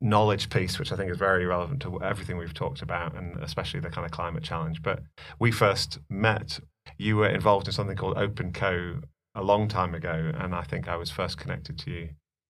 knowledge 0.00 0.50
piece, 0.50 0.78
which 0.78 0.92
I 0.92 0.96
think 0.96 1.10
is 1.10 1.18
very 1.18 1.46
relevant 1.46 1.80
to 1.82 2.02
everything 2.02 2.36
we've 2.36 2.54
talked 2.54 2.82
about, 2.82 3.14
and 3.14 3.36
especially 3.42 3.80
the 3.80 3.90
kind 3.90 4.04
of 4.04 4.10
climate 4.10 4.42
challenge. 4.42 4.82
But 4.82 5.02
we 5.38 5.50
first 5.50 5.98
met, 6.08 6.60
you 6.98 7.16
were 7.16 7.28
involved 7.28 7.66
in 7.66 7.72
something 7.72 7.96
called 7.96 8.16
OpenCo 8.16 9.02
a 9.34 9.42
long 9.42 9.68
time 9.68 9.94
ago, 9.94 10.32
and 10.34 10.54
I 10.54 10.62
think 10.62 10.88
I 10.88 10.96
was 10.96 11.10
first 11.10 11.38
connected 11.38 11.78
to 11.80 11.90
you 11.90 12.08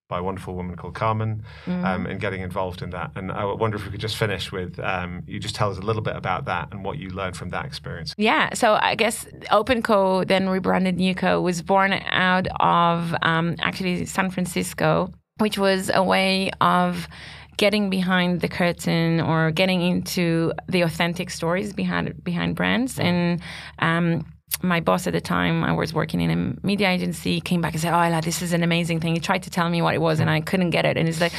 by 0.09 0.19
a 0.19 0.23
wonderful 0.23 0.55
woman 0.55 0.77
called 0.77 0.95
Carmen, 0.95 1.43
mm. 1.65 1.85
um, 1.85 2.07
and 2.07 2.21
getting 2.21 2.43
involved 2.43 2.83
in 2.83 2.91
that. 2.91 3.11
And 3.17 3.33
I 3.33 3.45
wonder 3.45 3.77
if 3.77 3.85
we 3.85 3.91
could 3.91 4.01
just 4.01 4.17
finish 4.17 4.53
with 4.53 4.79
um, 4.81 5.23
you 5.27 5.41
just 5.41 5.55
tell 5.55 5.71
us 5.71 5.79
a 5.79 5.81
little 5.81 6.03
bit 6.03 6.15
about 6.15 6.45
that 6.45 6.69
and 6.73 6.85
what 6.85 6.99
you 6.99 7.09
learned 7.09 7.37
from 7.37 7.51
that 7.51 7.65
experience. 7.65 8.15
Yeah, 8.19 8.53
so 8.53 8.79
I 8.81 8.97
guess 8.97 9.25
OpenCo, 9.51 10.29
then 10.29 10.49
rebranded 10.49 10.99
NewCo, 10.99 11.43
was 11.43 11.63
born 11.63 11.95
out 11.95 12.47
of 12.61 13.15
um, 13.23 13.57
actually 13.61 14.05
San 14.05 14.31
Francisco, 14.31 15.11
which 15.39 15.59
was 15.59 15.91
a 15.93 16.03
way 16.03 16.51
of 16.61 17.09
getting 17.57 17.91
behind 17.91 18.41
the 18.41 18.49
curtain 18.49 19.21
or 19.21 19.51
getting 19.51 19.81
into 19.81 20.53
the 20.69 20.83
authentic 20.83 21.31
stories 21.31 21.73
behind 21.73 22.23
behind 22.25 22.57
brands. 22.57 22.99
And 22.99 23.41
um, 23.79 24.27
my 24.63 24.81
boss 24.81 25.07
at 25.07 25.13
the 25.13 25.21
time, 25.21 25.65
I 25.65 25.73
was 25.73 25.93
working 25.93 26.21
in 26.21 26.31
a 26.31 26.67
media 26.67 26.91
agency, 26.91 27.41
came 27.41 27.61
back 27.61 27.73
and 27.73 27.83
said, 27.83 27.93
"Oh, 27.93 28.01
Ella, 28.01 28.21
this 28.23 28.43
is 28.43 28.53
an 28.53 28.63
amazing 28.63 29.01
thing." 29.01 29.15
He 29.15 29.21
tried 29.21 29.43
to 29.45 29.51
tell 29.51 29.69
me 29.69 29.83
what 29.83 29.95
it 29.95 30.01
was, 30.01 30.21
and 30.21 30.31
I 30.31 30.41
couldn't 30.41 30.71
get 30.71 30.85
it. 30.85 30.97
And 30.97 31.09
it's 31.09 31.21
like 31.21 31.33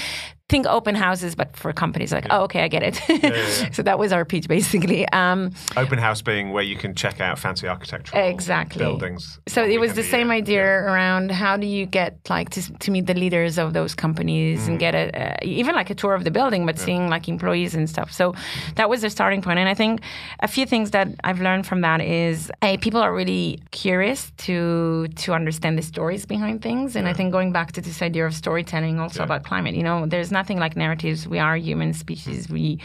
think 0.47 0.67
open 0.67 0.93
houses, 0.93 1.33
but 1.33 1.55
for 1.55 1.73
companies. 1.73 2.11
Like, 2.13 2.27
oh, 2.29 2.43
okay, 2.43 2.61
I 2.63 2.67
get 2.67 2.83
it. 2.83 3.73
so 3.73 3.81
that 3.81 3.97
was 3.97 4.11
our 4.11 4.25
pitch 4.25 4.47
basically. 4.47 5.07
Um, 5.09 5.51
open 5.75 5.97
house 5.97 6.21
being 6.21 6.51
where 6.51 6.63
you 6.63 6.75
can 6.75 6.93
check 6.93 7.19
out 7.19 7.39
fancy 7.39 7.67
architecture, 7.67 8.15
exactly 8.15 8.79
buildings. 8.79 9.39
So 9.47 9.63
it 9.63 9.79
was 9.79 9.95
the 9.95 10.03
same 10.03 10.29
idea 10.29 10.63
around 10.63 11.31
how 11.31 11.57
do 11.57 11.65
you 11.65 11.87
get 11.87 12.19
like 12.29 12.49
to, 12.51 12.61
to 12.73 12.91
meet 12.91 13.07
the 13.07 13.15
leaders 13.15 13.57
of 13.57 13.73
those 13.73 13.95
companies 13.95 14.61
mm. 14.61 14.67
and 14.67 14.79
get 14.79 14.93
a, 14.93 15.33
uh, 15.33 15.37
even 15.41 15.73
like 15.73 15.89
a 15.89 15.95
tour 15.95 16.13
of 16.13 16.23
the 16.23 16.31
building, 16.31 16.65
but 16.65 16.77
yeah. 16.77 16.85
seeing 16.85 17.09
like 17.09 17.27
employees 17.27 17.73
and 17.73 17.89
stuff. 17.89 18.11
So 18.11 18.35
that 18.75 18.87
was 18.87 19.01
the 19.01 19.09
starting 19.09 19.41
point. 19.41 19.57
And 19.57 19.67
I 19.67 19.73
think 19.73 20.01
a 20.41 20.47
few 20.47 20.67
things 20.67 20.91
that 20.91 21.07
I've 21.23 21.41
learned 21.41 21.65
from 21.65 21.81
that 21.81 22.01
is, 22.01 22.51
hey, 22.61 22.77
people 22.77 23.01
are 23.01 23.13
really 23.13 23.59
curious 23.71 24.31
to 24.45 25.07
to 25.07 25.33
understand 25.33 25.77
the 25.79 25.81
stories 25.81 26.25
behind 26.27 26.61
things. 26.61 26.95
And 26.95 27.05
yeah. 27.05 27.11
I 27.11 27.13
think 27.13 27.31
going 27.31 27.51
back 27.51 27.71
to 27.73 27.81
this 27.81 28.03
idea 28.03 28.27
of 28.27 28.35
storytelling 28.35 28.99
also 28.99 29.21
yeah. 29.21 29.25
about 29.25 29.43
climate, 29.43 29.73
you 29.73 29.83
know, 29.83 30.05
there's 30.05 30.31
nothing 30.35 30.59
like 30.59 30.75
narratives. 30.75 31.27
We 31.27 31.39
are 31.39 31.55
human 31.57 31.93
species. 31.93 32.47
We 32.47 32.79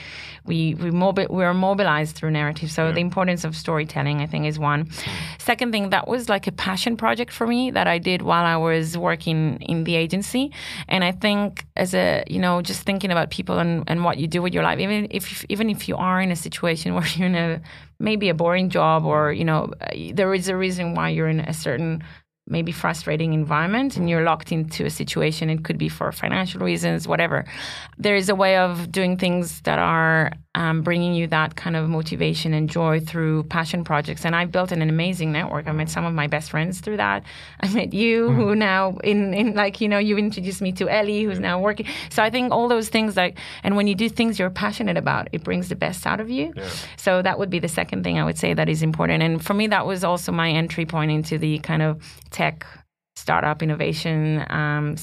we 0.46 0.74
we 0.82 0.90
mobi- 0.90 1.28
we're 1.28 1.52
mobilized 1.52 2.16
through 2.16 2.30
narratives. 2.30 2.72
So 2.72 2.86
yeah. 2.86 2.92
the 2.92 3.02
importance 3.08 3.42
of 3.44 3.54
storytelling, 3.54 4.20
I 4.24 4.26
think, 4.26 4.46
is 4.46 4.58
one. 4.58 4.88
Second 5.38 5.72
thing, 5.72 5.90
that 5.90 6.08
was 6.08 6.28
like 6.34 6.46
a 6.46 6.52
passion 6.52 6.96
project 6.96 7.30
for 7.32 7.46
me 7.46 7.70
that 7.72 7.86
I 7.86 7.98
did 7.98 8.22
while 8.22 8.46
I 8.54 8.56
was 8.56 8.96
working 8.96 9.58
in 9.72 9.84
the 9.84 9.96
agency. 10.04 10.44
And 10.88 11.04
I 11.04 11.12
think 11.12 11.66
as 11.76 11.92
a 11.94 12.24
you 12.34 12.40
know 12.44 12.62
just 12.62 12.82
thinking 12.82 13.10
about 13.10 13.30
people 13.30 13.58
and, 13.58 13.84
and 13.90 14.04
what 14.06 14.16
you 14.18 14.26
do 14.36 14.40
with 14.40 14.54
your 14.54 14.64
life, 14.68 14.78
even 14.78 15.08
if 15.10 15.44
even 15.48 15.68
if 15.68 15.88
you 15.88 15.96
are 15.96 16.20
in 16.22 16.30
a 16.30 16.36
situation 16.36 16.94
where 16.96 17.06
you're 17.16 17.26
in 17.34 17.34
a 17.34 17.60
maybe 17.98 18.30
a 18.30 18.34
boring 18.34 18.70
job 18.70 19.04
or 19.04 19.32
you 19.32 19.44
know 19.44 19.72
there 20.14 20.32
is 20.34 20.48
a 20.48 20.56
reason 20.56 20.94
why 20.94 21.08
you're 21.10 21.28
in 21.28 21.40
a 21.40 21.52
certain 21.52 22.02
maybe 22.50 22.72
frustrating 22.72 23.32
environment 23.32 23.96
and 23.96 24.10
you're 24.10 24.24
locked 24.24 24.52
into 24.52 24.84
a 24.84 24.90
situation. 24.90 25.48
It 25.48 25.64
could 25.64 25.78
be 25.78 25.88
for 25.88 26.12
financial 26.12 26.60
reasons 26.60 27.08
whatever. 27.08 27.44
There 27.96 28.16
is 28.16 28.28
a 28.28 28.34
way 28.34 28.56
of 28.56 28.90
doing 28.92 29.16
things 29.16 29.60
that 29.62 29.78
are 29.78 30.32
um, 30.56 30.82
bringing 30.82 31.14
you 31.14 31.28
that 31.28 31.54
kind 31.54 31.76
of 31.76 31.88
motivation 31.88 32.52
and 32.52 32.68
joy 32.68 32.98
through 32.98 33.44
passion 33.44 33.84
projects. 33.84 34.24
And 34.24 34.34
i've 34.34 34.50
built 34.50 34.72
an 34.72 34.82
amazing 34.82 35.30
network. 35.32 35.68
I 35.68 35.72
met 35.72 35.88
some 35.88 36.04
of 36.04 36.12
my 36.12 36.26
best 36.26 36.50
friends 36.50 36.80
through 36.80 36.96
that. 36.96 37.22
I 37.60 37.68
met 37.68 37.92
you 37.92 38.28
mm. 38.28 38.34
who 38.34 38.54
now 38.54 38.98
in, 39.04 39.32
in 39.32 39.54
like 39.54 39.80
you 39.80 39.88
know 39.88 39.98
you 39.98 40.18
introduced 40.18 40.60
me 40.60 40.72
to 40.72 40.88
ellie 40.88 41.22
who's 41.22 41.38
now 41.38 41.60
working. 41.60 41.86
So 42.10 42.22
i 42.22 42.30
think 42.30 42.52
all 42.52 42.68
those 42.68 42.88
things 42.88 43.16
like 43.16 43.38
and 43.62 43.76
when 43.76 43.86
you 43.86 43.94
do 43.94 44.08
things 44.08 44.38
you're 44.38 44.50
passionate 44.50 44.96
about 44.96 45.28
it 45.32 45.44
brings 45.44 45.68
the 45.68 45.76
best 45.76 46.06
out 46.06 46.20
of 46.20 46.28
you. 46.28 46.52
Yeah. 46.56 46.68
so 46.96 47.22
that 47.22 47.38
would 47.38 47.50
be 47.50 47.60
the 47.60 47.68
second 47.68 48.02
thing 48.02 48.18
i 48.18 48.24
would 48.24 48.38
say 48.38 48.54
that 48.54 48.68
is 48.68 48.82
important. 48.82 49.22
And 49.22 49.44
for 49.44 49.54
me 49.54 49.68
that 49.68 49.86
was 49.86 50.02
also 50.04 50.32
my 50.32 50.50
entry 50.50 50.86
point 50.86 51.10
into 51.10 51.38
the 51.38 51.58
kind 51.60 51.82
of 51.82 52.02
tech 52.30 52.66
startup 53.16 53.62
innovation 53.62 54.44
um, 54.50 54.96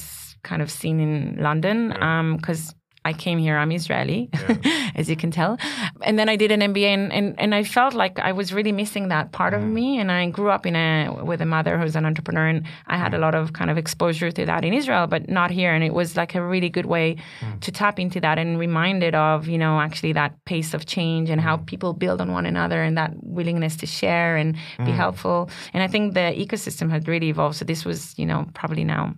kind 0.44 0.62
of 0.62 0.72
scene 0.72 1.00
in 1.00 1.38
London 1.40 1.90
because 2.38 2.70
um, 2.70 2.77
I 3.08 3.14
came 3.14 3.38
here, 3.38 3.58
I'm 3.58 3.72
Israeli, 3.72 4.30
yeah. 4.34 4.92
as 5.00 5.10
you 5.10 5.16
can 5.16 5.32
tell. 5.32 5.58
And 6.02 6.20
then 6.20 6.28
I 6.28 6.36
did 6.36 6.52
an 6.52 6.60
MBA 6.60 6.90
and, 6.98 7.14
and, 7.14 7.40
and 7.40 7.56
I 7.56 7.64
felt 7.64 7.94
like 7.94 8.20
I 8.20 8.34
was 8.34 8.52
really 8.52 8.74
missing 8.74 9.08
that 9.08 9.32
part 9.32 9.54
mm. 9.54 9.58
of 9.58 9.64
me. 9.64 9.98
And 10.00 10.12
I 10.12 10.30
grew 10.30 10.50
up 10.50 10.66
in 10.66 10.76
a 10.76 10.90
with 11.24 11.42
a 11.42 11.46
mother 11.46 11.78
who's 11.80 11.96
an 11.96 12.06
entrepreneur 12.06 12.48
and 12.48 12.66
I 12.88 12.98
had 12.98 13.14
mm. 13.14 13.16
a 13.16 13.20
lot 13.26 13.34
of 13.34 13.54
kind 13.54 13.70
of 13.72 13.78
exposure 13.78 14.30
to 14.32 14.46
that 14.46 14.66
in 14.66 14.74
Israel, 14.74 15.08
but 15.08 15.30
not 15.30 15.52
here. 15.52 15.72
And 15.74 15.84
it 15.90 15.94
was 15.94 16.18
like 16.18 16.36
a 16.36 16.44
really 16.54 16.70
good 16.78 16.86
way 16.86 17.16
mm. 17.40 17.60
to 17.62 17.72
tap 17.72 17.98
into 17.98 18.20
that 18.20 18.38
and 18.38 18.60
reminded 18.60 19.16
of, 19.16 19.48
you 19.48 19.58
know, 19.58 19.80
actually 19.80 20.14
that 20.14 20.32
pace 20.44 20.74
of 20.74 20.86
change 20.86 21.30
and 21.30 21.40
how 21.40 21.56
mm. 21.56 21.66
people 21.66 21.94
build 21.94 22.20
on 22.20 22.34
one 22.34 22.46
another 22.46 22.84
and 22.84 22.98
that 22.98 23.12
willingness 23.24 23.78
to 23.78 23.86
share 23.86 24.36
and 24.36 24.54
be 24.80 24.92
mm. 24.92 24.96
helpful. 25.04 25.50
And 25.74 25.82
I 25.82 25.88
think 25.88 26.14
the 26.14 26.28
ecosystem 26.46 26.90
had 26.90 27.08
really 27.08 27.30
evolved. 27.30 27.56
So 27.56 27.64
this 27.64 27.86
was, 27.86 28.00
you 28.20 28.26
know, 28.26 28.46
probably 28.54 28.84
now 28.84 29.16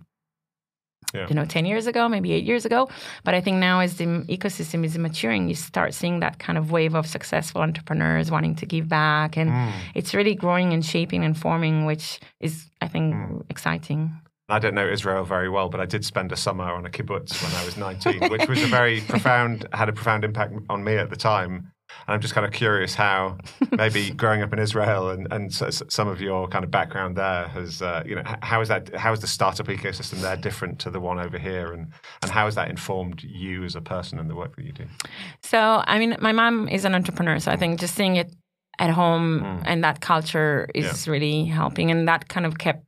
yeah. 1.14 1.26
you 1.28 1.34
know 1.34 1.44
10 1.44 1.64
years 1.64 1.86
ago 1.86 2.08
maybe 2.08 2.32
8 2.32 2.44
years 2.44 2.64
ago 2.64 2.88
but 3.24 3.34
i 3.34 3.40
think 3.40 3.58
now 3.58 3.80
as 3.80 3.96
the 3.96 4.04
ecosystem 4.04 4.84
is 4.84 4.96
maturing 4.96 5.48
you 5.48 5.54
start 5.54 5.94
seeing 5.94 6.20
that 6.20 6.38
kind 6.38 6.58
of 6.58 6.70
wave 6.70 6.94
of 6.94 7.06
successful 7.06 7.60
entrepreneurs 7.62 8.30
wanting 8.30 8.54
to 8.56 8.66
give 8.66 8.88
back 8.88 9.36
and 9.36 9.50
mm. 9.50 9.72
it's 9.94 10.14
really 10.14 10.34
growing 10.34 10.72
and 10.72 10.84
shaping 10.84 11.24
and 11.24 11.36
forming 11.36 11.84
which 11.84 12.20
is 12.40 12.70
i 12.80 12.88
think 12.88 13.14
mm. 13.14 13.44
exciting 13.50 14.12
I 14.50 14.58
don't 14.58 14.74
know 14.74 14.86
Israel 14.86 15.24
very 15.24 15.48
well, 15.48 15.68
but 15.68 15.80
I 15.80 15.86
did 15.86 16.04
spend 16.04 16.32
a 16.32 16.36
summer 16.36 16.64
on 16.64 16.84
a 16.84 16.90
kibbutz 16.90 17.40
when 17.42 17.54
I 17.54 17.64
was 17.64 17.76
19, 17.76 18.30
which 18.30 18.48
was 18.48 18.60
a 18.62 18.66
very 18.66 19.00
profound, 19.08 19.66
had 19.72 19.88
a 19.88 19.92
profound 19.92 20.24
impact 20.24 20.54
on 20.68 20.82
me 20.82 20.96
at 20.96 21.08
the 21.08 21.16
time. 21.16 21.70
And 22.06 22.14
I'm 22.14 22.20
just 22.20 22.34
kind 22.34 22.46
of 22.46 22.52
curious 22.52 22.94
how 22.94 23.38
maybe 23.72 24.10
growing 24.10 24.42
up 24.42 24.52
in 24.52 24.58
Israel 24.58 25.10
and, 25.10 25.26
and 25.30 25.52
some 25.52 26.08
of 26.08 26.20
your 26.20 26.48
kind 26.48 26.64
of 26.64 26.70
background 26.70 27.16
there 27.16 27.48
has, 27.48 27.82
uh, 27.82 28.02
you 28.06 28.14
know, 28.14 28.22
how 28.42 28.60
is 28.60 28.68
that, 28.68 28.94
how 28.94 29.12
is 29.12 29.20
the 29.20 29.26
startup 29.26 29.66
ecosystem 29.66 30.20
there 30.20 30.36
different 30.36 30.78
to 30.80 30.90
the 30.90 31.00
one 31.00 31.18
over 31.18 31.38
here? 31.38 31.72
And, 31.72 31.92
and 32.22 32.30
how 32.30 32.46
has 32.46 32.54
that 32.54 32.68
informed 32.68 33.22
you 33.22 33.64
as 33.64 33.76
a 33.76 33.80
person 33.80 34.18
and 34.18 34.28
the 34.28 34.34
work 34.34 34.56
that 34.56 34.64
you 34.64 34.72
do? 34.72 34.86
So, 35.42 35.82
I 35.86 35.98
mean, 35.98 36.16
my 36.20 36.32
mom 36.32 36.68
is 36.68 36.84
an 36.84 36.94
entrepreneur. 36.94 37.38
So 37.38 37.50
I 37.50 37.56
think 37.56 37.80
just 37.80 37.94
seeing 37.94 38.16
it 38.16 38.32
at 38.78 38.90
home 38.90 39.40
mm. 39.40 39.62
and 39.66 39.84
that 39.84 40.00
culture 40.00 40.68
is 40.74 41.06
yeah. 41.06 41.12
really 41.12 41.44
helping. 41.44 41.90
And 41.90 42.08
that 42.08 42.28
kind 42.28 42.46
of 42.46 42.58
kept 42.58 42.84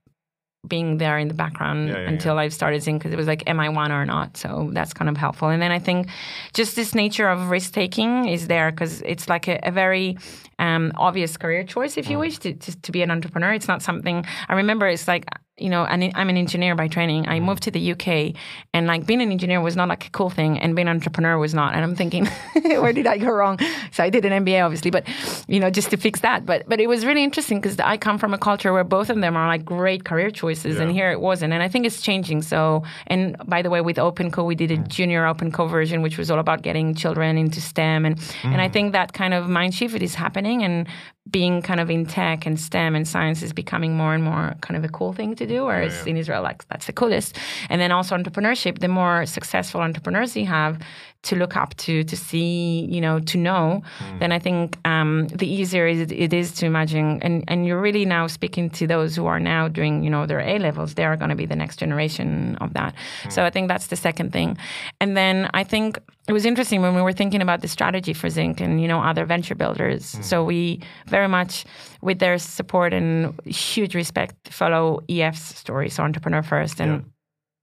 being 0.68 0.98
there 0.98 1.18
in 1.18 1.26
the 1.28 1.34
background 1.34 1.88
yeah, 1.88 1.98
yeah, 1.98 2.08
until 2.08 2.36
yeah. 2.36 2.42
I 2.42 2.48
started 2.48 2.82
seeing 2.82 2.98
because 2.98 3.12
it 3.12 3.16
was 3.16 3.26
like, 3.26 3.48
am 3.48 3.58
I 3.58 3.68
one 3.68 3.90
or 3.90 4.06
not? 4.06 4.36
So 4.36 4.70
that's 4.72 4.92
kind 4.92 5.08
of 5.08 5.16
helpful. 5.16 5.48
And 5.48 5.60
then 5.60 5.72
I 5.72 5.80
think 5.80 6.08
just 6.54 6.76
this 6.76 6.94
nature 6.94 7.28
of 7.28 7.50
risk 7.50 7.72
taking 7.72 8.28
is 8.28 8.46
there 8.46 8.70
because 8.70 9.02
it's 9.02 9.28
like 9.28 9.48
a, 9.48 9.58
a 9.64 9.72
very 9.72 10.16
um, 10.60 10.92
obvious 10.96 11.36
career 11.36 11.64
choice, 11.64 11.96
if 11.96 12.08
you 12.08 12.16
mm. 12.16 12.20
wish, 12.20 12.38
to, 12.38 12.54
to, 12.54 12.80
to, 12.80 12.92
be 12.92 13.02
an 13.02 13.10
entrepreneur. 13.10 13.52
It's 13.52 13.66
not 13.66 13.82
something 13.82 14.24
I 14.48 14.54
remember. 14.54 14.86
It's 14.86 15.08
like 15.08 15.24
you 15.58 15.68
know, 15.68 15.82
I'm 15.84 16.02
an 16.30 16.36
engineer 16.38 16.74
by 16.74 16.88
training. 16.88 17.28
I 17.28 17.38
moved 17.38 17.64
to 17.64 17.70
the 17.70 17.92
UK, 17.92 18.34
and 18.72 18.86
like 18.86 19.04
being 19.04 19.20
an 19.20 19.30
engineer 19.30 19.60
was 19.60 19.76
not 19.76 19.86
like 19.86 20.06
a 20.06 20.10
cool 20.10 20.30
thing, 20.30 20.58
and 20.58 20.74
being 20.74 20.88
an 20.88 20.96
entrepreneur 20.96 21.36
was 21.36 21.52
not. 21.52 21.74
And 21.74 21.84
I'm 21.84 21.94
thinking, 21.94 22.26
where 22.64 22.94
did 22.94 23.06
I 23.06 23.18
go 23.18 23.30
wrong? 23.30 23.58
So 23.92 24.02
I 24.02 24.08
did 24.08 24.24
an 24.24 24.44
MBA, 24.44 24.64
obviously, 24.64 24.90
but 24.90 25.06
you 25.48 25.60
know, 25.60 25.68
just 25.68 25.90
to 25.90 25.98
fix 25.98 26.20
that. 26.20 26.46
But 26.46 26.66
but 26.68 26.80
it 26.80 26.86
was 26.86 27.04
really 27.04 27.22
interesting 27.22 27.60
because 27.60 27.78
I 27.78 27.98
come 27.98 28.16
from 28.16 28.32
a 28.32 28.38
culture 28.38 28.72
where 28.72 28.82
both 28.82 29.10
of 29.10 29.20
them 29.20 29.36
are 29.36 29.46
like 29.46 29.62
great 29.62 30.06
career 30.06 30.30
choices, 30.30 30.76
yeah. 30.76 30.82
and 30.82 30.90
here 30.90 31.10
it 31.10 31.20
wasn't. 31.20 31.52
And 31.52 31.62
I 31.62 31.68
think 31.68 31.84
it's 31.84 32.00
changing. 32.00 32.40
So, 32.40 32.82
and 33.06 33.36
by 33.46 33.60
the 33.60 33.68
way, 33.68 33.82
with 33.82 33.98
OpenCo, 33.98 34.46
we 34.46 34.54
did 34.54 34.70
a 34.70 34.78
mm. 34.78 34.88
junior 34.88 35.24
OpenCo 35.24 35.70
version, 35.70 36.00
which 36.00 36.16
was 36.16 36.30
all 36.30 36.38
about 36.38 36.62
getting 36.62 36.94
children 36.94 37.36
into 37.36 37.60
STEM, 37.60 38.06
and 38.06 38.16
mm. 38.16 38.52
and 38.52 38.62
I 38.62 38.70
mm. 38.70 38.72
think 38.72 38.92
that 38.92 39.12
kind 39.12 39.34
of 39.34 39.50
mind 39.50 39.74
shift 39.74 40.00
is 40.00 40.14
happening, 40.14 40.62
and 40.64 40.88
being 41.30 41.62
kind 41.62 41.78
of 41.78 41.88
in 41.88 42.04
tech 42.04 42.46
and 42.46 42.58
STEM 42.58 42.96
and 42.96 43.06
science 43.06 43.42
is 43.42 43.52
becoming 43.52 43.96
more 43.96 44.12
and 44.12 44.24
more 44.24 44.54
kind 44.60 44.76
of 44.76 44.84
a 44.84 44.88
cool 44.88 45.12
thing 45.12 45.36
to 45.36 45.46
do, 45.46 45.64
whereas 45.64 45.92
yeah, 45.92 46.04
yeah. 46.04 46.10
in 46.10 46.16
Israel, 46.16 46.42
like 46.42 46.66
that's 46.68 46.86
the 46.86 46.92
coolest. 46.92 47.38
And 47.68 47.80
then 47.80 47.92
also 47.92 48.16
entrepreneurship, 48.16 48.80
the 48.80 48.88
more 48.88 49.24
successful 49.26 49.80
entrepreneurs 49.80 50.36
you 50.36 50.46
have, 50.46 50.80
to 51.22 51.36
look 51.36 51.56
up 51.56 51.76
to, 51.76 52.02
to 52.02 52.16
see, 52.16 52.88
you 52.90 53.00
know, 53.00 53.20
to 53.20 53.38
know, 53.38 53.82
mm. 54.00 54.18
then 54.18 54.32
I 54.32 54.40
think 54.40 54.76
um, 54.84 55.28
the 55.28 55.46
easier 55.46 55.86
it, 55.86 56.10
it 56.10 56.32
is 56.32 56.50
to 56.54 56.66
imagine. 56.66 57.22
And, 57.22 57.44
and 57.46 57.64
you're 57.64 57.80
really 57.80 58.04
now 58.04 58.26
speaking 58.26 58.70
to 58.70 58.88
those 58.88 59.14
who 59.14 59.26
are 59.26 59.38
now 59.38 59.68
doing, 59.68 60.02
you 60.02 60.10
know, 60.10 60.26
their 60.26 60.40
A 60.40 60.58
levels. 60.58 60.94
They 60.94 61.04
are 61.04 61.16
going 61.16 61.30
to 61.30 61.36
be 61.36 61.46
the 61.46 61.54
next 61.54 61.76
generation 61.76 62.56
of 62.60 62.74
that. 62.74 62.94
Mm. 63.22 63.32
So 63.32 63.44
I 63.44 63.50
think 63.50 63.68
that's 63.68 63.86
the 63.86 63.96
second 63.96 64.32
thing. 64.32 64.58
And 65.00 65.16
then 65.16 65.48
I 65.54 65.62
think 65.62 66.00
it 66.28 66.32
was 66.32 66.46
interesting 66.46 66.82
when 66.82 66.94
we 66.94 67.02
were 67.02 67.12
thinking 67.12 67.42
about 67.42 67.62
the 67.62 67.68
strategy 67.68 68.12
for 68.12 68.30
Zinc 68.30 68.60
and, 68.60 68.80
you 68.80 68.86
know, 68.86 69.00
other 69.00 69.24
venture 69.24 69.56
builders. 69.56 70.14
Mm. 70.14 70.24
So 70.24 70.44
we 70.44 70.80
very 71.06 71.28
much, 71.28 71.64
with 72.00 72.20
their 72.20 72.38
support 72.38 72.92
and 72.92 73.34
huge 73.44 73.94
respect, 73.94 74.48
follow 74.48 75.02
EF's 75.08 75.56
story, 75.56 75.90
so 75.90 76.02
Entrepreneur 76.02 76.42
First. 76.42 76.80
And 76.80 76.92
yeah 76.92 77.08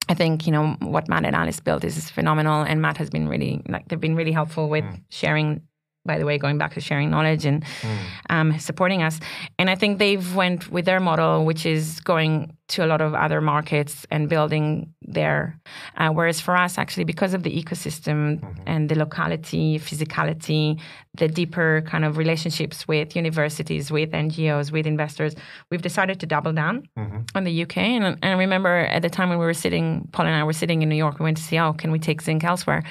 I 0.09 0.15
think 0.15 0.47
you 0.47 0.51
know 0.51 0.75
what 0.79 1.07
Matt 1.07 1.23
and 1.23 1.35
Alice 1.35 1.59
built 1.59 1.83
is, 1.83 2.09
phenomenal, 2.09 2.63
and 2.63 2.81
Matt 2.81 2.97
has 2.97 3.11
been 3.11 3.29
really 3.29 3.61
like 3.69 3.87
they've 3.87 3.99
been 3.99 4.15
really 4.15 4.31
helpful 4.31 4.67
with 4.67 4.83
mm. 4.83 4.99
sharing 5.09 5.61
by 6.05 6.17
the 6.17 6.25
way, 6.25 6.37
going 6.37 6.57
back 6.57 6.73
to 6.73 6.81
sharing 6.81 7.11
knowledge 7.11 7.45
and 7.45 7.63
mm. 7.63 7.97
um, 8.29 8.57
supporting 8.57 9.03
us. 9.03 9.19
And 9.59 9.69
I 9.69 9.75
think 9.75 9.99
they've 9.99 10.33
went 10.33 10.71
with 10.71 10.85
their 10.85 10.99
model, 10.99 11.45
which 11.45 11.65
is 11.65 11.99
going 11.99 12.55
to 12.69 12.85
a 12.85 12.87
lot 12.87 13.01
of 13.01 13.13
other 13.13 13.41
markets 13.41 14.05
and 14.11 14.29
building 14.29 14.93
there. 15.01 15.59
Uh, 15.97 16.09
whereas 16.09 16.39
for 16.39 16.55
us, 16.55 16.77
actually, 16.77 17.03
because 17.03 17.33
of 17.33 17.43
the 17.43 17.51
ecosystem 17.51 18.39
mm-hmm. 18.39 18.61
and 18.65 18.89
the 18.89 18.95
locality, 18.95 19.79
physicality, 19.79 20.79
the 21.15 21.27
deeper 21.27 21.83
kind 21.87 22.05
of 22.05 22.17
relationships 22.17 22.87
with 22.87 23.15
universities, 23.15 23.91
with 23.91 24.11
NGOs, 24.11 24.71
with 24.71 24.85
investors, 24.85 25.35
we've 25.69 25.81
decided 25.81 26.19
to 26.19 26.25
double 26.25 26.53
down 26.53 26.87
mm-hmm. 26.97 27.21
on 27.35 27.43
the 27.43 27.63
UK. 27.63 27.77
And, 27.77 28.05
and 28.05 28.17
I 28.23 28.37
remember 28.37 28.75
at 28.75 29.01
the 29.01 29.09
time 29.09 29.29
when 29.29 29.39
we 29.39 29.45
were 29.45 29.53
sitting, 29.53 30.07
Paul 30.11 30.27
and 30.27 30.35
I 30.35 30.43
were 30.43 30.53
sitting 30.53 30.81
in 30.81 30.89
New 30.89 30.95
York, 30.95 31.19
we 31.19 31.23
went 31.23 31.37
to 31.37 31.43
see, 31.43 31.59
oh, 31.59 31.73
can 31.73 31.91
we 31.91 31.99
take 31.99 32.21
Zinc 32.21 32.43
elsewhere? 32.43 32.83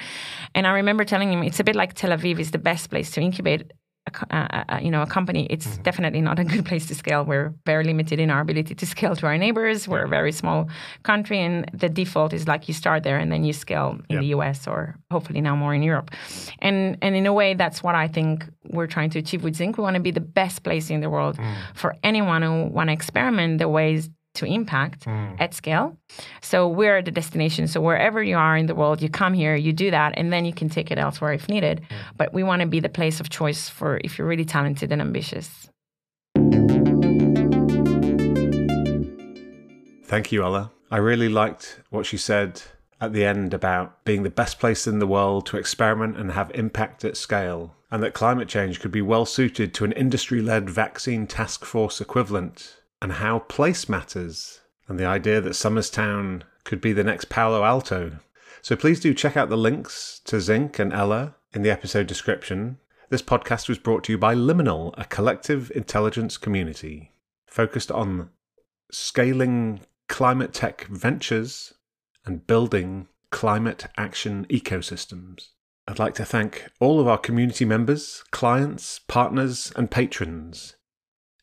And 0.53 0.67
I 0.67 0.71
remember 0.71 1.05
telling 1.05 1.31
him 1.31 1.43
it's 1.43 1.59
a 1.59 1.63
bit 1.63 1.75
like 1.75 1.93
Tel 1.93 2.11
Aviv 2.11 2.39
is 2.39 2.51
the 2.51 2.57
best 2.57 2.89
place 2.89 3.11
to 3.11 3.21
incubate 3.21 3.71
a, 4.31 4.65
a, 4.69 4.81
you 4.81 4.91
know 4.91 5.01
a 5.01 5.05
company, 5.05 5.47
it's 5.49 5.67
mm-hmm. 5.67 5.83
definitely 5.83 6.21
not 6.21 6.39
a 6.39 6.43
good 6.43 6.65
place 6.65 6.87
to 6.87 6.95
scale. 6.95 7.23
We're 7.23 7.53
very 7.65 7.83
limited 7.83 8.19
in 8.19 8.29
our 8.29 8.41
ability 8.41 8.75
to 8.75 8.85
scale 8.85 9.15
to 9.15 9.25
our 9.25 9.37
neighbors. 9.37 9.87
We're 9.87 10.05
a 10.05 10.07
very 10.07 10.31
small 10.31 10.69
country, 11.03 11.39
and 11.39 11.69
the 11.73 11.89
default 11.89 12.33
is 12.33 12.47
like 12.47 12.67
you 12.67 12.73
start 12.73 13.03
there 13.03 13.17
and 13.17 13.31
then 13.31 13.43
you 13.43 13.53
scale 13.53 13.99
in 14.09 14.19
the 14.19 14.27
US 14.27 14.67
or 14.67 14.95
hopefully 15.11 15.41
now 15.41 15.55
more 15.55 15.73
in 15.73 15.83
Europe. 15.83 16.11
And 16.59 16.97
and 17.01 17.15
in 17.15 17.25
a 17.25 17.33
way, 17.33 17.53
that's 17.53 17.83
what 17.83 17.95
I 17.95 18.07
think 18.07 18.45
we're 18.71 18.87
trying 18.87 19.09
to 19.11 19.19
achieve 19.19 19.43
with 19.43 19.55
Zinc. 19.55 19.77
We 19.77 19.83
want 19.83 19.95
to 19.95 20.01
be 20.01 20.11
the 20.11 20.21
best 20.21 20.63
place 20.63 20.89
in 20.89 21.01
the 21.01 21.09
world 21.09 21.37
mm. 21.37 21.55
for 21.73 21.95
anyone 22.03 22.41
who 22.41 22.65
want 22.65 22.89
to 22.89 22.93
experiment 22.93 23.59
the 23.59 23.69
ways 23.69 24.09
to 24.35 24.45
impact 24.45 25.05
hmm. 25.05 25.33
at 25.39 25.53
scale. 25.53 25.97
So 26.41 26.67
we're 26.67 27.01
the 27.01 27.11
destination. 27.11 27.67
So 27.67 27.81
wherever 27.81 28.21
you 28.21 28.37
are 28.37 28.55
in 28.55 28.67
the 28.67 28.75
world, 28.75 29.01
you 29.01 29.09
come 29.09 29.33
here, 29.33 29.55
you 29.55 29.73
do 29.73 29.91
that, 29.91 30.13
and 30.17 30.31
then 30.31 30.45
you 30.45 30.53
can 30.53 30.69
take 30.69 30.91
it 30.91 30.97
elsewhere 30.97 31.33
if 31.33 31.49
needed. 31.49 31.81
Hmm. 31.89 31.95
But 32.17 32.33
we 32.33 32.43
want 32.43 32.61
to 32.61 32.67
be 32.67 32.79
the 32.79 32.89
place 32.89 33.19
of 33.19 33.29
choice 33.29 33.69
for 33.69 33.99
if 34.03 34.17
you're 34.17 34.27
really 34.27 34.45
talented 34.45 34.91
and 34.91 35.01
ambitious. 35.01 35.69
Thank 40.03 40.31
you, 40.31 40.43
Ella. 40.43 40.71
I 40.89 40.97
really 40.97 41.29
liked 41.29 41.81
what 41.91 42.07
she 42.07 42.17
said 42.17 42.63
at 42.99 43.13
the 43.13 43.23
end 43.23 43.53
about 43.53 44.03
being 44.03 44.23
the 44.23 44.29
best 44.29 44.59
place 44.59 44.87
in 44.87 44.99
the 44.99 45.07
world 45.07 45.45
to 45.45 45.57
experiment 45.57 46.17
and 46.17 46.31
have 46.31 46.51
impact 46.55 47.05
at 47.05 47.15
scale, 47.15 47.75
and 47.91 48.01
that 48.03 48.13
climate 48.13 48.47
change 48.47 48.79
could 48.79 48.91
be 48.91 49.01
well 49.01 49.25
suited 49.25 49.73
to 49.75 49.85
an 49.85 49.91
industry 49.91 50.41
led 50.41 50.69
vaccine 50.69 51.27
task 51.27 51.63
force 51.63 52.01
equivalent, 52.01 52.78
and 53.01 53.13
how 53.13 53.39
place 53.39 53.87
matters, 53.87 54.61
and 54.87 54.99
the 54.99 55.05
idea 55.05 55.41
that 55.41 55.55
Somers 55.55 55.89
Town 55.89 56.43
could 56.63 56.81
be 56.81 56.93
the 56.93 57.03
next 57.03 57.29
Palo 57.29 57.63
Alto. 57.63 58.19
So 58.61 58.75
please 58.75 58.99
do 58.99 59.13
check 59.13 59.37
out 59.37 59.49
the 59.49 59.57
links 59.57 60.19
to 60.25 60.41
Zinc 60.41 60.79
and 60.79 60.91
Ella 60.91 61.35
in 61.53 61.61
the 61.61 61.71
episode 61.71 62.07
description. 62.07 62.77
This 63.09 63.21
podcast 63.21 63.69
was 63.69 63.79
brought 63.79 64.03
to 64.03 64.11
you 64.11 64.17
by 64.17 64.35
Liminal, 64.35 64.93
a 64.97 65.05
collective 65.05 65.71
intelligence 65.73 66.37
community 66.37 67.13
focused 67.47 67.91
on 67.91 68.29
scaling 68.91 69.81
climate 70.07 70.53
tech 70.53 70.85
ventures 70.85 71.73
and 72.25 72.45
building 72.45 73.07
climate 73.31 73.87
action 73.97 74.45
ecosystems. 74.49 75.49
I'd 75.87 75.99
like 75.99 76.13
to 76.15 76.25
thank 76.25 76.69
all 76.79 76.99
of 76.99 77.07
our 77.07 77.17
community 77.17 77.65
members, 77.65 78.23
clients, 78.31 78.99
partners, 79.07 79.71
and 79.75 79.89
patrons. 79.89 80.75